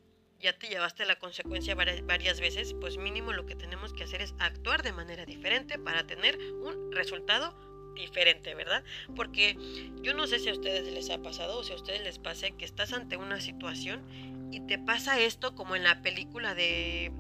ya 0.41 0.59
te 0.59 0.69
llevaste 0.69 1.05
la 1.05 1.19
consecuencia 1.19 1.75
varias 1.75 2.41
veces, 2.41 2.75
pues 2.81 2.97
mínimo 2.97 3.35
lo 3.35 3.45
que 3.45 3.57
tenemos 3.57 3.93
que 3.93 4.05
hacer 4.05 4.23
es 4.23 4.35
actuar 4.39 4.83
de 4.83 4.93
manera 4.93 5.27
diferente 5.27 5.79
para 5.79 6.07
tener 6.07 6.39
un 6.39 6.91
resultado 6.91 7.55
diferente, 7.95 8.55
¿verdad? 8.55 8.85
Porque 9.15 9.59
yo 10.01 10.15
no 10.15 10.27
sé 10.27 10.39
si 10.39 10.49
a 10.49 10.53
ustedes 10.53 10.91
les 10.91 11.11
ha 11.11 11.21
pasado 11.21 11.59
o 11.59 11.63
si 11.65 11.75
a 11.75 11.77
ustedes 11.77 12.01
les 12.05 12.19
pase 12.19 12.53
que 12.53 12.65
estás 12.65 12.95
ante 12.95 13.19
una 13.19 13.39
situación 13.39 14.03
y 14.51 14.61
te 14.61 14.79
pasa 14.79 15.21
esto 15.21 15.55
como 15.55 15.77
en 15.77 15.83
la 15.83 16.01
película 16.01 16.55
de, 16.55 17.13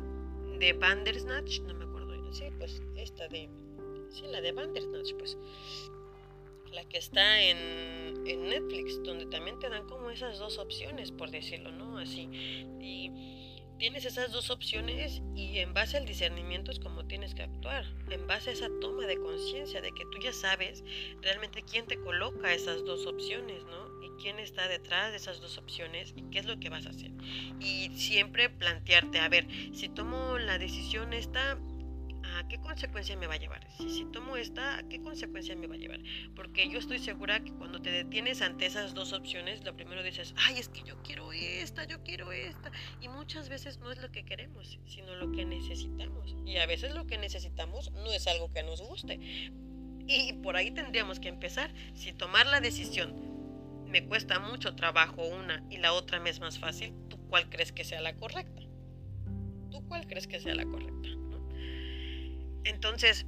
de 0.59 0.73
Bandersnatch, 0.73 1.61
no 1.61 1.75
me 1.75 1.85
acuerdo, 1.85 2.33
sí, 2.33 2.45
pues 2.59 2.83
esta 2.97 3.29
de, 3.29 3.49
sí, 4.11 4.23
la 4.29 4.41
de 4.41 4.53
Bandersnatch, 4.53 5.15
pues 5.15 5.39
la 6.73 6.85
que 6.89 6.99
está 6.99 7.43
en, 7.43 8.27
en, 8.27 8.49
Netflix, 8.49 9.03
donde 9.03 9.27
también 9.27 9.59
te 9.59 9.69
dan 9.69 9.87
como 9.87 10.11
esas 10.11 10.39
dos 10.39 10.59
opciones, 10.59 11.11
por 11.11 11.31
decirlo, 11.31 11.73
¿no? 11.73 11.99
Así. 11.99 12.29
Y 12.81 13.11
tienes 13.79 14.05
esas 14.05 14.33
dos 14.33 14.51
opciones 14.51 15.23
y 15.35 15.59
en 15.59 15.73
base 15.73 15.97
al 15.97 16.05
discernimiento 16.05 16.71
es 16.71 16.79
como 16.79 17.07
tienes 17.07 17.35
que 17.35 17.43
actuar, 17.43 17.85
en 18.11 18.27
base 18.27 18.51
a 18.51 18.53
esa 18.53 18.69
toma 18.81 19.07
de 19.07 19.17
conciencia 19.17 19.81
de 19.81 19.93
que 19.93 20.05
tú 20.07 20.19
ya 20.23 20.33
sabes 20.33 20.85
realmente 21.23 21.63
quién 21.63 21.87
te 21.87 21.99
coloca 22.01 22.53
esas 22.53 22.85
dos 22.85 23.07
opciones, 23.07 23.65
¿no? 23.65 24.03
Y 24.03 24.11
quién 24.21 24.39
está 24.39 24.69
detrás 24.69 25.13
de 25.13 25.17
esas 25.17 25.41
dos 25.41 25.59
opciones 25.59 26.13
y 26.17 26.23
qué 26.31 26.41
es 26.41 26.47
lo 26.47 26.59
que 26.59 26.71
vas 26.71 26.87
a 26.87 26.91
hacer. 26.91 27.11
Y 27.61 27.91
siempre 27.97 28.51
plantearte, 28.51 29.21
a 29.21 29.29
ver, 29.29 29.47
si 29.73 29.89
tomo 29.89 30.39
la 30.39 30.59
decisión 30.59 31.13
esta, 31.13 31.59
¿a 32.37 32.49
qué 32.49 32.59
consecuencia 32.59 33.17
me 33.17 33.27
va 33.27 33.35
a 33.35 33.39
llevar? 33.39 33.67
Si, 33.77 33.89
si 33.91 34.05
tomo 34.07 34.37
esta, 34.37 34.79
¿a 34.79 34.89
qué 34.89 35.01
consecuencia 35.01 35.57
me 35.57 35.67
va 35.67 35.75
a 35.75 35.79
llevar? 35.79 36.01
Porque 36.35 36.69
yo 36.69 36.79
estoy 36.79 36.99
segura 36.99 37.41
que 37.41 37.53
cuando 37.53 37.81
te 37.81 37.91
detienes 37.91 38.43
ante 38.43 38.67
esas 38.67 38.95
dos 38.95 39.13
opciones, 39.13 39.65
lo 39.65 39.75
primero 39.77 40.03
dices, 40.03 40.35
ay, 40.37 40.59
es 40.59 40.69
que 40.69 40.83
yo 40.83 41.03
quiero 41.03 41.33
esta, 41.33 41.85
yo 41.85 42.03
quiero 42.03 42.33
esta. 42.33 42.71
Y 43.01 43.09
muchas 43.09 43.49
veces 43.49 43.79
no 43.79 43.91
es 43.91 44.01
lo 44.01 44.11
que 44.11 44.25
queremos, 44.25 44.79
sino 44.87 45.15
lo 45.17 45.33
que 45.33 45.45
necesitamos. 45.45 46.37
Y 46.47 46.57
a 46.59 46.67
veces 46.67 46.95
lo 46.95 47.07
que 47.07 47.19
necesitamos 47.19 47.91
no 47.93 48.13
es 48.13 48.27
algo 48.27 48.53
que 48.53 48.63
nos 48.63 48.83
guste. 48.83 49.19
Y 50.07 50.33
por 50.43 50.57
ahí 50.57 50.71
tendríamos 50.71 51.21
que 51.21 51.29
empezar. 51.29 51.71
Si 51.95 52.13
tomar 52.13 52.47
la 52.47 52.61
decisión 52.61 53.29
me 53.87 54.05
cuesta 54.07 54.39
mucho 54.39 54.75
trabajo 54.75 55.27
una 55.27 55.65
y 55.71 55.79
la 55.79 55.93
otra 55.93 56.21
me 56.21 56.31
es 56.31 56.41
más 56.41 56.59
fácil, 56.59 56.95
¿tú 57.09 57.19
cuál 57.29 57.49
crees 57.49 57.73
que 57.73 57.85
sea 57.85 58.01
la 58.01 58.15
correcta? 58.15 58.63
¿Tú 59.71 59.87
cuál 59.87 60.07
crees 60.07 60.27
que 60.27 60.41
sea 60.41 60.55
la 60.55 60.65
correcta? 60.65 61.09
Entonces, 62.65 63.27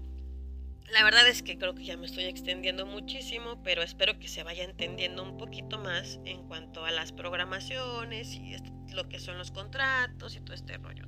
la 0.93 1.05
verdad 1.05 1.27
es 1.29 1.43
que 1.43 1.57
creo 1.57 1.75
que 1.75 1.85
ya 1.85 1.97
me 1.97 2.07
estoy 2.07 2.25
extendiendo 2.25 2.85
muchísimo, 2.85 3.63
pero 3.63 3.83
espero 3.83 4.19
que 4.19 4.29
se 4.29 4.43
vaya 4.43 4.65
entendiendo 4.65 5.23
un 5.23 5.39
poquito 5.39 5.79
más 5.79 6.19
en 6.25 6.47
cuanto 6.49 6.85
a 6.85 6.91
las 6.91 7.13
programaciones 7.13 8.35
y 8.35 8.57
lo 8.93 9.09
que 9.09 9.21
son 9.21 9.39
los 9.39 9.53
contratos 9.53 10.35
y 10.35 10.41
todo 10.41 10.55
este 10.55 10.77
rollo. 10.79 11.05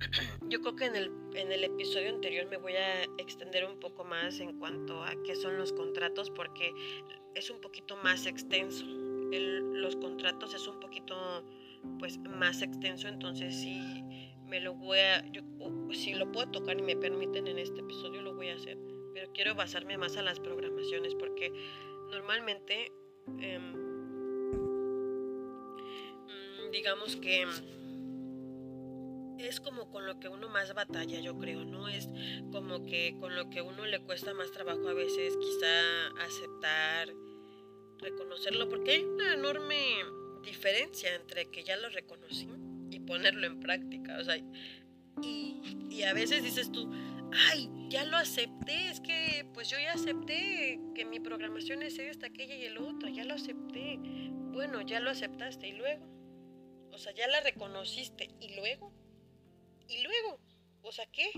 Yo 0.48 0.60
creo 0.60 0.74
que 0.74 0.86
en 0.86 0.96
el, 0.96 1.12
en 1.34 1.52
el 1.52 1.62
episodio 1.62 2.08
anterior 2.08 2.48
me 2.48 2.56
voy 2.56 2.72
a 2.72 3.04
extender 3.18 3.64
un 3.64 3.78
poco 3.78 4.04
más 4.04 4.40
en 4.40 4.58
cuanto 4.58 5.04
a 5.04 5.12
qué 5.24 5.36
son 5.36 5.56
los 5.56 5.72
contratos 5.72 6.30
porque 6.30 6.72
es 7.34 7.48
un 7.50 7.60
poquito 7.60 7.96
más 7.98 8.26
extenso. 8.26 8.84
los 8.86 9.94
contratos 9.96 10.52
es 10.54 10.66
un 10.66 10.80
poquito 10.80 11.44
pues 11.98 12.18
más 12.18 12.60
extenso, 12.60 13.06
entonces 13.06 13.54
sí 13.54 14.29
me 14.50 14.60
lo 14.60 14.74
voy 14.74 14.98
a, 14.98 15.24
yo, 15.30 15.42
si 15.92 16.12
lo 16.12 16.30
puedo 16.32 16.50
tocar 16.50 16.76
y 16.76 16.82
me 16.82 16.96
permiten 16.96 17.46
en 17.46 17.58
este 17.58 17.80
episodio, 17.80 18.20
lo 18.20 18.34
voy 18.34 18.48
a 18.48 18.56
hacer. 18.56 18.76
Pero 19.14 19.32
quiero 19.32 19.54
basarme 19.54 19.96
más 19.96 20.16
a 20.16 20.22
las 20.22 20.40
programaciones 20.40 21.14
porque 21.14 21.52
normalmente, 22.10 22.92
em, 23.38 23.72
mm, 26.26 26.70
digamos 26.72 27.14
que 27.16 27.46
es 29.38 29.60
como 29.60 29.88
con 29.90 30.04
lo 30.04 30.18
que 30.18 30.28
uno 30.28 30.48
más 30.48 30.74
batalla, 30.74 31.20
yo 31.20 31.38
creo, 31.38 31.64
¿no? 31.64 31.86
Es 31.88 32.08
como 32.50 32.84
que 32.84 33.16
con 33.20 33.36
lo 33.36 33.48
que 33.50 33.62
uno 33.62 33.86
le 33.86 34.00
cuesta 34.00 34.34
más 34.34 34.50
trabajo 34.50 34.88
a 34.88 34.94
veces 34.94 35.36
quizá 35.36 36.08
aceptar, 36.26 37.08
reconocerlo, 37.98 38.68
porque 38.68 38.90
hay 38.90 39.04
una 39.04 39.34
enorme 39.34 39.78
diferencia 40.42 41.14
entre 41.14 41.50
que 41.50 41.62
ya 41.62 41.76
lo 41.76 41.88
reconocí 41.88 42.48
ponerlo 42.98 43.46
en 43.46 43.60
práctica. 43.60 44.18
O 44.18 44.24
sea, 44.24 44.36
y, 44.36 45.60
y 45.90 46.02
a 46.02 46.12
veces 46.12 46.42
dices 46.42 46.72
tú, 46.72 46.90
ay, 47.50 47.70
ya 47.88 48.04
lo 48.04 48.16
acepté, 48.16 48.88
es 48.88 49.00
que 49.00 49.46
pues 49.52 49.68
yo 49.68 49.78
ya 49.78 49.92
acepté 49.92 50.80
que 50.94 51.04
mi 51.04 51.20
programación 51.20 51.82
es 51.82 51.98
esta, 51.98 52.26
aquella 52.26 52.54
y 52.54 52.64
el 52.64 52.78
otro, 52.78 53.08
ya 53.08 53.24
lo 53.24 53.34
acepté. 53.34 53.98
Bueno, 54.52 54.80
ya 54.82 55.00
lo 55.00 55.10
aceptaste 55.10 55.68
y 55.68 55.72
luego, 55.72 56.06
o 56.92 56.98
sea, 56.98 57.12
ya 57.14 57.28
la 57.28 57.40
reconociste 57.40 58.30
y 58.40 58.54
luego, 58.56 58.92
y 59.88 60.02
luego, 60.02 60.40
o 60.82 60.92
sea, 60.92 61.06
¿qué? 61.06 61.30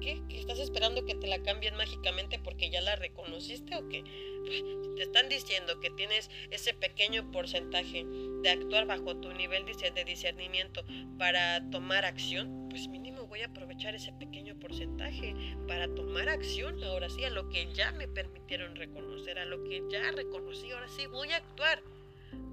¿Qué? 0.00 0.22
¿Estás 0.30 0.58
esperando 0.58 1.04
que 1.04 1.14
te 1.14 1.26
la 1.26 1.42
cambien 1.42 1.76
mágicamente 1.76 2.38
porque 2.38 2.70
ya 2.70 2.80
la 2.80 2.96
reconociste 2.96 3.76
o 3.76 3.86
qué? 3.88 4.02
Te 4.96 5.02
están 5.02 5.28
diciendo 5.28 5.78
que 5.80 5.90
tienes 5.90 6.30
ese 6.50 6.74
pequeño 6.74 7.30
porcentaje 7.30 8.04
de 8.42 8.50
actuar 8.50 8.86
bajo 8.86 9.16
tu 9.16 9.32
nivel 9.32 9.64
de 9.66 10.04
discernimiento 10.04 10.84
para 11.18 11.70
tomar 11.70 12.04
acción, 12.04 12.68
pues 12.70 12.88
mínimo 12.88 13.26
voy 13.26 13.40
a 13.40 13.46
aprovechar 13.46 13.94
ese 13.94 14.12
pequeño 14.12 14.58
porcentaje 14.58 15.34
para 15.68 15.94
tomar 15.94 16.28
acción 16.28 16.82
ahora 16.82 17.10
sí 17.10 17.24
a 17.24 17.30
lo 17.30 17.48
que 17.48 17.72
ya 17.74 17.92
me 17.92 18.08
permitieron 18.08 18.76
reconocer, 18.76 19.38
a 19.38 19.44
lo 19.44 19.62
que 19.64 19.82
ya 19.90 20.10
reconocí, 20.12 20.70
ahora 20.70 20.88
sí 20.88 21.06
voy 21.06 21.30
a 21.32 21.36
actuar, 21.36 21.82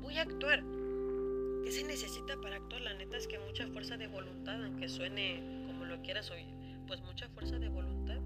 voy 0.02 0.18
a 0.18 0.22
actuar. 0.22 0.64
¿Qué 1.64 1.72
se 1.72 1.84
necesita 1.84 2.40
para 2.42 2.58
actuar? 2.58 2.82
La 2.82 2.94
neta 2.94 3.18
es 3.18 3.28
que 3.28 3.40
mucha 3.40 3.68
fuerza 3.68 3.98
de 3.98 4.08
voluntad, 4.08 4.64
aunque 4.64 4.88
suene 4.88 5.42
como 5.66 5.86
lo 5.86 6.02
quieras 6.02 6.30
oír 6.32 6.57
pues 6.88 7.02
mucha 7.02 7.28
fuerza 7.30 7.60
de 7.60 7.70
voluntad 7.70 8.18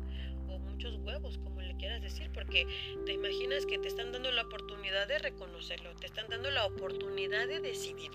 o 0.48 0.60
muchos 0.60 0.96
huevos, 0.98 1.38
como 1.40 1.62
le 1.62 1.76
quieras 1.78 2.02
decir, 2.02 2.30
porque 2.34 2.66
te 3.06 3.14
imaginas 3.14 3.66
que 3.66 3.78
te 3.80 3.88
están 3.88 4.12
dando 4.12 4.32
la 4.32 4.44
oportunidad 4.44 5.08
de 5.08 5.20
reconocerlo, 5.20 5.96
te 5.96 6.06
están 6.06 6.28
dando 6.30 6.52
la 6.52 6.66
oportunidad 6.66 7.48
de 7.48 7.60
decidir. 7.60 8.12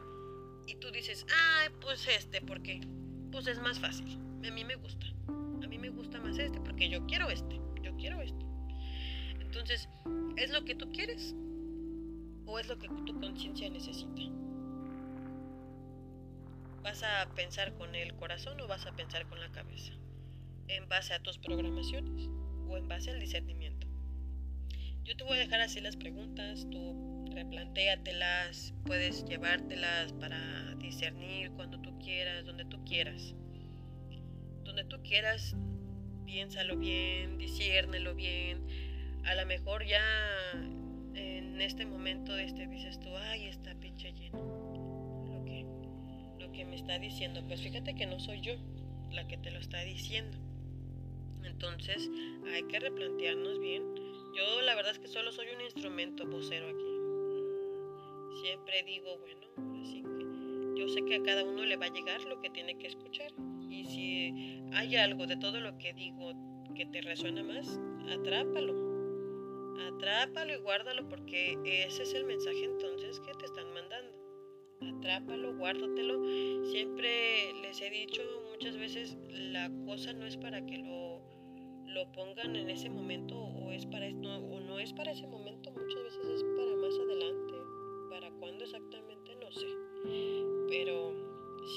Y 0.67 0.77
tú 0.77 0.91
dices, 0.91 1.27
ay, 1.31 1.69
pues 1.81 2.07
este, 2.09 2.41
porque 2.41 2.81
pues 3.31 3.47
es 3.47 3.61
más 3.61 3.79
fácil. 3.79 4.19
A 4.47 4.51
mí 4.51 4.65
me 4.65 4.77
gusta. 4.77 5.07
A 5.29 5.67
mí 5.67 5.79
me 5.79 5.91
gusta 5.91 6.21
más 6.21 6.39
este 6.39 6.61
porque 6.61 6.89
yo 6.89 7.05
quiero 7.07 7.29
este. 7.31 7.61
Yo 7.83 7.95
quiero 7.97 8.21
este. 8.21 8.45
Entonces, 9.41 9.89
¿es 10.37 10.51
lo 10.51 10.65
que 10.65 10.75
tú 10.75 10.91
quieres? 10.93 11.35
¿O 12.47 12.59
es 12.59 12.69
lo 12.69 12.79
que 12.79 12.89
tu 12.89 13.21
conciencia 13.21 13.69
necesita? 13.71 14.23
¿Vas 16.83 17.03
a 17.03 17.29
pensar 17.35 17.75
con 17.75 17.95
el 17.95 18.15
corazón 18.15 18.61
o 18.61 18.69
vas 18.69 18.87
a 18.87 18.93
pensar 18.95 19.27
con 19.27 19.41
la 19.41 19.51
cabeza? 19.51 19.93
¿En 20.69 20.89
base 20.89 21.15
a 21.15 21.23
tus 21.23 21.39
programaciones 21.39 22.29
o 22.69 22.77
en 22.77 22.89
base 22.89 23.11
al 23.11 23.21
discernimiento? 23.21 23.87
Yo 25.05 25.17
te 25.17 25.23
voy 25.23 25.35
a 25.35 25.41
dejar 25.41 25.61
así 25.61 25.81
las 25.81 25.97
preguntas, 25.97 26.67
tú 26.71 27.25
replantéatelas, 27.33 28.75
puedes 28.85 29.25
llevártelas 29.27 30.13
para 30.15 30.75
discernir 30.77 31.53
cuando 31.53 31.81
tú 31.81 31.97
quieras, 31.99 32.45
donde 32.45 32.65
tú 32.65 32.85
quieras. 32.85 33.35
Donde 34.65 34.85
tú 34.85 35.01
quieras, 35.05 35.55
piénsalo 36.25 36.77
bien, 36.77 37.39
disciérnelo 37.39 38.17
bien. 38.17 38.67
A 39.25 39.37
lo 39.37 39.47
mejor 39.47 39.87
ya 39.87 40.03
en 41.15 41.61
este 41.61 41.87
momento 41.87 42.37
este 42.37 42.67
dices 42.67 42.99
tú, 42.99 43.09
ay, 43.17 43.47
está 43.47 43.75
pinche 43.77 44.13
lleno. 44.13 44.39
Lo 45.31 45.45
que, 45.45 45.65
lo 46.41 46.53
que 46.53 46.65
me 46.65 46.75
está 46.75 46.99
diciendo, 46.99 47.45
pues 47.47 47.63
fíjate 47.63 47.95
que 47.95 48.07
no 48.07 48.19
soy 48.19 48.41
yo 48.41 48.55
la 49.13 49.29
que 49.29 49.37
te 49.37 49.51
lo 49.51 49.61
está 49.61 49.81
diciendo. 49.83 50.46
Entonces 51.47 52.11
hay 52.53 52.63
que 52.65 52.81
replantearnos 52.81 53.59
bien. 53.59 53.83
Yo 54.35 54.61
la 54.63 54.75
verdad 54.75 54.93
es 54.93 54.99
que 54.99 55.09
solo 55.09 55.33
soy 55.33 55.47
un 55.55 55.63
instrumento 55.63 56.27
vocero 56.27 56.67
aquí. 56.69 58.41
Siempre 58.43 58.83
digo, 58.85 59.19
bueno, 59.19 59.47
así 59.81 60.03
que 60.03 60.81
yo 60.81 60.89
sé 60.89 61.05
que 61.05 61.17
a 61.17 61.23
cada 61.23 61.45
uno 61.45 61.65
le 61.65 61.77
va 61.77 61.87
a 61.87 61.93
llegar 61.93 62.23
lo 62.25 62.41
que 62.41 62.51
tiene 62.51 62.77
que 62.79 62.87
escuchar. 62.87 63.33
Y 63.71 63.85
si 63.85 64.63
hay 64.73 64.97
algo 64.97 65.27
de 65.27 65.37
todo 65.37 65.61
lo 65.61 65.79
que 65.79 65.93
digo 65.95 66.33
que 66.75 66.87
te 66.87 67.01
resuena 67.01 67.43
más, 67.43 67.81
atrápalo 68.11 68.87
Atrápalo 69.79 70.55
y 70.55 70.57
guárdalo 70.57 71.09
porque 71.09 71.59
ese 71.65 72.03
es 72.03 72.15
el 72.15 72.25
mensaje 72.25 72.65
entonces 72.65 73.21
que 73.21 73.33
te 73.35 73.47
están 73.47 73.73
mandando. 73.73 74.19
Atrápalo, 74.99 75.57
guárdatelo. 75.57 76.23
Siempre 76.67 77.53
les 77.63 77.81
he 77.81 77.91
dicho 77.91 78.23
muchas 78.51 78.77
veces, 78.77 79.17
la 79.31 79.71
cosa 79.87 80.13
no 80.13 80.27
es 80.27 80.37
para 80.37 80.65
que 80.65 80.79
lo, 80.79 81.23
lo 81.87 82.11
pongan 82.13 82.57
en 82.57 82.71
ese 82.71 82.91
momento 82.91 83.37
o, 83.37 83.73
es 83.73 83.87
para, 83.87 84.11
no, 84.11 84.39
o 84.39 84.61
no 84.61 84.79
es 84.79 84.93
para 84.93 85.13
ese 85.13 85.27
momento, 85.27 85.71
muchas 85.71 86.03
veces 86.03 86.25
es 86.27 86.43
para 86.57 86.77
más 86.77 86.99
adelante. 86.99 87.55
¿Para 88.11 88.31
cuándo 88.39 88.65
exactamente? 88.65 89.37
No 89.37 89.51
sé. 89.53 89.67
Pero 90.69 91.13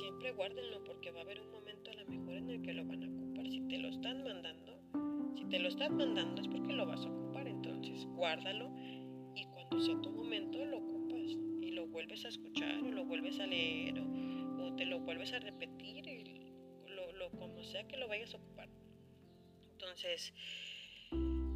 siempre 0.02 0.32
guárdenlo 0.34 0.84
porque 0.84 1.12
va 1.12 1.20
a 1.20 1.24
haber 1.24 1.42
un 1.42 1.52
momento 1.52 1.92
a 1.92 1.94
lo 1.96 2.06
mejor 2.06 2.34
en 2.36 2.50
el 2.50 2.62
que 2.62 2.74
lo 2.74 2.86
van 2.86 3.04
a 3.04 3.08
ocupar. 3.08 3.50
Si 3.50 3.62
te 3.68 3.78
lo 3.78 3.90
están 3.90 4.24
mandando, 4.24 4.80
si 5.36 5.46
te 5.46 5.60
lo 5.60 5.70
están 5.70 5.98
mandando 5.98 6.42
es 6.42 6.48
porque 6.48 6.74
lo 6.74 6.86
vas 6.86 7.06
a 7.06 7.10
ocupar 7.10 7.20
guárdalo 8.20 8.70
y 9.34 9.46
cuando 9.46 9.80
sea 9.80 10.00
tu 10.02 10.12
momento 10.12 10.64
lo 10.66 10.80
ocupas 10.80 11.32
y 11.62 11.72
lo 11.72 11.88
vuelves 11.88 12.26
a 12.26 12.28
escuchar 12.28 12.84
o 12.84 12.92
lo 12.92 13.06
vuelves 13.06 13.40
a 13.40 13.48
leer 13.48 13.98
o, 14.00 14.76
te 14.76 14.86
lo 14.86 15.00
vuelves 15.00 15.34
a 15.34 15.40
repetir 15.40 16.08
y 16.08 16.24
lo, 17.18 17.30
como 17.32 17.64
sea 17.64 17.88
que 17.88 17.98
lo 17.98 18.08
vayas 18.08 18.34
a 18.34 18.38
ocupar. 18.38 18.70
Entonces, 19.82 20.34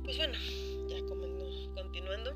pues 0.06 0.16
bueno, 0.16 0.34
ya 0.88 0.98
continuando, 1.76 2.34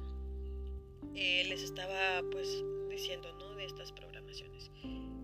eh, 1.15 1.45
les 1.47 1.63
estaba 1.63 2.21
pues 2.29 2.61
diciendo, 2.89 3.31
¿no? 3.39 3.55
De 3.55 3.63
estas 3.63 3.93
programaciones. 3.93 4.69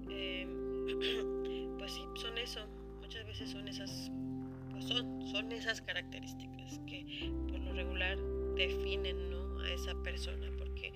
Em, 0.09 1.77
pues 1.77 1.91
sí, 1.91 2.01
son 2.15 2.37
eso. 2.37 2.65
Muchas 3.01 3.25
veces 3.27 3.49
son 3.51 3.67
esas, 3.67 4.09
pues 4.71 4.85
son, 4.85 5.27
son 5.27 5.51
esas 5.51 5.81
características 5.81 6.79
que 6.87 7.29
por 7.49 7.59
lo 7.59 7.73
regular 7.73 8.17
definen 8.55 9.31
¿no? 9.31 9.59
a 9.59 9.73
esa 9.73 9.93
persona, 10.01 10.49
porque 10.57 10.93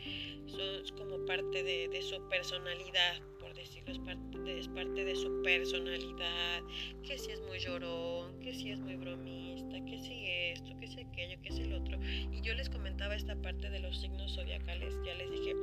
es 0.47 0.91
como 0.93 1.25
parte 1.25 1.61
de, 1.61 2.01
su 2.01 2.21
personalidad, 2.29 3.19
por 3.39 3.53
decirlo, 3.53 3.91
es 3.91 3.99
parte, 3.99 4.39
de, 4.39 4.59
es 4.59 4.67
parte 4.69 5.03
de 5.03 5.15
su 5.15 5.41
personalidad, 5.41 6.63
que 7.03 7.17
si 7.17 7.31
es 7.31 7.41
muy 7.41 7.59
llorón, 7.59 8.39
que 8.39 8.53
si 8.53 8.71
es 8.71 8.79
muy 8.79 8.95
bromista, 8.95 9.46
que 9.87 9.99
si 9.99 10.25
esto, 10.51 10.77
que 10.79 10.87
si 10.87 10.99
aquello, 10.99 11.41
que 11.41 11.51
si 11.51 11.61
el 11.63 11.73
otro. 11.73 11.99
Y 12.03 12.41
yo 12.41 12.53
les 12.53 12.69
comentaba 12.69 13.15
esta 13.15 13.35
parte 13.35 13.69
de 13.69 13.79
los 13.79 13.99
signos 13.99 14.35
zodiacales, 14.35 14.93
ya 15.05 15.13
les 15.15 15.31
dije, 15.31 15.53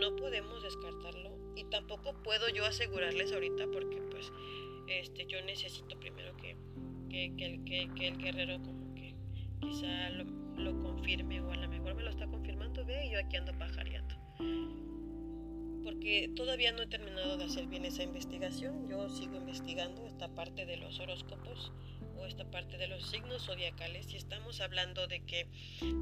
no 0.00 0.14
podemos 0.16 0.62
descartarlo 0.62 1.36
y 1.56 1.64
tampoco 1.64 2.14
puedo 2.22 2.48
yo 2.48 2.64
asegurarles 2.64 3.32
ahorita 3.32 3.66
porque 3.72 4.00
pues 4.10 4.32
este, 4.88 5.26
yo 5.26 5.42
necesito 5.42 5.98
primero 5.98 6.36
que, 6.36 6.56
que, 7.10 7.34
que, 7.64 7.90
que 7.94 8.08
el 8.08 8.18
guerrero 8.18 8.60
como 8.62 8.94
que 8.94 9.14
quizá 9.60 10.10
lo, 10.10 10.24
lo 10.56 10.82
confirme 10.82 11.40
o 11.40 11.50
a 11.50 11.56
lo 11.56 11.68
mejor 11.68 11.94
me 11.94 12.02
lo 12.02 12.10
está 12.10 12.26
confirmando, 12.26 12.84
ve, 12.84 13.06
y 13.06 13.12
yo 13.12 13.18
aquí 13.18 13.36
ando 13.36 13.56
pajareando. 13.58 14.14
Porque 15.84 16.30
todavía 16.36 16.72
no 16.72 16.82
he 16.82 16.86
terminado 16.86 17.36
de 17.36 17.44
hacer 17.44 17.66
bien 17.66 17.84
esa 17.84 18.02
investigación, 18.02 18.88
yo 18.88 19.08
sigo 19.08 19.36
investigando 19.36 20.06
esta 20.06 20.28
parte 20.28 20.64
de 20.64 20.76
los 20.76 20.98
horóscopos 21.00 21.72
esta 22.26 22.44
parte 22.44 22.78
de 22.78 22.86
los 22.86 23.10
signos 23.10 23.44
zodiacales 23.44 24.12
y 24.12 24.16
estamos 24.16 24.60
hablando 24.60 25.06
de 25.06 25.20
que 25.20 25.46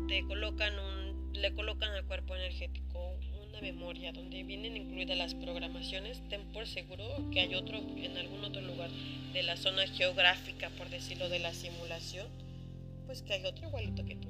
te 0.09 0.25
colocan 0.27 0.79
un, 0.79 1.33
le 1.33 1.55
colocan 1.55 1.93
al 1.93 2.05
cuerpo 2.05 2.37
energético 2.37 3.17
una 3.49 3.61
memoria 3.61 4.13
donde 4.13 4.43
vienen 4.43 4.77
incluidas 4.77 5.17
las 5.17 5.35
programaciones, 5.35 6.23
ten 6.29 6.53
por 6.53 6.67
seguro 6.67 7.05
que 7.33 7.41
hay 7.41 7.55
otro 7.55 7.79
en 7.79 8.17
algún 8.17 8.45
otro 8.45 8.61
lugar 8.61 8.91
de 9.33 9.43
la 9.43 9.57
zona 9.57 9.87
geográfica, 9.87 10.71
por 10.71 10.89
decirlo, 10.89 11.29
de 11.29 11.39
la 11.41 11.53
simulación, 11.53 12.29
pues 13.07 13.23
que 13.23 13.35
hay 13.35 13.45
otro 13.45 13.67
igualito 13.67 14.05
que 14.05 14.17
tú 14.17 14.29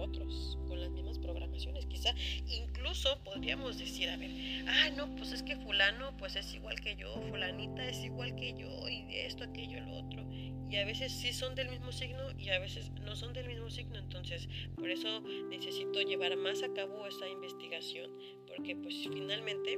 otros 0.00 0.58
con 0.66 0.80
las 0.80 0.90
mismas 0.90 1.18
programaciones. 1.18 1.86
Quizá 1.86 2.14
incluso 2.48 3.18
podríamos 3.22 3.78
decir, 3.78 4.08
a 4.08 4.16
ver, 4.16 4.30
ah, 4.66 4.90
no, 4.96 5.14
pues 5.16 5.32
es 5.32 5.42
que 5.42 5.56
fulano 5.56 6.16
pues 6.16 6.36
es 6.36 6.52
igual 6.54 6.80
que 6.80 6.96
yo, 6.96 7.14
fulanita 7.28 7.84
es 7.86 8.02
igual 8.04 8.34
que 8.34 8.54
yo 8.54 8.88
y 8.88 9.04
esto, 9.14 9.44
aquello, 9.44 9.80
lo 9.80 9.92
otro. 9.92 10.24
Y 10.70 10.76
a 10.76 10.84
veces 10.84 11.12
sí 11.12 11.32
son 11.32 11.54
del 11.54 11.68
mismo 11.68 11.90
signo 11.90 12.22
y 12.38 12.48
a 12.50 12.58
veces 12.58 12.90
no 13.04 13.16
son 13.16 13.32
del 13.32 13.48
mismo 13.48 13.68
signo. 13.70 13.98
Entonces, 13.98 14.48
por 14.76 14.88
eso 14.88 15.20
necesito 15.48 16.00
llevar 16.00 16.36
más 16.36 16.62
a 16.62 16.72
cabo 16.72 17.06
esa 17.06 17.28
investigación, 17.28 18.10
porque 18.46 18.76
pues 18.76 18.94
finalmente 19.12 19.76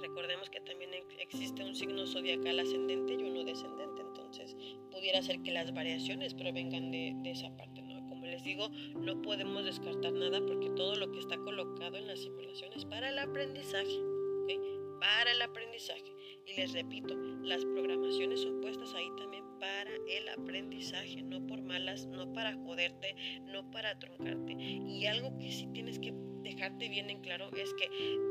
recordemos 0.00 0.50
que 0.50 0.60
también 0.60 0.90
existe 1.18 1.64
un 1.64 1.74
signo 1.74 2.06
zodiacal 2.06 2.58
ascendente 2.58 3.14
y 3.14 3.22
uno 3.22 3.42
descendente, 3.42 4.02
entonces 4.02 4.54
pudiera 4.90 5.22
ser 5.22 5.40
que 5.40 5.50
las 5.50 5.72
variaciones 5.72 6.34
provengan 6.34 6.90
de, 6.90 7.14
esa 7.24 7.48
parte 7.56 7.74
les 8.34 8.42
digo, 8.42 8.68
no 8.96 9.22
podemos 9.22 9.64
descartar 9.64 10.12
nada 10.12 10.40
porque 10.44 10.68
todo 10.70 10.96
lo 10.96 11.10
que 11.12 11.20
está 11.20 11.36
colocado 11.36 11.96
en 11.96 12.08
la 12.08 12.16
simulación 12.16 12.72
es 12.72 12.84
para 12.84 13.10
el 13.10 13.18
aprendizaje. 13.20 14.00
Para 14.98 15.30
el 15.32 15.42
aprendizaje. 15.42 16.12
Y 16.46 16.56
les 16.56 16.72
repito, 16.72 17.14
las 17.42 17.64
programaciones 17.64 18.40
son 18.40 18.60
puestas 18.60 18.92
ahí 18.94 19.08
también 19.16 19.44
para 19.64 19.96
el 20.08 20.28
aprendizaje, 20.28 21.22
no 21.22 21.46
por 21.46 21.62
malas, 21.62 22.04
no 22.06 22.30
para 22.34 22.52
joderte, 22.52 23.16
no 23.46 23.70
para 23.70 23.98
truncarte. 23.98 24.52
Y 24.52 25.06
algo 25.06 25.38
que 25.38 25.50
sí 25.50 25.66
tienes 25.72 25.98
que 25.98 26.12
dejarte 26.42 26.90
bien 26.90 27.08
en 27.08 27.22
claro 27.22 27.50
es 27.56 27.72
que 27.72 27.88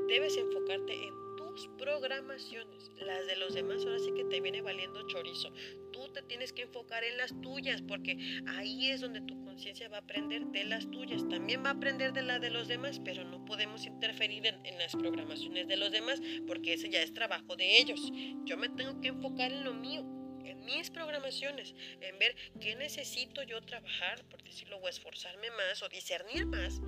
debes 0.08 0.38
enfocarte 0.38 0.94
en 0.94 1.14
tus 1.36 1.68
programaciones. 1.80 2.92
Las 2.98 3.26
de 3.26 3.36
los 3.38 3.56
demás 3.56 3.84
ahora 3.84 3.98
sí 3.98 4.12
que 4.16 4.26
te 4.26 4.42
viene 4.42 4.62
valiendo 4.62 5.08
chorizo. 5.08 5.52
Tú 5.92 6.08
te 6.14 6.22
tienes 6.22 6.54
que 6.54 6.64
enfocar 6.64 7.04
en 7.04 7.18
las 7.18 7.34
tuyas 7.42 7.82
porque 7.82 8.16
ahí 8.46 8.92
es 8.92 9.02
donde 9.02 9.22
tu 9.22 9.44
conciencia 9.44 9.90
va 9.90 9.98
a 9.98 10.02
aprender 10.02 10.46
de 10.46 10.66
las 10.66 10.90
tuyas. 10.92 11.28
También 11.30 11.64
va 11.66 11.70
a 11.70 11.74
aprender 11.74 12.14
de 12.14 12.22
la 12.22 12.38
de 12.38 12.52
los 12.52 12.68
demás, 12.68 13.02
pero 13.04 13.24
no 13.24 13.44
podemos 13.44 13.88
interferir 13.88 14.46
en, 14.46 14.64
en 14.68 14.78
las 14.78 14.96
programaciones 14.96 15.68
de 15.68 15.78
los 15.78 15.92
demás 15.92 16.22
porque 16.46 16.74
ese 16.74 16.92
ya 16.92 17.02
es 17.02 17.12
trabajo 17.12 17.56
de 17.56 17.80
ellos. 17.80 18.12
Yo 18.46 18.56
me 18.56 18.70
tengo 18.70 19.02
que 19.02 19.08
enfocar 19.08 19.52
en 19.52 19.64
lo 19.64 19.74
mío 19.74 20.06
en 20.46 20.66
mis 20.66 20.89
programaciones, 20.89 21.74
en 22.02 22.20
ver 22.20 22.36
qué 22.60 22.76
necesito 22.76 23.44
yo 23.44 23.62
trabajar, 23.62 24.24
por 24.26 24.44
decirlo, 24.44 24.78
o 24.78 24.88
esforzarme 24.88 25.50
más 25.52 25.82
o 25.84 25.89
discernir 25.89 26.46
más 26.46 26.82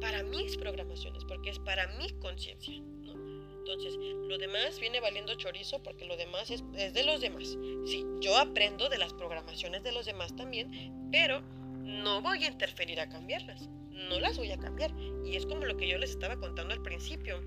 para 0.00 0.22
mis 0.22 0.56
programaciones, 0.56 1.24
porque 1.24 1.50
es 1.50 1.58
para 1.58 1.86
mi 1.98 2.10
conciencia. 2.20 2.74
Entonces, 2.74 3.96
lo 3.96 4.36
demás 4.36 4.78
viene 4.78 5.00
valiendo 5.00 5.34
chorizo 5.36 5.82
porque 5.82 6.04
lo 6.04 6.18
demás 6.18 6.50
es, 6.50 6.62
de 6.72 7.02
los 7.04 7.22
demás. 7.22 7.56
Sí, 7.86 8.04
yo 8.20 8.36
aprendo 8.36 8.90
de 8.90 8.98
las 8.98 9.14
programaciones 9.14 9.82
de 9.82 9.92
los 9.92 10.04
demás 10.04 10.36
también, 10.36 11.08
pero 11.10 11.40
no 11.40 12.20
voy 12.20 12.44
a 12.44 12.48
interferir 12.48 13.00
a 13.00 13.08
cambiarlas. 13.08 13.68
No 13.90 14.20
las 14.20 14.36
voy 14.36 14.50
a 14.50 14.58
cambiar. 14.58 14.92
Y 15.24 15.36
es 15.36 15.46
como 15.46 15.64
lo 15.64 15.78
que 15.78 15.88
yo 15.88 15.96
les 15.96 16.10
estaba 16.10 16.36
contando 16.36 16.74
al 16.74 16.82
principio 16.82 17.40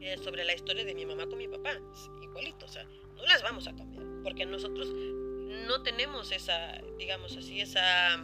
eh, 0.00 0.16
sobre 0.18 0.44
la 0.44 0.54
historia 0.54 0.84
de 0.84 0.94
mi 0.94 1.06
mamá 1.06 1.26
con 1.26 1.38
mi 1.38 1.48
papá. 1.48 1.76
igualito, 2.22 2.66
o 2.66 2.68
sea, 2.68 2.86
no 3.22 3.28
las 3.28 3.42
vamos 3.42 3.66
a 3.68 3.74
cambiar. 3.74 4.04
Porque 4.22 4.46
nosotros 4.46 4.88
no 5.66 5.82
tenemos 5.82 6.32
esa, 6.32 6.80
digamos 6.98 7.36
así, 7.36 7.60
esa, 7.60 8.16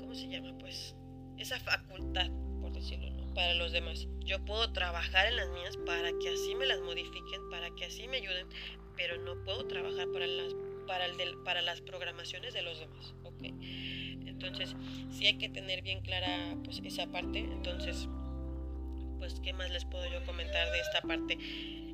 ¿cómo 0.00 0.14
se 0.14 0.28
llama? 0.28 0.56
Pues, 0.58 0.94
esa 1.36 1.60
facultad, 1.60 2.30
por 2.60 2.72
decirlo, 2.72 3.10
para 3.34 3.54
los 3.54 3.72
demás. 3.72 4.08
Yo 4.20 4.44
puedo 4.44 4.72
trabajar 4.72 5.26
en 5.26 5.36
las 5.36 5.48
mías 5.50 5.76
para 5.86 6.10
que 6.18 6.30
así 6.30 6.54
me 6.54 6.66
las 6.66 6.80
modifiquen, 6.80 7.48
para 7.50 7.70
que 7.74 7.84
así 7.84 8.08
me 8.08 8.18
ayuden, 8.18 8.46
pero 8.96 9.16
no 9.22 9.42
puedo 9.44 9.66
trabajar 9.66 10.10
para 10.12 10.26
las, 10.26 10.54
para 10.86 11.06
el 11.06 11.38
para 11.44 11.62
las 11.62 11.80
programaciones 11.80 12.54
de 12.54 12.62
los 12.62 12.80
demás. 12.80 13.14
¿ok? 13.22 13.42
Entonces, 14.26 14.74
sí 15.10 15.26
hay 15.26 15.38
que 15.38 15.48
tener 15.48 15.82
bien 15.82 16.00
clara 16.00 16.56
pues, 16.64 16.80
esa 16.84 17.06
parte. 17.06 17.40
Entonces, 17.40 18.08
pues, 19.18 19.40
¿qué 19.40 19.52
más 19.52 19.70
les 19.70 19.84
puedo 19.84 20.10
yo 20.10 20.24
comentar 20.24 20.70
de 20.70 20.80
esta 20.80 21.02
parte? 21.02 21.38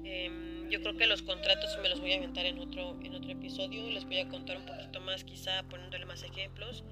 Em, 0.05 0.69
yo 0.71 0.81
creo 0.81 0.97
que 0.97 1.07
los 1.07 1.23
contratos 1.23 1.79
me 1.83 1.89
los 1.89 2.01
voy 2.01 2.13
a 2.13 2.17
aventar 2.17 2.47
en 2.47 2.59
otro, 2.59 2.99
en 3.03 3.15
otro 3.15 3.31
episodio. 3.33 3.89
Les 3.91 4.05
voy 4.05 4.19
a 4.19 4.29
contar 4.29 4.59
un 4.59 4.67
poquito 4.67 5.01
más, 5.01 5.25
quizá 5.25 5.63
poniéndole 5.65 6.05
más 6.07 6.23
ejemplos, 6.23 6.85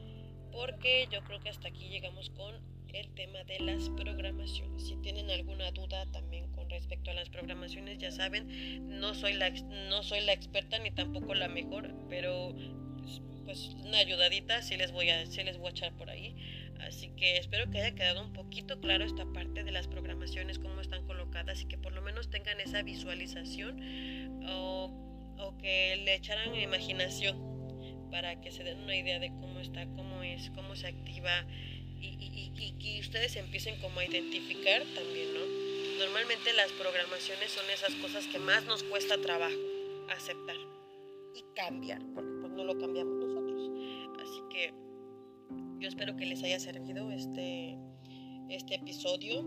porque 0.51 1.09
yo 1.11 1.23
creo 1.25 1.41
que 1.41 1.49
hasta 1.49 1.69
aquí 1.69 1.89
llegamos 1.89 2.31
con 2.31 2.55
el 2.93 3.09
tema 3.15 3.43
de 3.45 3.61
las 3.61 3.89
programaciones. 3.91 4.87
Si 4.87 4.97
tienen 4.97 5.31
alguna 5.31 5.71
duda 5.73 6.07
también 6.13 6.51
con 6.53 6.69
respecto 6.69 7.11
a 7.11 7.15
las 7.15 7.29
programaciones, 7.31 7.99
ya 7.99 8.11
saben, 8.11 8.99
no 9.01 9.15
soy 9.15 9.35
la, 9.35 9.51
no 9.51 10.03
soy 10.03 10.21
la 10.21 10.33
experta 10.33 10.79
ni 10.79 10.91
tampoco 10.91 11.35
la 11.35 11.49
mejor, 11.49 11.95
pero 12.09 12.55
pues 13.45 13.75
una 13.85 13.99
ayudadita 13.99 14.63
sí 14.63 14.77
les 14.77 14.93
voy 14.93 15.11
a, 15.11 15.27
sí 15.27 15.43
les 15.43 15.59
voy 15.59 15.69
a 15.69 15.71
echar 15.71 15.93
por 15.97 16.11
ahí. 16.11 16.35
Así 16.87 17.11
que 17.17 17.39
espero 17.39 17.71
que 17.71 17.81
haya 17.81 17.95
quedado 17.95 18.23
un 18.23 18.33
poquito 18.33 18.81
claro 18.81 19.05
esta 19.05 19.25
parte 19.25 19.65
de 19.65 19.71
las 19.71 19.87
programaciones, 19.87 20.59
cómo 20.59 20.81
están 20.81 21.07
colocadas 21.07 21.61
y 21.63 21.67
que 21.67 21.79
por 21.79 21.93
lo 21.93 22.03
menos 22.03 22.29
tengan 22.29 22.61
esa 22.61 22.83
visualización 22.83 24.43
o, 24.49 24.91
o 25.39 25.59
que 25.59 26.03
le 26.05 26.15
echaran 26.15 26.55
imaginación 26.55 27.53
para 28.11 28.41
que 28.41 28.51
se 28.51 28.63
den 28.63 28.81
una 28.81 28.95
idea 28.95 29.19
de 29.19 29.29
cómo 29.29 29.61
está, 29.61 29.87
cómo 29.87 30.23
es, 30.23 30.51
cómo 30.51 30.77
se 30.77 30.89
activa 30.89 31.47
y, 31.99 32.53
y, 32.59 32.73
que 32.79 33.01
ustedes 33.01 33.37
empiecen 33.37 33.81
como 33.81 34.01
a 34.01 34.05
identificar 34.05 34.83
también, 34.95 35.33
¿no? 35.35 35.41
Normalmente 35.99 36.53
las 36.53 36.71
programaciones 36.73 37.51
son 37.53 37.65
esas 37.71 37.95
cosas 37.95 38.27
que 38.27 38.39
más 38.39 38.65
nos 38.65 38.83
cuesta 38.83 39.19
trabajo 39.19 39.55
aceptar 40.11 40.57
y 41.35 41.45
cambiar, 41.55 42.03
porque 42.15 42.31
pues 42.41 42.53
no 42.53 42.65
lo 42.65 42.79
cambiamos 42.79 43.15
nosotros. 43.15 43.71
Así 44.21 44.41
que 44.51 44.75
yo 45.79 45.89
espero 45.89 46.17
que 46.17 46.27
les 46.27 46.43
haya 46.43 46.61
servido 46.61 47.11
este, 47.11 47.77
este 48.49 48.77
episodio. 48.77 49.43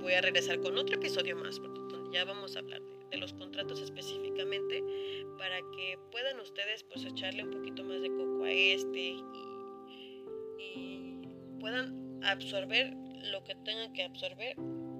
Voy 0.00 0.12
a 0.12 0.20
regresar 0.20 0.60
con 0.60 0.76
otro 0.76 0.96
episodio 0.96 1.36
más, 1.36 1.58
porque 1.58 1.80
ya 2.14 2.24
vamos 2.24 2.54
a 2.54 2.60
hablar 2.60 2.80
de, 3.10 3.18
los 3.18 3.32
contratos 3.32 3.80
específicamente, 3.80 4.82
para 5.36 5.58
que 5.76 5.98
puedan 6.10 6.38
ustedes 6.40 6.84
pues 6.84 7.04
echarle 7.04 7.44
un 7.44 7.50
poquito 7.50 7.84
más 7.84 8.00
de 8.00 8.08
coco 8.08 8.44
a 8.44 8.50
este 8.50 9.16
y 10.58 11.18
puedan 11.60 12.20
absorber 12.22 12.94
lo 13.32 13.42
que 13.44 13.54
tengan 13.56 13.92
que 13.92 14.04
absorber 14.04 14.56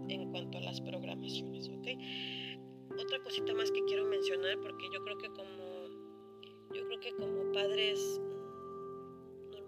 en 0.09 0.31
cuanto 0.31 0.59
a 0.59 0.61
las 0.61 0.81
programaciones, 0.81 1.69
¿ok? 1.69 3.01
Otra 3.01 3.19
cosita 3.23 3.55
más 3.55 3.71
que 3.71 3.85
quiero 3.85 4.07
mencionar 4.07 4.59
porque 4.61 4.87
yo 4.93 5.03
creo 5.05 5.19
que 5.19 5.29
como 5.29 5.89
yo 6.75 6.87
creo 6.87 7.01
que 7.01 7.13
como 7.13 7.53
padres 7.53 8.21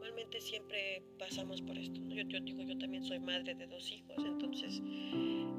normalmente 0.07 0.40
siempre 0.40 1.02
pasamos 1.18 1.61
por 1.62 1.76
esto, 1.76 1.98
yo, 2.09 2.22
yo 2.28 2.40
digo, 2.40 2.62
yo 2.62 2.78
también 2.78 3.02
soy 3.02 3.18
madre 3.18 3.57
de 3.57 3.66
dos 3.66 3.90
hijos, 3.90 4.16
entonces 4.18 4.80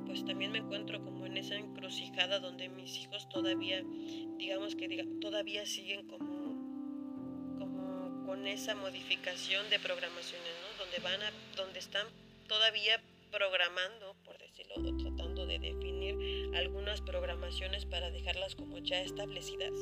pues 0.05 0.23
también 0.23 0.53
me 0.53 0.59
encuentro 0.59 1.03
como 1.03 1.25
en 1.25 1.35
esa 1.35 1.55
encrucijada 1.55 2.39
donde 2.39 2.69
mis 2.69 2.95
hijos 2.97 3.27
todavía, 3.27 3.83
digamos 4.37 4.77
que 4.77 4.87
todavía 5.19 5.65
siguen 5.65 6.07
como 6.07 6.37
con 8.25 8.47
esa 8.47 8.73
modificación 8.75 9.69
de 9.69 9.79
programaciones, 9.79 10.53
¿no? 10.61 10.85
Donde 10.85 10.99
van 10.99 11.21
a, 11.21 11.31
donde 11.57 11.79
están 11.79 12.07
todavía 12.47 13.01
programando, 13.31 14.15
por 14.23 14.37
decirlo, 14.37 14.75
o 14.77 14.97
tratando 14.97 15.45
de 15.45 15.59
definir 15.59 16.15
algunas 16.57 17.01
programaciones 17.01 17.85
para 17.85 18.11
dejarlas 18.11 18.55
como 18.55 18.79
ya 18.79 19.01
establecidas. 19.01 19.73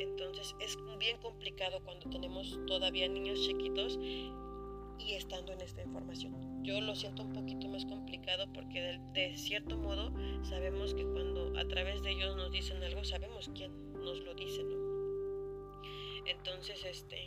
Entonces 0.00 0.54
es 0.60 0.76
bien 0.98 1.18
complicado 1.18 1.82
cuando 1.84 2.08
tenemos 2.10 2.58
todavía 2.66 3.08
niños 3.08 3.42
chiquitos 3.42 3.98
y 4.98 5.14
estando 5.14 5.52
en 5.52 5.60
esta 5.60 5.82
información. 5.82 6.62
Yo 6.62 6.80
lo 6.80 6.94
siento 6.94 7.22
un 7.22 7.32
poquito 7.32 7.68
más 7.68 7.84
complicado 7.84 8.46
porque 8.52 9.00
de, 9.12 9.36
cierto 9.36 9.76
modo 9.76 10.12
sabemos 10.44 10.94
que 10.94 11.04
cuando 11.04 11.58
a 11.58 11.66
través 11.66 12.02
de 12.02 12.12
ellos 12.12 12.36
nos 12.36 12.52
dicen 12.52 12.82
algo, 12.82 13.04
sabemos 13.04 13.50
quién 13.54 13.72
nos 13.92 14.20
lo 14.20 14.34
dice, 14.34 14.62
¿no? 14.62 14.82
Entonces, 16.26 16.84
este, 16.84 17.26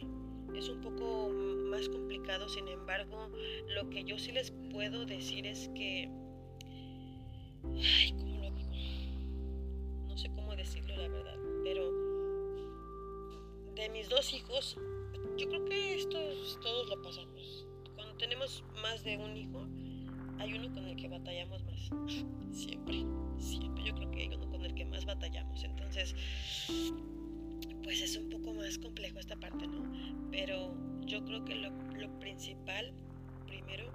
es 0.56 0.70
un 0.70 0.80
poco 0.82 1.30
más 1.70 1.90
complicado, 1.90 2.48
sin 2.48 2.68
embargo, 2.70 3.30
lo 3.68 3.90
que 3.90 4.06
yo 4.06 4.18
sí 4.18 4.32
les 4.32 4.52
puedo 4.72 5.06
decir 5.06 5.46
es 5.46 5.70
que... 5.76 6.10
No 10.16 10.22
sé 10.22 10.30
cómo 10.30 10.56
decirlo, 10.56 10.96
la 10.96 11.10
verdad, 11.10 11.36
pero 11.62 11.92
de 13.76 13.90
mis 13.90 14.08
dos 14.08 14.34
hijos, 14.34 14.78
yo 15.36 15.50
creo 15.50 15.66
que 15.66 15.96
esto 15.96 16.18
todos 16.62 16.88
lo 16.88 17.02
pasamos. 17.02 17.68
Cuando 17.96 18.16
tenemos 18.16 18.64
más 18.82 19.04
de 19.04 19.18
un 19.18 19.36
hijo, 19.36 19.68
hay 20.40 20.54
uno 20.54 20.74
con 20.74 20.86
el 20.86 20.96
que 20.96 21.10
batallamos 21.10 21.66
más. 21.66 21.90
Siempre, 22.54 23.04
siempre. 23.38 23.84
Yo 23.84 23.94
creo 23.94 24.10
que 24.12 24.22
hay 24.22 24.28
uno 24.30 24.50
con 24.50 24.64
el 24.64 24.74
que 24.74 24.86
más 24.86 25.04
batallamos. 25.04 25.62
Entonces, 25.66 26.16
pues 27.84 28.02
es 28.02 28.16
un 28.16 28.30
poco 28.30 28.54
más 28.54 28.78
complejo 28.78 29.20
esta 29.20 29.36
parte, 29.36 29.68
¿no? 29.68 29.84
Pero 30.32 30.74
yo 31.02 31.26
creo 31.26 31.44
que 31.44 31.56
lo, 31.56 32.20
principal, 32.22 32.94
primero, 33.48 33.92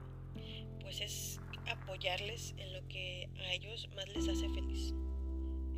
pues 0.83 1.01
es 1.01 1.41
apoyarles 1.66 2.55
en 2.59 2.75
lo 2.75 2.87
que 2.89 3.31
a 3.39 3.55
ellos 3.55 3.89
más 3.97 4.07
les 4.11 4.29
hace 4.29 4.47
feliz. 4.51 4.93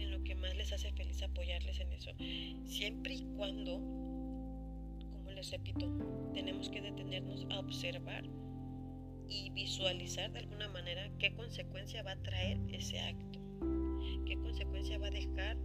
En 0.03 0.11
lo 0.11 0.25
que 0.25 0.35
más 0.35 0.57
les 0.57 0.73
hace 0.73 0.93
feliz 0.93 1.23
apoyarles 1.23 1.79
en 1.79 1.93
eso. 1.93 2.11
Siempre 2.65 3.15
y 3.15 3.23
cuando, 3.37 3.79
como 5.11 5.31
les 5.31 5.51
repito, 5.53 5.87
tenemos 6.35 6.69
que 6.69 6.81
detenernos 6.81 7.47
a 7.51 7.61
observar 7.61 8.25
y 9.29 9.51
visualizar 9.51 10.33
de 10.33 10.41
alguna 10.41 10.69
manera 10.69 11.09
qué 11.19 11.33
consecuencia 11.35 12.03
va 12.03 12.13
a 12.13 12.23
traer 12.23 12.59
ese 12.69 12.99
acto. 12.99 13.41
Qué 14.27 14.37
consecuencia 14.37 14.99
va 14.99 15.07
a 15.07 15.11
dejar 15.11 15.57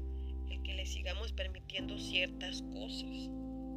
el 0.50 0.62
que 0.62 0.76
le 0.76 0.86
sigamos 0.86 1.34
permitiendo 1.34 1.98
ciertas 1.98 2.62
cosas. 2.74 3.30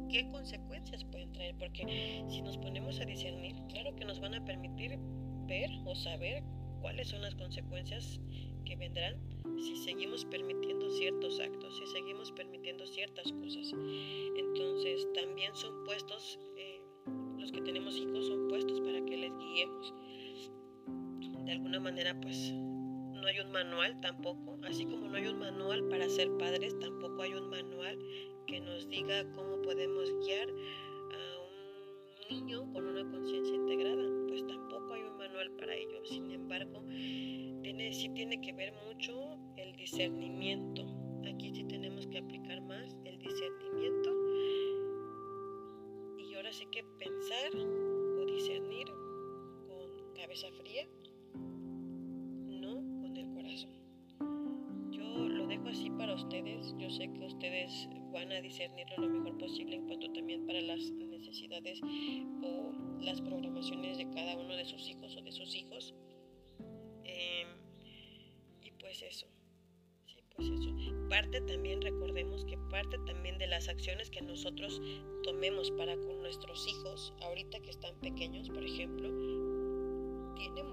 ¿Qué 0.09 0.29
consecuencias 0.31 1.03
pueden 1.05 1.31
traer? 1.31 1.55
Porque 1.57 2.23
si 2.29 2.41
nos 2.41 2.57
ponemos 2.57 2.99
a 2.99 3.05
discernir, 3.05 3.55
claro 3.69 3.95
que 3.95 4.05
nos 4.05 4.19
van 4.19 4.35
a 4.35 4.45
permitir 4.45 4.97
ver 5.47 5.71
o 5.85 5.95
saber 5.95 6.43
cuáles 6.81 7.07
son 7.07 7.21
las 7.21 7.35
consecuencias 7.35 8.19
que 8.65 8.75
vendrán 8.75 9.15
si 9.59 9.75
seguimos 9.75 10.25
permitiendo 10.25 10.89
ciertos 10.89 11.39
actos, 11.39 11.77
si 11.77 11.85
seguimos 11.87 12.31
permitiendo 12.31 12.85
ciertas 12.85 13.31
cosas. 13.31 13.73
Entonces 14.35 15.07
también 15.13 15.55
son 15.55 15.83
puestos, 15.83 16.39
eh, 16.55 16.81
los 17.37 17.51
que 17.51 17.61
tenemos 17.61 17.97
hijos 17.97 18.27
son 18.27 18.47
puestos 18.47 18.81
para 18.81 19.03
que 19.05 19.17
les 19.17 19.37
guiemos. 19.37 19.93
De 21.45 21.51
alguna 21.51 21.79
manera 21.79 22.19
pues 22.19 22.53
no 22.53 23.27
hay 23.27 23.39
un 23.39 23.51
manual 23.51 23.99
tampoco, 24.01 24.57
así 24.63 24.85
como 24.85 25.07
no 25.07 25.17
hay 25.17 25.27
un 25.27 25.39
manual 25.39 25.87
para 25.89 26.09
ser 26.09 26.29
padres, 26.37 26.77
tampoco 26.79 27.21
hay 27.21 27.33
un 27.33 27.49
manual 27.49 27.97
que 28.47 28.59
nos 28.59 28.87
diga 28.89 29.31
cómo 29.33 29.61
podemos 29.61 30.11
guiar 30.25 30.47
niño 32.31 32.71
con 32.71 32.87
una 32.87 33.03
conciencia 33.11 33.55
integrada, 33.55 34.03
pues 34.27 34.45
tampoco 34.47 34.93
hay 34.93 35.03
un 35.03 35.17
manual 35.17 35.51
para 35.59 35.75
ello. 35.75 36.03
Sin 36.05 36.31
embargo, 36.31 36.81
tiene, 37.61 37.91
sí 37.93 38.09
tiene 38.09 38.39
que 38.39 38.53
ver 38.53 38.73
mucho 38.87 39.37
el 39.57 39.75
discernimiento. 39.75 40.85
Aquí 41.27 41.53
sí 41.53 41.63
tenemos 41.65 42.07
que 42.07 42.19
aplicar 42.19 42.61
más 42.61 42.95
el 43.05 43.17
discernimiento 43.19 44.09
y 46.17 46.33
ahora 46.35 46.53
sí 46.53 46.65
que 46.71 46.83
pensar 46.97 47.55
o 47.55 48.25
discernir 48.25 48.87
con 49.67 50.13
cabeza 50.15 50.47
fría 50.53 50.87
así 55.71 55.89
para 55.91 56.13
ustedes. 56.13 56.75
Yo 56.77 56.89
sé 56.89 57.11
que 57.13 57.25
ustedes 57.25 57.87
van 58.11 58.31
a 58.31 58.41
discernirlo 58.41 58.97
lo 58.97 59.09
mejor 59.09 59.37
posible 59.37 59.75
en 59.75 59.87
cuanto 59.87 60.11
también 60.11 60.45
para 60.45 60.61
las 60.61 60.79
necesidades 60.91 61.79
o 62.43 62.73
las 63.01 63.21
programaciones 63.21 63.97
de 63.97 64.09
cada 64.11 64.35
uno 64.37 64.55
de 64.55 64.65
sus 64.65 64.87
hijos 64.89 65.15
o 65.15 65.21
de 65.21 65.31
sus 65.31 65.55
hijos. 65.55 65.93
Em, 67.03 67.47
y 68.61 68.71
pues 68.71 69.01
eso. 69.01 69.27
Sí, 70.05 70.17
pues 70.35 70.49
eso. 70.49 70.75
Parte 71.09 71.41
también, 71.41 71.81
recordemos 71.81 72.45
que 72.45 72.57
parte 72.69 72.97
también 73.05 73.37
de 73.37 73.47
las 73.47 73.67
acciones 73.67 74.09
que 74.09 74.21
nosotros 74.21 74.81
tomemos 75.23 75.71
para 75.71 75.95
con 75.95 76.21
nuestros 76.21 76.67
hijos, 76.67 77.13
ahorita 77.21 77.59
que 77.61 77.71
están 77.71 77.95
pequeños, 78.01 78.49
por 78.49 78.63
ejemplo, 78.63 79.09
tiene, 80.35 80.63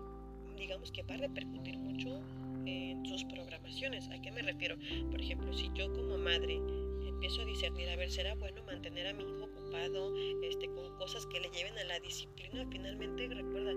digamos 0.56 0.92
que 0.92 1.02
va 1.02 1.14
a 1.14 1.18
repercutir 1.18 1.76
mucho 1.78 2.20
en 2.66 3.04
sus 3.06 3.24
programaciones. 3.24 4.08
¿A 4.08 4.20
qué 4.20 4.30
me 4.30 4.42
refiero? 4.42 4.76
Por 5.10 5.20
ejemplo, 5.20 5.52
si 5.52 5.70
yo 5.74 5.92
como 5.92 6.18
madre 6.18 6.60
empiezo 7.18 7.42
a 7.42 7.46
discernir, 7.46 7.88
a 7.88 7.96
ver, 7.96 8.12
¿será 8.12 8.36
bueno 8.36 8.62
mantener 8.62 9.08
a 9.08 9.12
mi 9.12 9.24
hijo 9.24 9.46
ocupado 9.46 10.14
este, 10.44 10.68
con 10.68 10.96
cosas 10.98 11.26
que 11.26 11.40
le 11.40 11.50
lleven 11.50 11.76
a 11.76 11.82
la 11.82 11.98
disciplina? 11.98 12.64
Finalmente, 12.70 13.26
recuerda, 13.26 13.72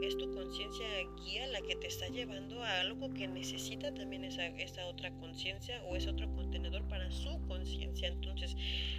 es 0.00 0.16
tu 0.16 0.32
conciencia 0.32 0.86
guía 1.16 1.48
la 1.48 1.60
que 1.62 1.74
te 1.74 1.88
está 1.88 2.06
llevando 2.06 2.62
a 2.62 2.82
algo 2.82 3.12
que 3.12 3.26
necesita 3.26 3.92
también 3.92 4.22
esa, 4.22 4.46
esa 4.46 4.86
otra 4.86 5.10
conciencia 5.18 5.82
o 5.86 5.96
ese 5.96 6.10
otro 6.10 6.32
contenedor 6.36 6.86
para 6.86 7.10
su 7.10 7.36
conciencia. 7.48 8.06
Entonces, 8.06 8.54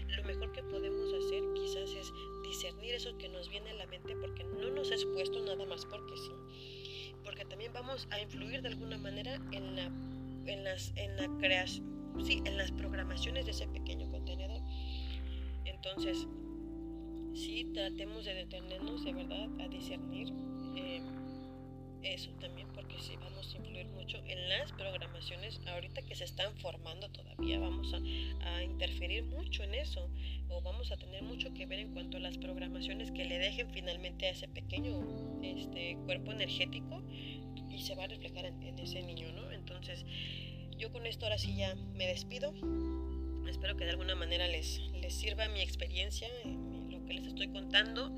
lo 0.10 0.24
mejor 0.26 0.52
que 0.52 0.64
podemos 0.64 1.14
hacer 1.14 1.42
quizás 1.54 1.90
es 1.96 2.12
discernir 2.44 2.96
eso 2.96 3.18
que 3.18 3.30
nos 3.30 3.48
viene 3.50 3.70
a 3.70 3.76
la 3.76 3.88
mente 3.88 4.14
porque 4.18 4.44
no 4.44 4.72
nos 4.72 4.92
es 4.92 5.06
puesto 5.06 5.40
nada 5.40 5.66
más 5.68 5.86
porque 5.86 6.18
sí. 6.18 6.32
Porque 7.24 7.46
también 7.46 7.72
vamos 7.72 8.10
a 8.12 8.20
influir 8.20 8.62
de 8.62 8.68
alguna 8.68 8.98
manera 8.98 9.36
en 9.54 9.78
la, 9.78 9.86
en 10.52 10.66
las, 10.66 10.92
en 10.98 11.16
la 11.16 11.30
creación 11.40 11.96
sí, 12.24 12.42
en 12.46 12.58
las 12.58 12.72
programaciones 12.72 13.46
de 13.46 13.52
ese 13.52 13.68
pequeño 13.68 14.10
contenedor. 14.10 14.62
Entonces, 15.66 16.28
sí, 17.34 17.72
tratemos 17.74 18.26
de 18.26 18.34
detenernos 18.34 19.04
de 19.04 19.14
verdad 19.14 19.50
a 19.60 19.68
discernir 19.68 20.32
eh, 20.76 21.02
eso 22.04 22.32
también, 22.40 22.68
porque 22.74 22.96
sí 23.00 23.16
vamos 23.20 23.54
a 23.54 23.58
influir 23.58 23.88
mucho 23.88 24.18
en 24.26 24.50
las 24.50 24.72
programaciones 24.74 25.60
ahorita 25.68 26.02
que 26.04 26.16
se 26.16 26.24
están 26.24 26.56
formando 26.58 27.10
todavía, 27.10 27.60
vamos 27.60 27.94
a, 27.94 28.48
a 28.48 28.64
interferir 28.64 29.24
mucho 29.24 29.64
en 29.64 29.74
eso, 29.74 30.10
o 30.50 30.62
vamos 30.62 30.92
a 30.92 30.98
tener 30.98 31.24
mucho 31.24 31.54
que 31.54 31.66
ver 31.66 31.80
en 31.80 31.94
cuanto 31.94 32.18
a 32.18 32.20
las 32.20 32.38
programaciones 32.38 33.12
que 33.12 33.26
le 33.26 33.40
dejen 33.40 33.72
finalmente 33.72 34.28
a 34.28 34.30
ese 34.30 34.48
pequeño 34.48 35.42
este, 35.42 35.98
cuerpo 36.06 36.32
energético 36.32 37.02
y 37.70 37.82
se 37.82 37.96
va 37.96 38.04
a 38.04 38.08
reflejar 38.08 38.46
en, 38.46 38.62
en 38.62 38.80
ese 38.80 39.02
niño, 39.02 39.32
¿no? 39.32 39.52
Entonces, 39.52 40.06
yo 40.78 40.92
con 40.92 41.06
esto 41.06 41.26
ahora 41.26 41.38
sí 41.38 41.56
ya 41.56 41.76
me 41.94 42.08
despido. 42.08 42.54
Espero 43.48 43.76
que 43.78 43.86
de 43.86 43.92
alguna 43.92 44.16
manera 44.16 44.48
les, 44.48 44.80
les 44.94 45.14
sirva 45.14 45.48
mi 45.48 45.62
experiencia, 45.62 46.28
lo 46.90 47.04
que 47.06 47.14
les 47.14 47.28
estoy 47.28 47.48
contando. 47.50 48.12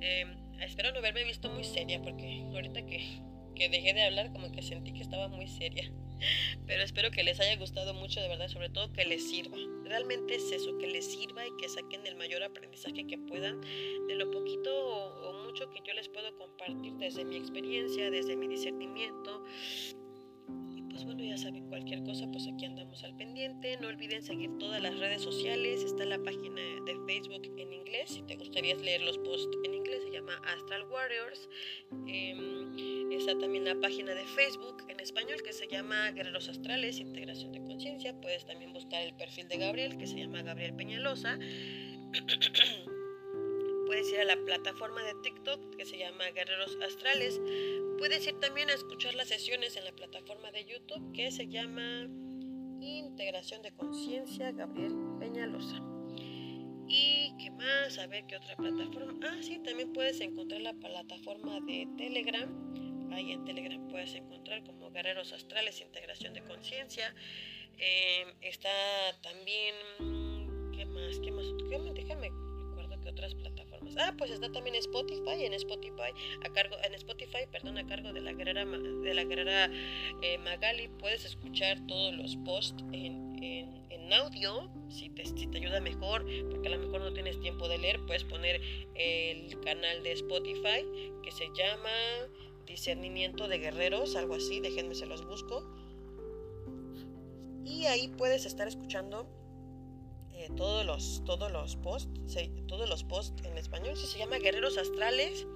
Em, 0.00 0.36
espero 0.60 0.92
no 0.92 0.98
haberme 0.98 1.24
visto 1.24 1.50
muy 1.50 1.64
seria 1.64 2.02
porque 2.02 2.42
ahorita 2.52 2.84
que, 2.86 3.20
que 3.54 3.68
dejé 3.68 3.94
de 3.94 4.02
hablar 4.02 4.32
como 4.32 4.50
que 4.52 4.62
sentí 4.62 4.92
que 4.92 5.02
estaba 5.02 5.28
muy 5.28 5.46
seria. 5.46 5.90
Pero 6.66 6.82
espero 6.82 7.10
que 7.10 7.22
les 7.22 7.38
haya 7.40 7.56
gustado 7.56 7.92
mucho, 7.92 8.20
de 8.20 8.28
verdad, 8.28 8.48
sobre 8.48 8.70
todo 8.70 8.92
que 8.92 9.04
les 9.04 9.28
sirva. 9.28 9.58
Realmente 9.84 10.36
es 10.36 10.50
eso, 10.52 10.76
que 10.78 10.86
les 10.86 11.12
sirva 11.12 11.46
y 11.46 11.50
que 11.60 11.68
saquen 11.68 12.06
el 12.06 12.16
mayor 12.16 12.42
aprendizaje 12.42 13.06
que 13.06 13.18
puedan 13.18 13.60
de 13.60 14.14
lo 14.14 14.30
poquito 14.30 14.70
o, 14.70 15.30
o 15.30 15.44
mucho 15.44 15.68
que 15.70 15.80
yo 15.86 15.92
les 15.92 16.08
puedo 16.08 16.34
compartir 16.36 16.94
desde 16.94 17.24
mi 17.24 17.36
experiencia, 17.36 18.10
desde 18.10 18.36
mi 18.36 18.48
discernimiento, 18.48 19.44
pues 20.94 21.04
bueno, 21.06 21.24
ya 21.24 21.36
saben, 21.36 21.66
cualquier 21.68 22.04
cosa, 22.04 22.28
pues 22.30 22.46
aquí 22.46 22.66
andamos 22.66 23.02
al 23.02 23.16
pendiente. 23.16 23.76
No 23.80 23.88
olviden 23.88 24.22
seguir 24.22 24.56
todas 24.58 24.80
las 24.80 24.96
redes 24.96 25.22
sociales. 25.22 25.82
Está 25.82 26.04
la 26.04 26.22
página 26.22 26.60
de 26.86 26.96
Facebook 27.04 27.42
en 27.58 27.72
inglés. 27.72 28.10
Si 28.10 28.22
te 28.22 28.36
gustaría 28.36 28.76
leer 28.76 29.00
los 29.02 29.18
posts 29.18 29.58
en 29.64 29.74
inglés, 29.74 30.04
se 30.04 30.12
llama 30.12 30.34
Astral 30.46 30.84
Warriors. 30.84 31.48
Em, 32.06 33.10
está 33.10 33.36
también 33.36 33.64
la 33.64 33.74
página 33.80 34.14
de 34.14 34.24
Facebook 34.24 34.84
en 34.88 35.00
español 35.00 35.42
que 35.44 35.52
se 35.52 35.66
llama 35.66 36.12
Guerreros 36.12 36.48
Astrales, 36.48 37.00
Integración 37.00 37.50
de 37.50 37.64
Conciencia. 37.64 38.14
Puedes 38.20 38.46
también 38.46 38.72
buscar 38.72 39.02
el 39.02 39.14
perfil 39.14 39.48
de 39.48 39.56
Gabriel 39.56 39.98
que 39.98 40.06
se 40.06 40.16
llama 40.16 40.42
Gabriel 40.42 40.76
Peñalosa. 40.76 41.40
Puedes 43.86 44.10
ir 44.10 44.20
a 44.20 44.24
la 44.24 44.36
plataforma 44.36 45.02
de 45.02 45.14
TikTok 45.22 45.76
que 45.76 45.84
se 45.84 45.98
llama 45.98 46.24
Guerreros 46.30 46.76
Astrales. 46.82 47.40
Puedes 47.98 48.26
ir 48.26 48.38
también 48.40 48.70
a 48.70 48.74
escuchar 48.74 49.14
las 49.14 49.28
sesiones 49.28 49.76
en 49.76 49.84
la 49.84 49.92
plataforma 49.92 50.50
de 50.52 50.64
YouTube 50.64 51.12
que 51.12 51.30
se 51.30 51.48
llama 51.48 52.08
Integración 52.80 53.62
de 53.62 53.72
Conciencia 53.72 54.52
Gabriel 54.52 54.94
Peñalosa. 55.18 55.80
¿Y 56.86 57.34
qué 57.38 57.50
más? 57.50 57.98
A 57.98 58.06
ver 58.06 58.26
qué 58.26 58.36
otra 58.36 58.56
plataforma. 58.56 59.14
Ah, 59.26 59.38
sí, 59.42 59.58
también 59.64 59.92
puedes 59.92 60.20
encontrar 60.20 60.60
la 60.60 60.74
plataforma 60.74 61.60
de 61.60 61.88
Telegram. 61.96 63.12
Ahí 63.12 63.32
en 63.32 63.44
Telegram 63.44 63.88
puedes 63.88 64.14
encontrar 64.14 64.64
como 64.64 64.90
Guerreros 64.90 65.32
Astrales 65.32 65.80
Integración 65.80 66.34
de 66.34 66.42
Conciencia. 66.42 67.14
Eh, 67.78 68.26
está 68.42 68.70
también. 69.22 69.74
¿Qué 70.72 70.84
más? 70.86 71.18
¿Qué 71.20 71.30
más? 71.30 71.46
Que 71.68 71.76
otras 71.76 72.03
Ah, 73.98 74.14
pues 74.16 74.30
está 74.30 74.50
también 74.50 74.74
Spotify, 74.76 75.44
en 75.44 75.54
Spotify, 75.54 76.12
a 76.44 76.52
cargo, 76.52 76.76
en 76.84 76.94
Spotify, 76.94 77.46
perdón, 77.50 77.78
a 77.78 77.86
cargo 77.86 78.12
de 78.12 78.20
la 78.20 78.32
guerrera, 78.32 78.64
de 78.64 79.14
la 79.14 79.24
guerrera 79.24 79.70
eh, 80.22 80.38
Magali, 80.38 80.88
puedes 80.98 81.24
escuchar 81.24 81.78
todos 81.86 82.14
los 82.14 82.36
posts 82.38 82.82
en, 82.92 83.42
en, 83.42 83.86
en 83.90 84.12
audio, 84.12 84.70
si 84.88 85.10
te, 85.10 85.24
si 85.24 85.46
te 85.46 85.58
ayuda 85.58 85.80
mejor, 85.80 86.24
porque 86.50 86.68
a 86.68 86.70
lo 86.72 86.78
mejor 86.78 87.00
no 87.00 87.12
tienes 87.12 87.40
tiempo 87.40 87.68
de 87.68 87.78
leer, 87.78 88.00
puedes 88.06 88.24
poner 88.24 88.60
el 88.94 89.60
canal 89.60 90.02
de 90.02 90.12
Spotify 90.12 90.84
que 91.22 91.30
se 91.30 91.46
llama 91.56 91.90
Discernimiento 92.66 93.48
de 93.48 93.58
Guerreros, 93.58 94.16
algo 94.16 94.34
así, 94.34 94.60
déjenme 94.60 94.94
se 94.94 95.06
los 95.06 95.24
busco. 95.26 95.64
Y 97.64 97.86
ahí 97.86 98.08
puedes 98.08 98.44
estar 98.44 98.68
escuchando 98.68 99.26
eh, 100.34 100.48
todos 100.56 100.84
los 100.84 101.22
todos 101.24 101.50
los 101.50 101.76
posts 101.76 102.36
todos 102.66 102.88
los 102.88 103.04
posts 103.04 103.42
en 103.44 103.56
español 103.56 103.96
si 103.96 104.06
se 104.06 104.18
llama 104.18 104.38
guerreros 104.38 104.78
astrales 104.78 105.46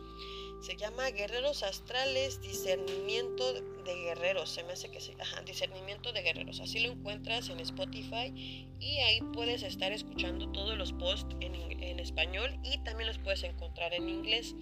se 0.61 0.77
llama 0.77 1.11
guerreros 1.11 1.63
astrales 1.63 2.41
discernimiento 2.41 3.53
de 3.53 3.95
guerreros 3.95 4.51
se 4.51 4.65
me 4.65 4.73
hace 4.73 4.91
que 4.91 5.01
se 5.01 5.13
ajá, 5.21 5.43
discernimiento 5.43 6.13
de 6.13 6.23
guerreros 6.23 6.61
así 6.61 6.81
lo 6.81 6.93
encuentras 6.93 7.49
en 7.49 7.61
Spotify 7.61 8.33
y 8.81 8.99
ahí 8.99 9.21
puedes 9.33 9.63
estar 9.63 9.93
escuchando 9.93 10.51
todos 10.53 10.77
los 10.77 10.93
posts 10.93 11.37
en, 11.41 11.55
en 11.83 12.01
español 12.01 12.59
y 12.65 12.79
también 12.85 13.09
los 13.09 13.19
puedes 13.19 13.43
encontrar 13.45 13.95
en 13.95 14.09
inglés 14.09 14.55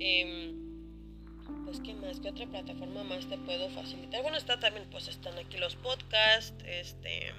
eh, 0.00 0.54
pues 1.64 1.80
qué 1.80 1.94
más, 1.94 2.20
qué 2.20 2.28
otra 2.30 2.46
plataforma 2.46 3.04
más 3.04 3.28
te 3.28 3.38
puedo 3.38 3.68
facilitar. 3.70 4.22
Bueno, 4.22 4.36
está 4.36 4.58
también, 4.58 4.88
pues 4.90 5.08
están 5.08 5.36
aquí 5.38 5.58
los 5.58 5.76
podcasts, 5.76 6.54
este, 6.64 7.32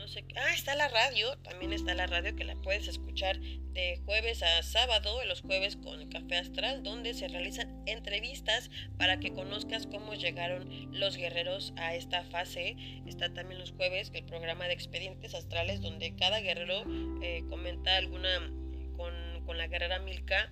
no 0.00 0.08
sé, 0.08 0.24
ah, 0.36 0.54
está 0.54 0.74
la 0.74 0.88
radio, 0.88 1.36
también 1.38 1.74
está 1.74 1.92
la 1.94 2.06
radio 2.06 2.34
que 2.34 2.44
la 2.44 2.56
puedes 2.56 2.88
escuchar 2.88 3.38
de 3.38 4.00
jueves 4.06 4.42
a 4.42 4.62
sábado, 4.62 5.22
los 5.26 5.42
jueves 5.42 5.76
con 5.76 6.08
Café 6.08 6.38
Astral, 6.38 6.82
donde 6.82 7.12
se 7.12 7.28
realizan 7.28 7.82
entrevistas 7.86 8.70
para 8.96 9.20
que 9.20 9.34
conozcas 9.34 9.86
cómo 9.86 10.14
llegaron 10.14 10.90
los 10.98 11.16
guerreros 11.16 11.74
a 11.76 11.94
esta 11.94 12.24
fase. 12.24 12.76
Está 13.06 13.32
también 13.34 13.60
los 13.60 13.72
jueves 13.72 14.10
el 14.14 14.24
programa 14.24 14.66
de 14.68 14.72
expedientes 14.72 15.34
astrales, 15.34 15.82
donde 15.82 16.16
cada 16.16 16.40
guerrero 16.40 16.82
eh, 17.22 17.44
comenta 17.50 17.98
alguna, 17.98 18.50
con, 18.96 19.44
con, 19.44 19.58
la 19.58 19.66
guerrera 19.66 19.98
Milka, 19.98 20.50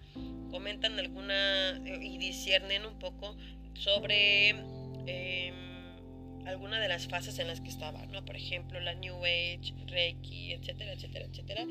comentan 0.51 0.99
alguna 0.99 1.79
eh, 1.87 1.99
y 2.03 2.19
disciernen 2.19 2.85
un 2.85 2.99
poco 2.99 3.35
sobre... 3.73 4.51
Eh, 5.07 5.68
alguna 6.47 6.81
de 6.81 6.89
las 6.89 7.09
fases 7.09 7.39
en 7.39 7.47
las 7.47 7.61
que 7.61 7.69
estaba, 7.69 8.05
¿no? 8.07 8.25
Por 8.25 8.37
ejemplo, 8.37 8.81
la 8.81 8.95
New 8.95 9.17
Age, 9.25 9.75
Reiki, 9.87 10.53
etcétera, 10.53 10.93
etcétera, 10.93 11.27
etcétera. 11.27 11.67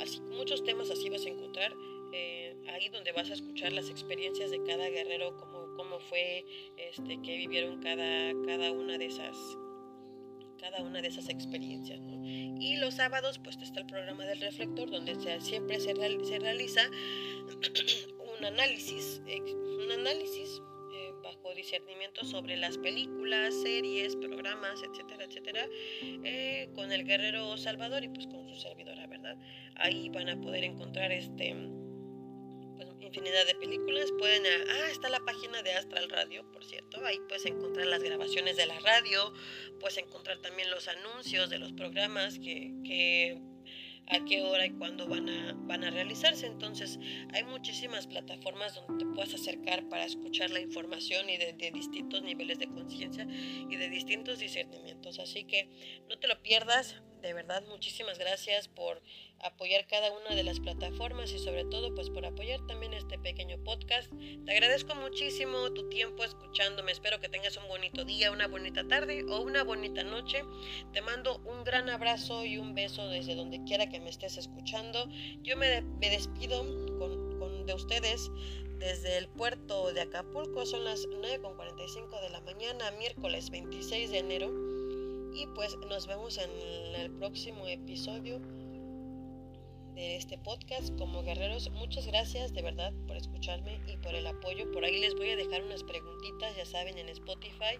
Así, 0.00 0.20
muchos 0.20 0.64
temas 0.64 0.90
así 0.90 1.08
vas 1.08 1.24
a 1.24 1.28
encontrar 1.28 1.72
eh, 2.12 2.56
ahí 2.68 2.88
donde 2.88 3.12
vas 3.12 3.30
a 3.30 3.34
escuchar 3.34 3.72
las 3.72 3.88
experiencias 3.90 4.50
de 4.50 4.62
cada 4.64 4.88
guerrero, 4.88 5.36
cómo, 5.36 5.74
cómo 5.76 5.98
fue, 6.00 6.44
este, 6.76 7.20
que 7.22 7.36
vivieron 7.36 7.80
cada, 7.82 8.32
cada 8.46 8.72
una 8.72 8.98
de 8.98 9.06
esas 9.06 9.36
cada 10.58 10.82
una 10.82 11.00
de 11.00 11.08
esas 11.08 11.28
experiencias. 11.28 12.00
¿no? 12.00 12.26
Y 12.26 12.76
los 12.76 12.94
sábados, 12.94 13.38
pues 13.38 13.56
está 13.58 13.80
el 13.80 13.86
programa 13.86 14.24
del 14.24 14.40
reflector, 14.40 14.90
donde 14.90 15.14
se, 15.16 15.40
siempre 15.40 15.78
se, 15.78 15.94
se 15.94 16.38
realiza 16.38 16.80
un 18.38 18.44
análisis, 18.44 19.20
un 19.26 19.92
análisis 19.92 20.62
bajo 21.26 21.54
discernimiento 21.54 22.24
sobre 22.24 22.56
las 22.56 22.78
películas, 22.78 23.52
series, 23.62 24.14
programas, 24.16 24.80
etcétera, 24.82 25.24
etcétera, 25.24 25.68
eh, 26.02 26.70
con 26.74 26.92
el 26.92 27.04
guerrero 27.04 27.56
Salvador 27.56 28.04
y 28.04 28.08
pues 28.08 28.26
con 28.28 28.48
su 28.48 28.54
servidora, 28.54 29.06
¿verdad? 29.08 29.36
Ahí 29.74 30.08
van 30.08 30.28
a 30.28 30.40
poder 30.40 30.62
encontrar 30.62 31.10
este 31.10 31.54
pues, 32.76 32.88
infinidad 33.00 33.44
de 33.46 33.56
películas. 33.56 34.12
Pueden, 34.18 34.44
ah, 34.46 34.90
está 34.90 35.08
la 35.08 35.20
página 35.20 35.62
de 35.62 35.72
Astral 35.72 36.08
Radio, 36.10 36.48
por 36.52 36.64
cierto. 36.64 37.04
Ahí 37.04 37.18
puedes 37.28 37.44
encontrar 37.46 37.86
las 37.86 38.02
grabaciones 38.02 38.56
de 38.56 38.66
la 38.66 38.78
radio, 38.78 39.32
puedes 39.80 39.98
encontrar 39.98 40.38
también 40.38 40.70
los 40.70 40.86
anuncios 40.86 41.50
de 41.50 41.58
los 41.58 41.72
programas 41.72 42.38
que, 42.38 42.72
que 42.84 43.40
a 44.08 44.24
qué 44.24 44.42
hora 44.42 44.66
y 44.66 44.70
cuándo 44.70 45.06
van 45.06 45.28
a, 45.28 45.52
van 45.52 45.84
a 45.84 45.90
realizarse. 45.90 46.46
Entonces 46.46 46.98
hay 47.32 47.44
muchísimas 47.44 48.06
plataformas 48.06 48.74
donde 48.74 49.04
te 49.04 49.10
puedes 49.12 49.34
acercar 49.34 49.88
para 49.88 50.04
escuchar 50.04 50.50
la 50.50 50.60
información 50.60 51.28
y 51.28 51.36
de, 51.36 51.70
distintos 51.72 52.22
niveles 52.22 52.58
de 52.58 52.68
conciencia 52.68 53.26
y 53.28 53.76
de 53.76 53.88
distintos 53.88 54.38
discernimientos. 54.38 55.18
Así 55.18 55.44
que 55.44 55.68
no 56.08 56.18
te 56.18 56.28
lo 56.28 56.40
pierdas, 56.42 57.02
de 57.26 57.34
verdad, 57.34 57.64
muchísimas 57.68 58.20
gracias 58.20 58.68
por 58.68 59.02
apoyar 59.40 59.84
cada 59.88 60.12
una 60.12 60.36
de 60.36 60.44
las 60.44 60.60
plataformas 60.60 61.32
y 61.32 61.40
sobre 61.40 61.64
todo 61.64 61.92
pues 61.92 62.08
por 62.08 62.24
apoyar 62.24 62.64
también 62.68 62.94
este 62.94 63.18
pequeño 63.18 63.58
podcast. 63.64 64.12
Te 64.44 64.52
agradezco 64.52 64.94
muchísimo 64.94 65.72
tu 65.72 65.88
tiempo 65.88 66.22
escuchándome. 66.22 66.92
Espero 66.92 67.18
que 67.18 67.28
tengas 67.28 67.56
un 67.56 67.66
bonito 67.66 68.04
día, 68.04 68.30
una 68.30 68.46
bonita 68.46 68.86
tarde 68.86 69.24
o 69.28 69.40
una 69.40 69.64
bonita 69.64 70.04
noche. 70.04 70.44
Te 70.92 71.02
mando 71.02 71.38
un 71.38 71.64
gran 71.64 71.90
abrazo 71.90 72.44
y 72.44 72.58
un 72.58 72.76
beso 72.76 73.08
desde 73.08 73.34
donde 73.34 73.64
quiera 73.64 73.88
que 73.88 73.98
me 73.98 74.10
estés 74.10 74.36
escuchando. 74.36 75.08
Yo 75.42 75.56
me, 75.56 75.82
despido 75.98 76.60
con, 77.00 77.40
con 77.40 77.66
de 77.66 77.74
ustedes 77.74 78.30
desde 78.78 79.18
el 79.18 79.26
puerto 79.26 79.92
de 79.92 80.02
Acapulco. 80.02 80.64
Son 80.64 80.84
las 80.84 81.00
9.45 81.08 82.20
de 82.20 82.30
la 82.30 82.40
mañana, 82.42 82.92
miércoles 82.92 83.50
26 83.50 84.12
de 84.12 84.18
enero. 84.18 84.75
Y 85.36 85.46
pues 85.48 85.76
nos 85.90 86.06
vemos 86.06 86.38
en 86.38 86.50
el 86.98 87.10
próximo 87.10 87.66
episodio 87.66 88.40
de 89.94 90.16
este 90.16 90.38
podcast 90.38 90.96
como 90.96 91.22
guerreros. 91.22 91.70
Muchas 91.72 92.06
gracias 92.06 92.54
de 92.54 92.62
verdad 92.62 92.94
por 93.06 93.18
escucharme 93.18 93.78
y 93.86 93.98
por 93.98 94.14
el 94.14 94.26
apoyo. 94.26 94.70
Por 94.72 94.86
ahí 94.86 94.98
les 94.98 95.14
voy 95.14 95.28
a 95.28 95.36
dejar 95.36 95.62
unas 95.62 95.82
preguntitas, 95.82 96.56
ya 96.56 96.64
saben, 96.64 96.96
en 96.96 97.10
Spotify. 97.10 97.78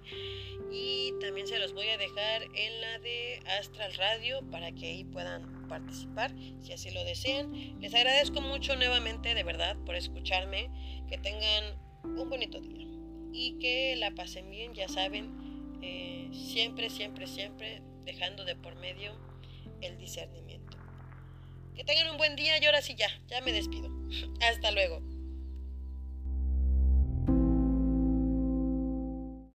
Y 0.71 1.15
también 1.19 1.47
se 1.47 1.59
los 1.59 1.73
voy 1.73 1.89
a 1.89 1.97
dejar 1.97 2.43
en 2.43 2.81
la 2.83 2.99
de 2.99 3.41
Astral 3.59 3.95
Radio 3.95 4.43
para 4.51 4.73
que 4.73 4.89
ahí 4.89 5.05
puedan 5.05 5.67
participar 5.67 6.35
si 6.61 6.75
así 6.75 6.91
lo 6.91 7.05
desean. 7.05 7.81
Les 7.81 7.95
agradezco 7.95 8.43
mucho 8.43 8.77
nuevamente 8.77 9.35
de 9.35 9.45
verdad 9.45 9.79
por 9.87 9.95
escucharme. 9.95 10.71
Que 11.09 11.17
tengan 11.17 11.79
un 12.03 12.29
bonito 12.29 12.61
día 12.61 12.87
y 13.33 13.59
que 13.61 13.97
la 13.97 14.11
pasen 14.11 14.51
bien, 14.51 14.75
ya 14.75 14.89
saben, 14.89 15.46
eh, 15.83 16.31
siempre, 16.33 16.91
siempre, 16.91 17.27
siempre 17.27 17.83
dejando 18.05 18.45
de 18.45 18.57
por 18.57 18.77
medio 18.77 19.13
el 19.81 19.99
discernimiento. 19.99 20.77
Que 21.75 21.85
tengan 21.85 22.11
un 22.11 22.17
buen 22.17 22.37
día 22.37 22.61
y 22.61 22.65
ahora 22.65 22.81
sí 22.83 22.95
ya, 22.95 23.09
ya 23.27 23.41
me 23.43 23.53
despido. 23.53 23.91
Hasta 24.41 24.71
luego. 24.71 25.03